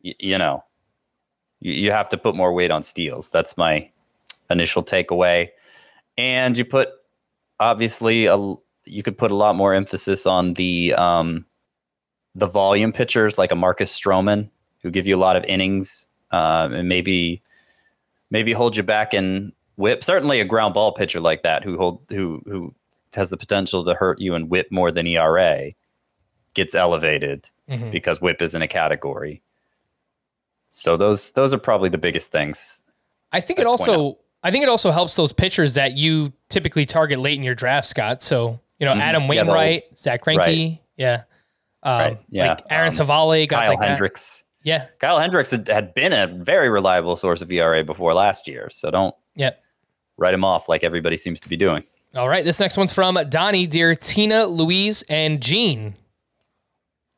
y- 0.04 0.16
you 0.20 0.38
know 0.38 0.64
you, 1.62 1.74
you 1.74 1.92
have 1.92 2.10
to 2.10 2.18
put 2.18 2.36
more 2.36 2.54
weight 2.54 2.72
on 2.72 2.84
steals. 2.84 3.30
That's 3.30 3.58
my 3.58 3.90
initial 4.50 4.84
takeaway. 4.84 5.50
And 6.18 6.58
you 6.58 6.66
put 6.66 6.90
obviously 7.60 8.26
a 8.26 8.38
you 8.88 9.02
could 9.04 9.18
put 9.18 9.32
a 9.32 9.36
lot 9.36 9.56
more 9.56 9.74
emphasis 9.74 10.26
on 10.28 10.54
the 10.54 10.94
um, 10.94 11.46
the 12.36 12.48
volume 12.48 12.92
pitchers 12.92 13.38
like 13.38 13.52
a 13.52 13.56
Marcus 13.56 13.98
Stroman 13.98 14.50
who 14.82 14.92
give 14.92 15.08
you 15.08 15.16
a 15.16 15.18
lot 15.18 15.36
of 15.36 15.44
innings 15.46 16.08
um, 16.32 16.74
and 16.74 16.88
maybe 16.90 17.42
maybe 18.32 18.52
hold 18.54 18.76
you 18.78 18.84
back 18.84 19.14
in 19.14 19.54
whip. 19.78 20.04
Certainly 20.04 20.40
a 20.40 20.46
ground 20.46 20.74
ball 20.74 20.92
pitcher 20.92 21.20
like 21.20 21.44
that 21.44 21.64
who 21.64 21.78
hold 21.78 22.02
who 22.10 22.42
who 22.46 22.74
has 23.16 23.30
the 23.30 23.38
potential 23.38 23.84
to 23.86 23.94
hurt 23.96 24.20
you 24.20 24.36
in 24.36 24.50
whip 24.50 24.68
more 24.72 24.92
than 24.92 25.08
ERA 25.08 25.72
gets 26.54 26.74
elevated 26.76 27.50
Mhm. 27.70 27.92
because 27.92 28.22
whip 28.22 28.42
isn't 28.42 28.62
a 28.62 28.68
category. 28.68 29.42
So 30.70 30.98
those 30.98 31.32
those 31.32 31.54
are 31.54 31.58
probably 31.58 31.90
the 31.90 31.98
biggest 31.98 32.32
things. 32.32 32.82
I 33.32 33.40
think 33.42 33.60
it 33.60 33.66
also. 33.68 34.18
I 34.44 34.52
think 34.52 34.62
it 34.64 34.70
also 34.70 34.92
helps 34.92 35.16
those 35.16 35.34
pitchers 35.34 35.74
that 35.74 35.94
you 35.98 36.32
typically 36.50 36.86
target 36.86 37.18
late 37.18 37.36
in 37.38 37.44
your 37.44 37.56
draft, 37.56 37.88
Scott. 37.88 38.22
So 38.22 38.60
you 38.80 38.86
know, 38.86 38.94
Adam 38.94 39.24
Mm-hmm. 39.24 39.34
Yeah, 39.34 39.44
the 39.46 39.52
Wainwright, 39.52 39.98
Zack 39.98 40.24
Greinke, 40.24 40.38
Right. 40.38 40.82
yeah, 40.98 41.24
um, 41.84 42.00
Right, 42.00 42.18
yeah. 42.30 42.50
like 42.50 42.62
Aaron 42.70 42.90
Um, 42.90 42.94
Civale, 42.94 43.48
guys 43.48 43.62
Kyle 43.62 43.70
like 43.70 43.80
that. 43.80 43.88
Hendricks. 43.90 44.44
Yeah, 44.64 44.88
Kyle 45.00 45.20
Hendricks 45.20 45.52
had, 45.52 45.68
had 45.70 45.94
been 45.94 46.12
a 46.14 46.28
very 46.28 46.70
reliable 46.70 47.16
source 47.16 47.42
of 47.42 47.52
ERA 47.52 47.84
before 47.84 48.14
last 48.14 48.48
year, 48.48 48.70
so 48.70 48.92
don't 48.92 49.16
yeah. 49.36 49.52
write 50.18 50.34
him 50.34 50.44
off 50.44 50.68
like 50.68 50.84
everybody 50.84 51.18
seems 51.18 51.40
to 51.42 51.50
be 51.50 51.56
doing. 51.58 51.84
All 52.16 52.30
right, 52.30 52.46
this 52.46 52.62
next 52.62 52.78
one's 52.78 52.94
from 52.94 53.20
Donnie, 53.30 53.68
dear 53.68 53.94
Tina, 53.94 54.46
Louise, 54.46 55.04
and 55.10 55.42
Gene. 55.42 55.96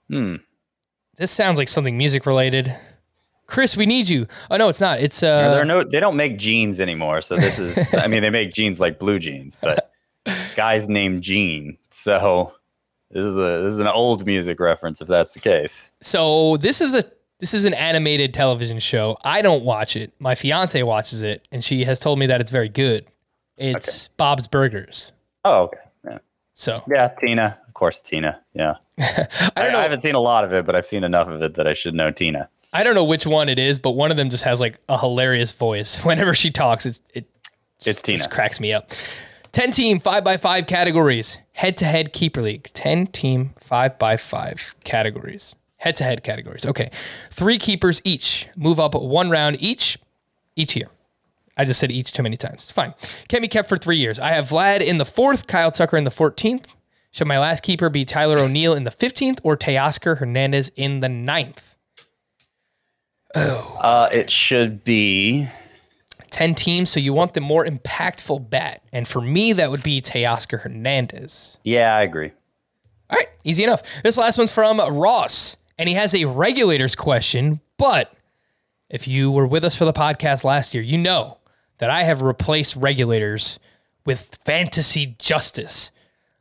Hmm. 0.10 0.38
This 1.17 1.29
sounds 1.29 1.60
like 1.60 1.69
something 1.69 1.95
music 1.97 2.25
related. 2.25 2.75
Chris, 3.45 3.77
we 3.77 3.86
need 3.86 4.10
you. 4.10 4.25
Oh 4.49 4.57
no, 4.57 4.69
it's 4.69 4.81
not. 4.81 4.99
It's 4.99 5.19
there 5.19 5.51
uh, 5.51 5.62
are 5.62 5.65
no, 5.65 5.83
they 5.83 5.99
don't 5.99 6.15
make 6.15 6.39
jeans 6.39 6.81
anymore, 6.81 7.21
so 7.21 7.36
this 7.36 7.60
is. 7.60 7.93
I 7.93 8.07
mean, 8.07 8.23
they 8.23 8.31
make 8.31 8.51
jeans 8.51 8.79
like 8.79 8.97
blue 8.97 9.19
jeans, 9.19 9.55
but 9.62 9.91
guys 10.55 10.89
named 10.89 11.21
Gene. 11.21 11.77
So 11.91 12.55
this 13.12 13.23
is 13.23 13.36
a 13.36 13.62
this 13.62 13.73
is 13.73 13.79
an 13.79 13.88
old 13.88 14.25
music 14.25 14.60
reference 14.60 14.99
if 14.99 15.07
that's 15.07 15.33
the 15.33 15.39
case. 15.39 15.93
so 16.01 16.57
this 16.57 16.81
is 16.81 16.95
a 16.95 17.03
this 17.39 17.53
is 17.53 17.65
an 17.65 17.75
animated 17.75 18.33
television 18.33 18.79
show. 18.79 19.15
I 19.23 19.43
don't 19.43 19.63
watch 19.63 19.95
it. 19.95 20.12
My 20.19 20.33
fiance 20.33 20.81
watches 20.81 21.21
it, 21.21 21.47
and 21.51 21.63
she 21.63 21.83
has 21.83 21.99
told 21.99 22.17
me 22.17 22.25
that 22.25 22.41
it's 22.41 22.51
very 22.51 22.69
good. 22.69 23.05
It's 23.58 24.08
Bob's 24.10 24.48
Burgers. 24.48 25.12
Oh, 25.43 25.63
okay. 25.63 25.78
Yeah. 26.08 26.17
So 26.54 26.84
yeah, 26.89 27.10
Tina. 27.20 27.60
Of 27.67 27.74
course, 27.74 28.02
Tina. 28.02 28.41
Yeah. 28.54 28.76
I, 29.00 29.52
I 29.56 29.63
don't 29.63 29.72
know. 29.74 29.80
I 29.80 29.84
haven't 29.84 30.02
seen 30.02 30.15
a 30.15 30.20
lot 30.20 30.43
of 30.43 30.54
it, 30.54 30.65
but 30.65 30.76
I've 30.76 30.86
seen 30.86 31.04
enough 31.04 31.28
of 31.28 31.41
it 31.41 31.56
that 31.56 31.67
I 31.67 31.74
should 31.74 31.96
know 31.96 32.12
Tina. 32.12 32.50
I 32.74 32.84
don't 32.84 32.96
know 32.96 33.04
which 33.04 33.26
one 33.26 33.50
it 33.50 33.60
is, 33.60 33.80
but 33.80 33.91
one 33.91 34.12
of 34.12 34.17
them 34.17 34.30
just 34.30 34.43
has 34.43 34.60
like 34.60 34.80
a 34.89 34.98
hilarious 35.00 35.52
voice. 35.54 36.04
Whenever 36.06 36.34
she 36.34 36.52
talks, 36.52 36.86
it's 36.86 37.02
it 37.13 37.26
just, 37.80 37.88
It's 37.88 38.02
Tina. 38.02 38.17
just 38.17 38.32
cracks 38.32 38.60
me 38.60 38.74
up. 38.74 38.89
Ten 39.52 39.72
team 39.72 40.00
five 40.00 40.24
by 40.24 40.38
five 40.38 40.67
categories. 40.67 41.39
Head 41.54 41.78
to 41.78 41.86
head 41.86 42.13
keeper 42.13 42.41
league. 42.41 42.70
Ten 42.74 43.08
team 43.08 43.54
five 43.60 43.98
by 43.98 44.17
five 44.17 44.76
categories. 44.84 45.56
Head 45.78 45.96
to 45.98 46.04
head 46.04 46.24
categories. 46.24 46.65
Okay, 46.65 46.89
three 47.32 47.58
keepers 47.58 48.02
each. 48.04 48.48
Move 48.56 48.80
up 48.80 48.93
one 48.96 49.30
round 49.30 49.62
each. 49.62 49.98
Each 50.56 50.76
year. 50.76 50.89
I 51.58 51.65
just 51.65 51.80
said 51.80 51.91
each 51.91 52.13
too 52.13 52.24
many 52.24 52.38
times. 52.38 52.56
It's 52.56 52.72
fine. 52.72 52.93
Can't 53.28 53.41
be 53.41 53.48
kept 53.48 53.67
for 53.67 53.78
three 53.78 53.98
years. 53.98 54.20
I 54.20 54.30
have 54.30 54.50
Vlad 54.50 54.82
in 54.82 55.00
the 55.00 55.06
fourth, 55.06 55.48
Kyle 55.48 55.72
Tucker 55.72 55.98
in 55.98 56.04
the 56.04 56.12
14th. 56.12 56.67
Should 57.12 57.28
my 57.28 57.39
last 57.39 57.63
keeper 57.63 57.89
be 57.89 58.06
Tyler 58.06 58.38
O'Neill 58.38 58.76
in 58.76 58.84
the 58.84 58.91
15th 58.91 59.39
or 59.43 59.58
Teoscar 59.58 60.20
Hernandez 60.20 60.72
in 60.76 61.00
the 61.00 61.08
9th? 61.08 61.76
Uh, 63.34 64.08
it 64.12 64.30
should 64.30 64.84
be 64.84 65.48
10 66.30 66.54
teams, 66.54 66.89
so 66.89 67.00
you 67.00 67.13
want 67.13 67.34
the 67.34 67.41
more 67.41 67.65
impactful 67.65 68.50
bet. 68.50 68.84
And 68.91 69.08
for 69.08 69.22
me, 69.22 69.54
that 69.54 69.72
would 69.72 69.84
be 69.84 70.02
Teoscar 70.02 70.62
Hernandez. 70.62 71.58
Yeah, 71.63 71.96
I 71.96 72.04
agree. 72.04 72.32
All 73.10 73.17
right, 73.17 73.30
easy 73.43 73.63
enough. 73.63 73.82
This 74.04 74.17
last 74.17 74.38
one's 74.38 74.54
from 74.54 74.80
Ross, 74.80 75.58
and 75.80 75.89
he 75.89 75.96
has 75.96 76.13
a 76.13 76.26
regulators 76.26 76.96
question. 76.96 77.62
But 77.78 78.13
if 78.89 79.08
you 79.08 79.32
were 79.32 79.48
with 79.48 79.63
us 79.63 79.76
for 79.76 79.86
the 79.86 79.93
podcast 79.93 80.43
last 80.43 80.74
year, 80.74 80.84
you 80.84 80.98
know 80.98 81.38
that 81.79 81.89
I 81.89 82.03
have 82.03 82.21
replaced 82.21 82.75
regulators 82.75 83.59
with 84.05 84.39
fantasy 84.45 85.15
justice, 85.19 85.91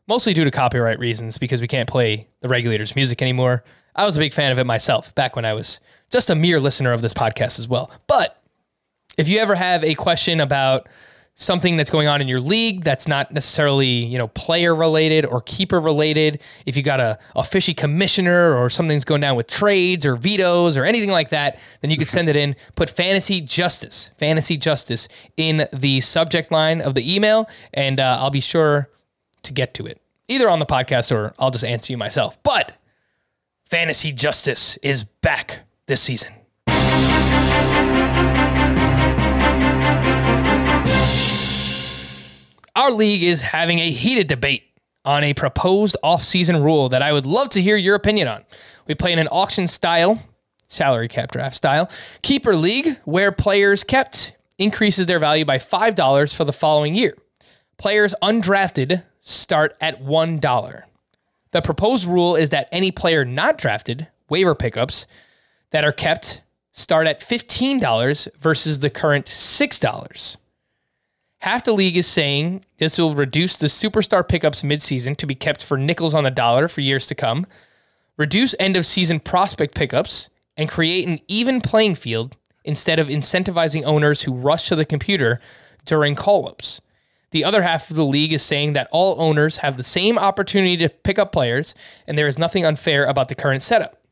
mostly 0.07 0.33
due 0.33 0.45
to 0.45 0.51
copyright 0.51 0.99
reasons 0.99 1.39
because 1.39 1.61
we 1.61 1.69
can't 1.69 1.89
play 1.89 2.29
the 2.41 2.49
regulators' 2.49 2.97
music 2.97 3.21
anymore. 3.21 3.65
I 3.95 4.05
was 4.05 4.17
a 4.17 4.21
big 4.21 4.35
fan 4.35 4.53
of 4.53 4.59
it 4.59 4.65
myself 4.65 5.15
back 5.15 5.37
when 5.37 5.45
I 5.45 5.55
was 5.55 5.81
just 6.11 6.31
a 6.31 6.35
mere 6.35 6.61
listener 6.61 6.93
of 6.93 7.03
this 7.03 7.15
podcast 7.15 7.59
as 7.59 7.67
well. 7.67 7.91
But 8.07 8.41
if 9.19 9.29
you 9.29 9.39
ever 9.39 9.55
have 9.55 9.83
a 9.83 9.95
question 9.95 10.41
about 10.41 10.89
something 11.39 11.77
that's 11.77 11.91
going 11.91 12.09
on 12.09 12.23
in 12.23 12.29
your 12.29 12.41
league 12.41 12.83
that's 12.83 13.07
not 13.07 13.31
necessarily 13.31 13.87
you 13.87 14.17
know 14.19 14.27
player 14.29 14.75
related 14.75 15.25
or 15.27 15.43
keeper 15.43 15.81
related. 15.81 16.41
If 16.65 16.77
you 16.77 16.83
got 16.83 16.99
a, 16.99 17.19
a 17.37 17.45
fishy 17.45 17.75
commissioner 17.75 18.57
or 18.57 18.71
something's 18.71 19.05
going 19.05 19.21
down 19.21 19.37
with 19.37 19.47
trades 19.47 20.07
or 20.07 20.17
vetoes 20.17 20.77
or 20.77 20.85
anything 20.85 21.11
like 21.11 21.29
that 21.29 21.59
then 21.83 21.91
you 21.91 21.99
could 21.99 22.09
send 22.09 22.29
it 22.29 22.37
in. 22.37 22.57
Put 22.75 22.91
fantasy 22.91 23.41
justice 23.41 24.11
fantasy 24.19 24.57
justice 24.57 25.09
in 25.37 25.69
the 25.73 26.01
subject 26.01 26.51
line 26.51 26.81
of 26.81 26.95
the 26.95 27.15
email 27.15 27.49
and 27.73 28.01
uh, 28.01 28.19
i'll 28.21 28.31
be 28.31 28.41
sure 28.41 28.91
to 29.43 29.53
get 29.53 29.75
to 29.75 29.87
it. 29.87 30.01
Either 30.29 30.49
on 30.49 30.59
the 30.59 30.67
podcast 30.67 31.15
or 31.15 31.35
i'll 31.39 31.51
just 31.51 31.65
answer 31.65 31.93
you 31.93 31.99
myself. 31.99 32.43
But 32.43 32.73
fantasy 33.69 34.11
justice 34.11 34.79
is 34.79 35.05
back 35.05 35.61
this 35.87 36.01
season 36.01 36.36
Our 42.77 42.91
league 42.91 43.23
is 43.23 43.41
having 43.41 43.79
a 43.79 43.91
heated 43.91 44.27
debate 44.27 44.65
on 45.03 45.25
a 45.25 45.33
proposed 45.33 45.97
off-season 46.03 46.63
rule 46.63 46.91
that 46.91 47.01
I 47.01 47.11
would 47.11 47.25
love 47.25 47.49
to 47.51 47.63
hear 47.63 47.79
your 47.79 47.95
opinion 47.95 48.29
on. 48.29 48.45
We 48.87 48.95
play 48.95 49.15
in 49.15 49.19
an 49.19 49.29
auction 49.33 49.67
style, 49.67 50.23
salary 50.69 51.09
cap 51.09 51.33
draft 51.33 51.57
style, 51.57 51.89
keeper 52.21 52.55
league 52.55 52.99
where 53.07 53.33
players 53.33 53.83
kept 53.83 54.37
increases 54.59 55.07
their 55.07 55.19
value 55.19 55.47
by 55.47 55.57
$5 55.57 56.37
for 56.37 56.45
the 56.45 56.53
following 56.53 56.95
year. 56.95 57.17
Players 57.79 58.15
undrafted 58.23 59.05
start 59.21 59.75
at 59.81 60.03
$1. 60.03 60.83
The 61.53 61.63
proposed 61.63 62.07
rule 62.07 62.37
is 62.37 62.51
that 62.51 62.69
any 62.71 62.91
player 62.91 63.25
not 63.25 63.57
drafted, 63.57 64.09
waiver 64.29 64.55
pickups, 64.55 65.07
that 65.71 65.85
are 65.85 65.93
kept 65.93 66.43
start 66.73 67.07
at 67.07 67.21
$15 67.21 68.29
versus 68.39 68.81
the 68.81 68.91
current 68.91 69.25
$6. 69.25 70.37
Half 71.47 71.63
the 71.63 71.75
league 71.75 71.97
is 71.97 72.09
saying 72.09 72.65
this 72.79 72.99
will 72.99 73.15
reduce 73.15 73.57
the 73.57 73.69
superstar 73.69 74.27
pickups 74.27 74.63
midseason 74.63 75.17
to 75.19 75.29
be 75.29 75.37
kept 75.37 75.63
for 75.63 75.79
nickels 75.79 76.13
on 76.13 76.25
the 76.25 76.31
dollar 76.33 76.67
for 76.67 76.81
years 76.81 77.07
to 77.07 77.15
come, 77.15 77.47
reduce 78.17 78.57
end 78.59 78.77
of 78.77 78.85
season 78.85 79.21
prospect 79.21 79.73
pickups, 79.73 80.29
and 80.57 80.69
create 80.69 81.07
an 81.07 81.21
even 81.29 81.61
playing 81.61 81.95
field 81.95 82.35
instead 82.65 82.99
of 82.99 83.07
incentivizing 83.07 83.85
owners 83.85 84.23
who 84.23 84.35
rush 84.35 84.67
to 84.67 84.75
the 84.75 84.85
computer 84.85 85.39
during 85.85 86.17
call 86.17 86.49
ups. 86.49 86.81
The 87.31 87.45
other 87.45 87.63
half 87.63 87.91
of 87.91 87.97
the 87.97 88.05
league 88.05 88.33
is 88.33 88.43
saying 88.43 88.73
that 88.73 88.89
all 88.91 89.15
owners 89.23 89.59
have 89.59 89.77
the 89.77 89.85
same 89.85 90.19
opportunity 90.19 90.77
to 90.79 90.89
pick 90.89 91.17
up 91.17 91.31
players, 91.31 91.77
and 92.09 92.19
there 92.19 92.27
is 92.27 92.41
nothing 92.41 92.67
unfair 92.67 93.05
about 93.05 93.29
the 93.29 93.37
current 93.37 93.63
setup. 93.63 94.03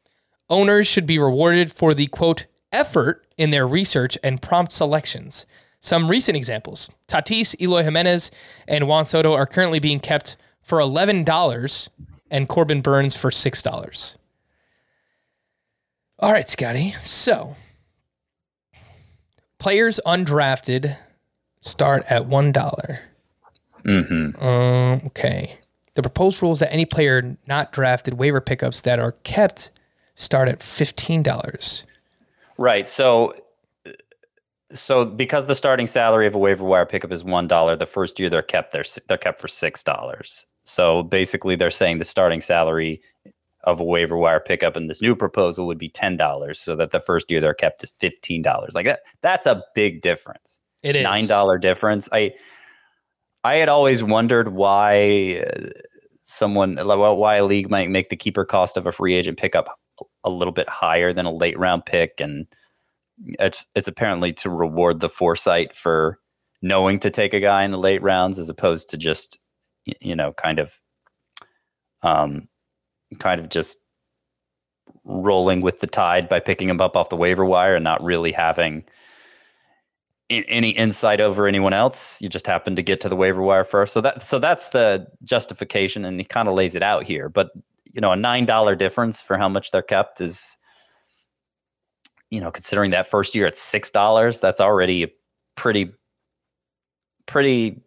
Owners 0.49 0.87
should 0.87 1.05
be 1.05 1.19
rewarded 1.19 1.73
for 1.73 1.95
the 1.95 2.07
quote 2.07 2.47
effort 2.71 3.27
in 3.37 3.51
their 3.51 3.67
research 3.67 4.17
and 4.23 4.41
prompt 4.41 4.71
selections. 4.71 5.47
Some 5.85 6.09
recent 6.09 6.35
examples 6.35 6.89
Tatis, 7.09 7.55
Eloy 7.61 7.83
Jimenez, 7.83 8.31
and 8.67 8.89
Juan 8.89 9.05
Soto 9.05 9.35
are 9.35 9.45
currently 9.45 9.81
being 9.81 10.01
kept 10.01 10.39
for 10.63 10.79
$11 10.79 11.91
and 12.31 12.49
Corbin 12.49 12.81
Burnes 12.81 13.15
for 13.15 13.29
$6. 13.29 14.17
All 16.21 16.33
right, 16.33 16.49
Scotty. 16.49 16.93
So, 17.01 17.55
players 19.59 20.01
undrafted 20.07 20.97
start 21.61 22.05
at 22.09 22.29
$1. 22.29 22.99
Mm-hmm. 23.85 24.43
Um, 24.43 25.03
okay. 25.09 25.59
The 25.93 26.03
proposed 26.03 26.41
rule 26.41 26.53
is 26.53 26.61
that 26.61 26.73
any 26.73 26.87
player 26.87 27.37
not 27.47 27.73
drafted 27.73 28.15
waiver 28.15 28.41
pickups 28.41 28.81
that 28.81 28.99
are 28.99 29.13
kept 29.23 29.71
start 30.15 30.49
at 30.49 30.63
fifteen 30.63 31.23
dollars. 31.23 31.85
Right. 32.57 32.89
So 32.89 33.35
so 34.75 35.05
because 35.05 35.47
the 35.47 35.55
starting 35.55 35.87
salary 35.87 36.27
of 36.27 36.35
a 36.35 36.39
waiver 36.39 36.65
wire 36.65 36.87
pickup 36.87 37.13
is 37.13 37.25
one 37.25 37.49
dollar, 37.49 37.77
the 37.77 37.87
first 37.87 38.19
year 38.19 38.29
they're 38.29 38.43
kept 38.43 38.73
they're 38.73 38.85
they're 39.09 39.19
kept 39.19 39.41
for 39.41 39.49
six 39.49 39.83
dollars. 39.83 40.47
So 40.65 41.03
basically, 41.03 41.57
they're 41.57 41.71
saying 41.71 41.99
the 41.99 42.05
starting 42.05 42.41
salary 42.41 43.01
of 43.65 43.81
a 43.81 43.85
waiver 43.85 44.17
wire 44.17 44.41
pickup 44.41 44.77
in 44.77 44.89
this 44.89 45.01
new 45.01 45.17
proposal 45.17 45.67
would 45.67 45.79
be 45.79 45.89
ten 45.89 46.17
dollars, 46.17 46.61
so 46.61 46.77
that 46.77 46.91
the 46.91 47.01
first 47.01 47.31
year 47.31 47.41
they're 47.41 47.55
kept 47.55 47.85
at 47.85 47.91
fifteen 47.91 48.43
dollars. 48.43 48.75
Like 48.75 48.87
that, 48.87 49.01
that's 49.23 49.47
a 49.47 49.63
big 49.75 50.03
difference. 50.03 50.61
It 50.83 50.97
is 50.97 51.03
nine 51.03 51.27
dollar 51.27 51.59
difference. 51.59 52.09
I 52.13 52.33
I 53.45 53.55
had 53.55 53.69
always 53.69 54.03
wondered 54.03 54.49
why 54.49 55.45
uh, 55.47 55.69
someone 56.19 56.77
why 56.77 57.37
a 57.37 57.45
league 57.45 57.71
might 57.71 57.91
make 57.91 58.09
the 58.09 58.17
keeper 58.17 58.45
cost 58.45 58.77
of 58.77 58.87
a 58.87 58.93
free 58.93 59.15
agent 59.15 59.39
pickup 59.39 59.79
a 60.25 60.31
little 60.31 60.53
bit 60.53 60.69
higher 60.69 61.13
than 61.13 61.27
a 61.27 61.33
late 61.33 61.59
round 61.59 61.87
pick 61.87 62.21
and 62.21 62.47
it's 63.19 63.65
it's 63.75 63.89
apparently 63.89 64.33
to 64.33 64.51
reward 64.51 65.01
the 65.01 65.09
foresight 65.09 65.75
for 65.75 66.19
knowing 66.63 66.99
to 66.99 67.11
take 67.11 67.35
a 67.35 67.41
guy 67.41 67.63
in 67.63 67.71
the 67.71 67.79
late 67.79 68.03
rounds 68.03 68.39
as 68.39 68.49
opposed 68.49 68.89
to 68.89 68.97
just 68.97 69.39
you 70.01 70.17
know 70.17 70.33
kind 70.33 70.59
of 70.59 70.79
um 72.03 72.49
kind 73.19 73.41
of 73.41 73.49
just 73.49 73.79
rolling 75.05 75.61
with 75.61 75.81
the 75.81 75.87
tide 75.87 76.29
by 76.29 76.41
picking 76.41 76.69
him 76.69 76.81
up 76.81 76.97
off 76.97 77.09
the 77.09 77.17
waiver 77.17 77.45
wire 77.45 77.77
and 77.77 77.85
not 77.85 78.03
really 78.03 78.33
having 78.33 78.85
any 80.31 80.71
insight 80.71 81.21
over 81.21 81.47
anyone 81.47 81.75
else. 81.75 82.21
You 82.23 82.29
just 82.29 82.47
happen 82.47 82.77
to 82.77 82.83
get 82.83 83.01
to 83.03 83.09
the 83.09 83.17
waiver 83.17 83.43
wire 83.43 83.65
first. 83.65 83.93
So 83.93 84.01
that 84.01 84.23
so 84.23 84.39
that's 84.39 84.71
the 84.71 85.07
justification 85.23 86.05
and 86.05 86.19
he 86.19 86.25
kind 86.25 86.49
of 86.49 86.55
lays 86.55 86.75
it 86.75 86.83
out 86.83 87.05
here. 87.05 87.29
But 87.29 87.51
you 87.93 88.01
know, 88.01 88.13
a 88.13 88.17
nine 88.17 88.47
dollar 88.47 88.75
difference 88.75 89.21
for 89.21 89.37
how 89.37 89.49
much 89.49 89.71
they're 89.71 89.83
kept 89.83 90.21
is 90.21 90.57
you 92.35 92.41
know, 92.41 92.51
considering 92.51 92.91
that 92.91 93.07
first 93.07 93.35
year 93.35 93.47
at 93.47 93.57
six 93.57 93.91
dollars, 93.91 94.41
that's 94.41 94.61
already 94.61 95.05
a 95.05 95.09
pretty 95.57 95.93
pretty 97.27 97.81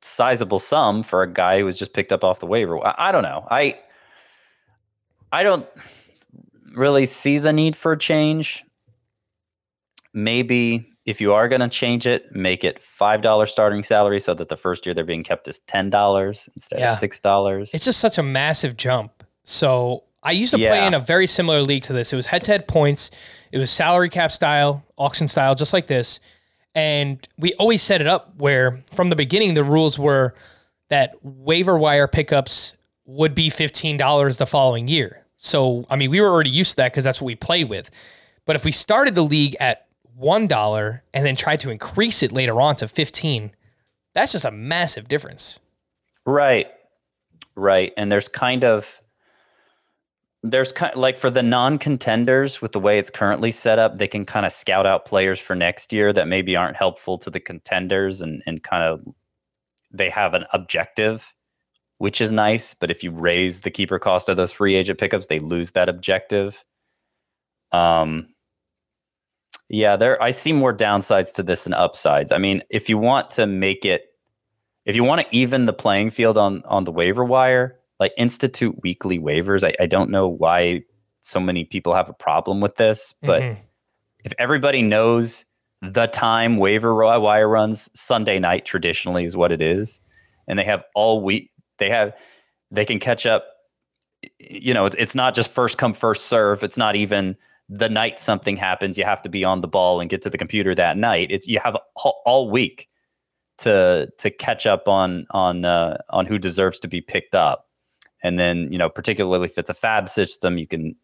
sizable 0.00 0.58
sum 0.60 1.02
for 1.02 1.22
a 1.22 1.30
guy 1.32 1.58
who 1.58 1.64
was 1.64 1.78
just 1.78 1.92
picked 1.92 2.12
up 2.12 2.22
off 2.24 2.38
the 2.40 2.46
waiver. 2.46 2.78
I, 2.86 2.94
I 3.08 3.12
don't 3.12 3.22
know. 3.24 3.46
I 3.50 3.78
I 5.32 5.42
don't 5.42 5.66
really 6.74 7.06
see 7.06 7.38
the 7.38 7.52
need 7.52 7.74
for 7.76 7.92
a 7.92 7.98
change. 7.98 8.64
Maybe 10.14 10.88
if 11.04 11.20
you 11.20 11.32
are 11.32 11.48
going 11.48 11.60
to 11.60 11.68
change 11.68 12.06
it, 12.06 12.34
make 12.34 12.64
it 12.64 12.80
five 12.82 13.20
dollars 13.22 13.50
starting 13.50 13.82
salary 13.82 14.20
so 14.20 14.34
that 14.34 14.48
the 14.48 14.56
first 14.56 14.86
year 14.86 14.94
they're 14.94 15.04
being 15.04 15.24
kept 15.24 15.48
is 15.48 15.58
ten 15.66 15.90
dollars 15.90 16.48
instead 16.54 16.80
Yeah. 16.80 16.92
of 16.92 16.98
six 16.98 17.20
dollars. 17.20 17.74
It's 17.74 17.84
just 17.84 18.00
such 18.00 18.18
a 18.18 18.22
massive 18.22 18.76
jump. 18.76 19.24
So 19.44 20.04
I 20.22 20.32
used 20.32 20.52
to 20.52 20.58
play 20.58 20.86
in 20.86 20.94
a 20.94 21.00
very 21.00 21.26
similar 21.26 21.62
league 21.62 21.84
to 21.84 21.92
this. 21.92 22.12
It 22.12 22.16
was 22.16 22.26
head 22.26 22.42
to 22.44 22.50
head 22.50 22.68
points. 22.68 23.10
It 23.52 23.58
was 23.58 23.70
salary 23.70 24.08
cap 24.08 24.32
style, 24.32 24.84
auction 24.96 25.28
style, 25.28 25.54
just 25.54 25.72
like 25.72 25.86
this. 25.86 26.20
And 26.74 27.26
we 27.38 27.54
always 27.54 27.82
set 27.82 28.00
it 28.00 28.06
up 28.06 28.34
where 28.36 28.80
from 28.92 29.10
the 29.10 29.16
beginning 29.16 29.54
the 29.54 29.64
rules 29.64 29.98
were 29.98 30.34
that 30.88 31.14
waiver 31.22 31.78
wire 31.78 32.08
pickups 32.08 32.74
would 33.04 33.34
be 33.34 33.50
$15 33.50 34.38
the 34.38 34.46
following 34.46 34.88
year. 34.88 35.24
So 35.38 35.84
I 35.88 35.96
mean 35.96 36.10
we 36.10 36.20
were 36.20 36.28
already 36.28 36.50
used 36.50 36.70
to 36.72 36.76
that 36.76 36.92
because 36.92 37.04
that's 37.04 37.20
what 37.20 37.26
we 37.26 37.36
played 37.36 37.68
with. 37.68 37.90
But 38.44 38.56
if 38.56 38.64
we 38.64 38.72
started 38.72 39.14
the 39.14 39.22
league 39.22 39.56
at 39.60 39.86
one 40.14 40.46
dollar 40.46 41.02
and 41.14 41.24
then 41.24 41.36
tried 41.36 41.60
to 41.60 41.70
increase 41.70 42.22
it 42.22 42.32
later 42.32 42.60
on 42.60 42.76
to 42.76 42.88
15, 42.88 43.52
that's 44.14 44.32
just 44.32 44.44
a 44.44 44.50
massive 44.50 45.06
difference. 45.06 45.60
Right. 46.26 46.66
Right. 47.54 47.92
And 47.96 48.10
there's 48.10 48.28
kind 48.28 48.64
of 48.64 49.00
there's 50.42 50.70
kind 50.72 50.92
of, 50.92 50.98
like 50.98 51.18
for 51.18 51.30
the 51.30 51.42
non-contenders 51.42 52.62
with 52.62 52.72
the 52.72 52.80
way 52.80 52.98
it's 52.98 53.10
currently 53.10 53.50
set 53.50 53.78
up, 53.78 53.98
they 53.98 54.06
can 54.06 54.24
kind 54.24 54.46
of 54.46 54.52
scout 54.52 54.86
out 54.86 55.04
players 55.04 55.40
for 55.40 55.56
next 55.56 55.92
year 55.92 56.12
that 56.12 56.28
maybe 56.28 56.54
aren't 56.54 56.76
helpful 56.76 57.18
to 57.18 57.30
the 57.30 57.40
contenders 57.40 58.22
and 58.22 58.42
and 58.46 58.62
kind 58.62 58.84
of 58.84 59.00
they 59.90 60.10
have 60.10 60.34
an 60.34 60.44
objective, 60.52 61.34
which 61.98 62.20
is 62.20 62.30
nice, 62.30 62.74
but 62.74 62.90
if 62.90 63.02
you 63.02 63.10
raise 63.10 63.60
the 63.62 63.70
keeper 63.70 63.98
cost 63.98 64.28
of 64.28 64.36
those 64.36 64.52
free 64.52 64.74
agent 64.76 64.98
pickups, 65.00 65.26
they 65.26 65.40
lose 65.40 65.72
that 65.72 65.88
objective. 65.88 66.64
Um 67.72 68.28
yeah, 69.70 69.96
there 69.96 70.22
I 70.22 70.30
see 70.30 70.52
more 70.52 70.74
downsides 70.74 71.34
to 71.34 71.42
this 71.42 71.64
than 71.64 71.74
upsides. 71.74 72.32
I 72.32 72.38
mean, 72.38 72.62
if 72.70 72.88
you 72.88 72.96
want 72.98 73.30
to 73.32 73.46
make 73.46 73.84
it 73.84 74.04
if 74.86 74.96
you 74.96 75.04
want 75.04 75.20
to 75.22 75.26
even 75.32 75.66
the 75.66 75.72
playing 75.72 76.10
field 76.10 76.38
on 76.38 76.62
on 76.64 76.84
the 76.84 76.92
waiver 76.92 77.24
wire, 77.24 77.77
like 78.00 78.12
institute 78.16 78.76
weekly 78.82 79.18
waivers. 79.18 79.64
I, 79.66 79.74
I 79.82 79.86
don't 79.86 80.10
know 80.10 80.28
why 80.28 80.82
so 81.20 81.40
many 81.40 81.64
people 81.64 81.94
have 81.94 82.08
a 82.08 82.12
problem 82.14 82.60
with 82.60 82.76
this, 82.76 83.14
but 83.22 83.42
Mhm. 83.42 83.58
if 84.24 84.32
everybody 84.38 84.82
knows 84.82 85.44
the 85.82 86.06
time 86.06 86.56
waiver 86.56 86.94
wire 86.94 87.48
runs 87.48 87.88
Sunday 87.98 88.38
night 88.38 88.64
traditionally 88.64 89.24
is 89.24 89.36
what 89.36 89.52
it 89.52 89.62
is, 89.62 90.00
and 90.46 90.58
they 90.58 90.64
have 90.64 90.84
all 90.94 91.22
week 91.22 91.50
they 91.78 91.90
have 91.90 92.12
they 92.70 92.84
can 92.84 92.98
catch 92.98 93.24
up. 93.26 93.46
You 94.40 94.74
know, 94.74 94.84
it's, 94.84 94.96
it's 94.96 95.14
not 95.14 95.34
just 95.34 95.50
first 95.52 95.78
come 95.78 95.94
first 95.94 96.26
serve. 96.26 96.62
It's 96.64 96.76
not 96.76 96.96
even 96.96 97.36
the 97.68 97.88
night 97.88 98.18
something 98.20 98.56
happens. 98.56 98.98
You 98.98 99.04
have 99.04 99.22
to 99.22 99.28
be 99.28 99.44
on 99.44 99.60
the 99.60 99.68
ball 99.68 100.00
and 100.00 100.10
get 100.10 100.22
to 100.22 100.30
the 100.30 100.38
computer 100.38 100.74
that 100.74 100.96
night. 100.96 101.28
It's 101.30 101.46
you 101.46 101.60
have 101.60 101.76
all, 101.96 102.20
all 102.26 102.50
week 102.50 102.88
to 103.58 104.08
to 104.18 104.30
catch 104.30 104.66
up 104.66 104.88
on 104.88 105.26
on 105.30 105.64
uh, 105.64 105.98
on 106.10 106.26
who 106.26 106.38
deserves 106.38 106.80
to 106.80 106.88
be 106.88 107.00
picked 107.00 107.34
up, 107.36 107.67
and 108.22 108.38
then 108.38 108.70
you 108.72 108.78
know 108.78 108.88
particularly 108.88 109.46
if 109.46 109.58
it's 109.58 109.70
a 109.70 109.74
FAAB 109.74 110.08
system, 110.08 110.58
you 110.58 110.66
can 110.66 110.94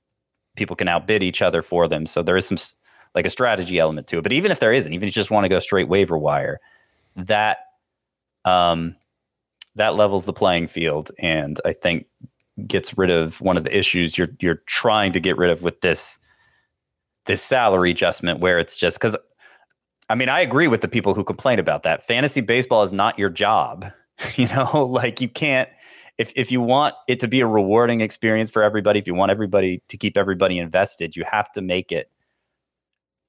people 0.56 0.76
can 0.76 0.88
outbid 0.88 1.22
each 1.22 1.42
other 1.42 1.62
for 1.62 1.88
them. 1.88 2.06
So 2.06 2.22
there 2.22 2.36
is 2.36 2.46
some 2.46 2.58
like 3.14 3.26
a 3.26 3.30
strategy 3.30 3.78
element 3.78 4.06
to 4.08 4.18
it. 4.18 4.22
But 4.22 4.32
even 4.32 4.50
if 4.50 4.60
there 4.60 4.72
isn't, 4.72 4.92
even 4.92 5.08
if 5.08 5.14
you 5.14 5.20
just 5.20 5.30
want 5.30 5.44
to 5.44 5.48
go 5.48 5.58
straight 5.58 5.88
waiver 5.88 6.18
wire, 6.18 6.60
that 7.16 7.58
um 8.44 8.96
that 9.76 9.96
levels 9.96 10.24
the 10.24 10.32
playing 10.32 10.68
field, 10.68 11.10
and 11.18 11.60
I 11.64 11.72
think 11.72 12.06
gets 12.68 12.96
rid 12.96 13.10
of 13.10 13.40
one 13.40 13.56
of 13.56 13.64
the 13.64 13.76
issues 13.76 14.16
you're 14.16 14.28
you're 14.40 14.62
trying 14.66 15.12
to 15.12 15.20
get 15.20 15.36
rid 15.36 15.50
of 15.50 15.62
with 15.62 15.80
this 15.80 16.18
this 17.26 17.42
salary 17.42 17.90
adjustment 17.90 18.40
where 18.40 18.58
it's 18.58 18.76
just 18.76 18.98
because 18.98 19.16
I 20.10 20.14
mean, 20.14 20.28
I 20.28 20.40
agree 20.40 20.68
with 20.68 20.82
the 20.82 20.88
people 20.88 21.14
who 21.14 21.24
complain 21.24 21.58
about 21.58 21.82
that. 21.84 22.06
Fantasy 22.06 22.42
baseball 22.42 22.82
is 22.82 22.92
not 22.92 23.18
your 23.18 23.30
job. 23.30 23.86
You 24.36 24.46
know, 24.46 24.86
like 24.88 25.20
you 25.20 25.28
can't 25.28 25.68
if 26.18 26.32
if 26.36 26.52
you 26.52 26.60
want 26.60 26.94
it 27.08 27.20
to 27.20 27.28
be 27.28 27.40
a 27.40 27.46
rewarding 27.46 28.00
experience 28.00 28.50
for 28.50 28.62
everybody, 28.62 28.98
if 28.98 29.06
you 29.06 29.14
want 29.14 29.30
everybody 29.30 29.82
to 29.88 29.96
keep 29.96 30.16
everybody 30.16 30.58
invested, 30.58 31.16
you 31.16 31.24
have 31.24 31.50
to 31.52 31.62
make 31.62 31.90
it 31.92 32.10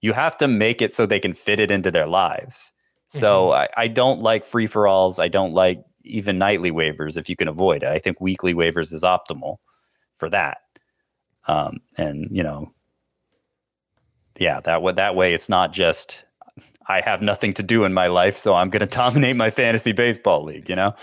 you 0.01 0.13
have 0.13 0.37
to 0.37 0.47
make 0.47 0.81
it 0.81 0.93
so 0.93 1.05
they 1.05 1.19
can 1.19 1.33
fit 1.33 1.59
it 1.59 1.71
into 1.71 1.89
their 1.89 2.05
lives. 2.05 2.71
So 3.07 3.53
I, 3.53 3.67
I 3.77 3.87
don't 3.87 4.19
like 4.19 4.43
free 4.43 4.67
for 4.67 4.87
alls. 4.87 5.19
I 5.19 5.27
don't 5.29 5.53
like 5.53 5.83
even 6.03 6.37
nightly 6.37 6.71
waivers 6.71 7.17
if 7.17 7.29
you 7.29 7.35
can 7.35 7.47
avoid 7.47 7.83
it. 7.83 7.89
I 7.89 7.99
think 7.99 8.21
weekly 8.21 8.53
waivers 8.53 8.93
is 8.93 9.03
optimal 9.03 9.57
for 10.15 10.29
that. 10.29 10.59
Um, 11.47 11.79
and 11.97 12.27
you 12.31 12.43
know, 12.43 12.71
yeah, 14.37 14.59
that 14.61 14.81
way 14.81 14.93
that 14.93 15.15
way 15.15 15.33
it's 15.33 15.49
not 15.49 15.73
just 15.73 16.23
I 16.87 17.01
have 17.01 17.21
nothing 17.21 17.53
to 17.55 17.63
do 17.63 17.83
in 17.83 17.93
my 17.93 18.07
life, 18.07 18.37
so 18.37 18.53
I'm 18.53 18.69
going 18.69 18.81
to 18.87 18.95
dominate 18.95 19.35
my 19.35 19.49
fantasy 19.49 19.91
baseball 19.91 20.43
league. 20.43 20.69
You 20.69 20.75
know, 20.75 20.95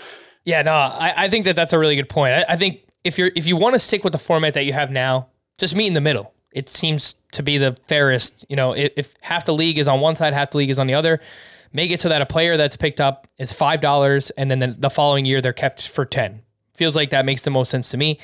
Yeah, 0.45 0.61
no, 0.61 0.73
I, 0.73 1.13
I 1.15 1.29
think 1.29 1.45
that 1.45 1.55
that's 1.55 1.73
a 1.73 1.79
really 1.79 1.95
good 1.95 2.09
point. 2.09 2.33
I, 2.33 2.45
I 2.49 2.55
think 2.55 2.81
if 3.03 3.17
you're 3.17 3.31
if 3.35 3.47
you 3.47 3.55
want 3.55 3.73
to 3.73 3.79
stick 3.79 4.03
with 4.03 4.13
the 4.13 4.19
format 4.19 4.53
that 4.55 4.65
you 4.65 4.73
have 4.73 4.91
now, 4.91 5.27
just 5.57 5.75
meet 5.75 5.87
in 5.87 5.93
the 5.93 6.01
middle. 6.01 6.33
It 6.51 6.69
seems 6.69 7.15
to 7.31 7.41
be 7.41 7.57
the 7.57 7.75
fairest. 7.87 8.45
You 8.49 8.55
know, 8.55 8.73
if, 8.73 8.91
if 8.95 9.15
half 9.21 9.45
the 9.45 9.53
league 9.53 9.77
is 9.77 9.87
on 9.87 10.01
one 10.01 10.15
side, 10.15 10.33
half 10.33 10.51
the 10.51 10.57
league 10.59 10.69
is 10.69 10.79
on 10.79 10.87
the 10.87 10.93
other, 10.93 11.19
make 11.71 11.89
it 11.91 11.99
so 11.99 12.09
that 12.09 12.21
a 12.21 12.25
player 12.25 12.57
that's 12.57 12.77
picked 12.77 13.01
up 13.01 13.27
is 13.37 13.51
five 13.51 13.81
dollars, 13.81 14.29
and 14.31 14.51
then 14.51 14.59
the, 14.59 14.67
the 14.67 14.89
following 14.89 15.25
year 15.25 15.41
they're 15.41 15.53
kept 15.53 15.87
for 15.87 16.05
ten. 16.05 16.41
Feels 16.73 16.95
like 16.95 17.11
that 17.11 17.25
makes 17.25 17.43
the 17.43 17.51
most 17.51 17.69
sense 17.69 17.89
to 17.91 17.97
me. 17.97 18.19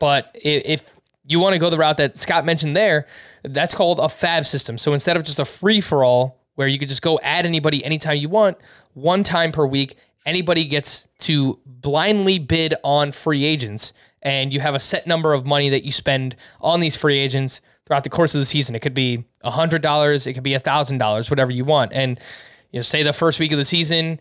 But 0.00 0.30
if 0.34 0.94
you 1.26 1.40
want 1.40 1.54
to 1.54 1.58
go 1.58 1.68
the 1.68 1.78
route 1.78 1.98
that 1.98 2.16
Scott 2.16 2.44
mentioned 2.44 2.76
there, 2.76 3.06
that's 3.42 3.74
called 3.74 3.98
a 3.98 4.04
FAAB 4.04 4.46
system. 4.46 4.78
So 4.78 4.92
instead 4.94 5.16
of 5.16 5.24
just 5.24 5.38
a 5.38 5.44
free 5.44 5.80
for 5.80 6.04
all 6.04 6.40
where 6.54 6.68
you 6.68 6.78
could 6.78 6.88
just 6.88 7.02
go 7.02 7.18
add 7.22 7.44
anybody 7.44 7.84
anytime 7.84 8.16
you 8.16 8.28
want, 8.28 8.56
one 8.94 9.22
time 9.22 9.52
per 9.52 9.66
week, 9.66 9.96
anybody 10.26 10.64
gets 10.64 11.08
to 11.20 11.58
blindly 11.66 12.38
bid 12.38 12.74
on 12.84 13.12
free 13.12 13.44
agents 13.44 13.92
and 14.22 14.52
you 14.52 14.60
have 14.60 14.74
a 14.74 14.80
set 14.80 15.06
number 15.06 15.32
of 15.32 15.46
money 15.46 15.68
that 15.70 15.84
you 15.84 15.92
spend 15.92 16.36
on 16.60 16.80
these 16.80 16.96
free 16.96 17.18
agents 17.18 17.60
throughout 17.86 18.04
the 18.04 18.10
course 18.10 18.34
of 18.34 18.40
the 18.40 18.44
season. 18.44 18.74
It 18.74 18.80
could 18.80 18.94
be 18.94 19.24
$100, 19.44 20.26
it 20.26 20.34
could 20.34 20.42
be 20.42 20.52
$1,000, 20.52 21.30
whatever 21.30 21.52
you 21.52 21.64
want. 21.64 21.92
And 21.92 22.18
you 22.72 22.78
know, 22.78 22.82
say 22.82 23.02
the 23.02 23.12
first 23.12 23.40
week 23.40 23.52
of 23.52 23.58
the 23.58 23.64
season, 23.64 24.20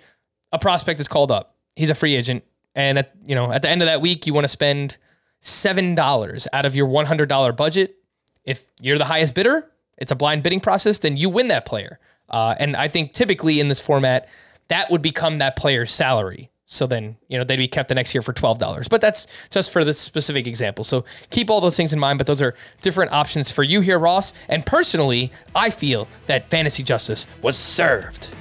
a 0.51 0.59
prospect 0.59 0.99
is 0.99 1.07
called 1.07 1.31
up. 1.31 1.55
He's 1.75 1.89
a 1.89 1.95
free 1.95 2.15
agent 2.15 2.43
and 2.75 2.99
at, 2.99 3.11
you 3.25 3.35
know, 3.35 3.51
at 3.51 3.63
the 3.63 3.69
end 3.69 3.81
of 3.81 3.87
that 3.87 4.01
week 4.01 4.27
you 4.27 4.33
want 4.33 4.45
to 4.45 4.49
spend 4.49 4.97
$7 5.41 6.47
out 6.53 6.65
of 6.65 6.75
your 6.75 6.87
$100 6.87 7.57
budget. 7.57 7.97
If 8.45 8.67
you're 8.79 8.97
the 8.97 9.05
highest 9.05 9.33
bidder, 9.33 9.69
it's 9.97 10.11
a 10.11 10.15
blind 10.15 10.43
bidding 10.43 10.59
process, 10.59 10.99
then 10.99 11.17
you 11.17 11.29
win 11.29 11.47
that 11.49 11.65
player. 11.65 11.99
Uh, 12.29 12.55
and 12.59 12.75
I 12.75 12.87
think 12.87 13.13
typically 13.13 13.59
in 13.59 13.67
this 13.67 13.81
format, 13.81 14.29
that 14.69 14.89
would 14.91 15.01
become 15.01 15.37
that 15.39 15.55
player's 15.55 15.93
salary. 15.93 16.49
So 16.69 16.85
then, 16.85 17.15
you 17.29 17.37
know, 17.37 17.45
they'd 17.45 17.55
be 17.55 17.69
kept 17.69 17.87
the 17.87 17.95
next 17.95 18.13
year 18.13 18.21
for 18.21 18.33
$12. 18.33 18.89
But 18.89 18.99
that's 18.99 19.25
just 19.51 19.71
for 19.71 19.85
this 19.85 19.97
specific 19.97 20.47
example. 20.47 20.83
So 20.83 21.05
keep 21.29 21.49
all 21.49 21.61
those 21.61 21.77
things 21.77 21.93
in 21.93 21.99
mind, 21.99 22.17
but 22.17 22.27
those 22.27 22.41
are 22.41 22.55
different 22.81 23.13
options 23.13 23.49
for 23.49 23.63
you 23.63 23.79
here, 23.79 23.97
Ross. 23.97 24.33
And 24.49 24.65
personally, 24.65 25.31
I 25.55 25.69
feel 25.69 26.09
that 26.25 26.49
fantasy 26.49 26.83
justice 26.83 27.25
was 27.41 27.57
served. 27.57 28.35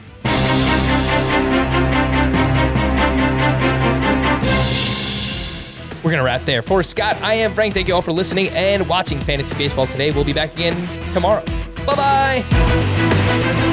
We're 6.02 6.12
going 6.12 6.20
to 6.20 6.24
wrap 6.24 6.44
there. 6.44 6.62
For 6.62 6.82
Scott, 6.82 7.16
I 7.20 7.34
am 7.34 7.54
Frank. 7.54 7.74
Thank 7.74 7.88
you 7.88 7.94
all 7.94 8.02
for 8.02 8.12
listening 8.12 8.48
and 8.50 8.88
watching 8.88 9.18
Fantasy 9.20 9.56
Baseball 9.56 9.88
today. 9.88 10.10
We'll 10.12 10.24
be 10.24 10.32
back 10.32 10.52
again 10.54 10.74
tomorrow. 11.12 11.44
Bye 11.84 12.44
bye. 12.44 13.72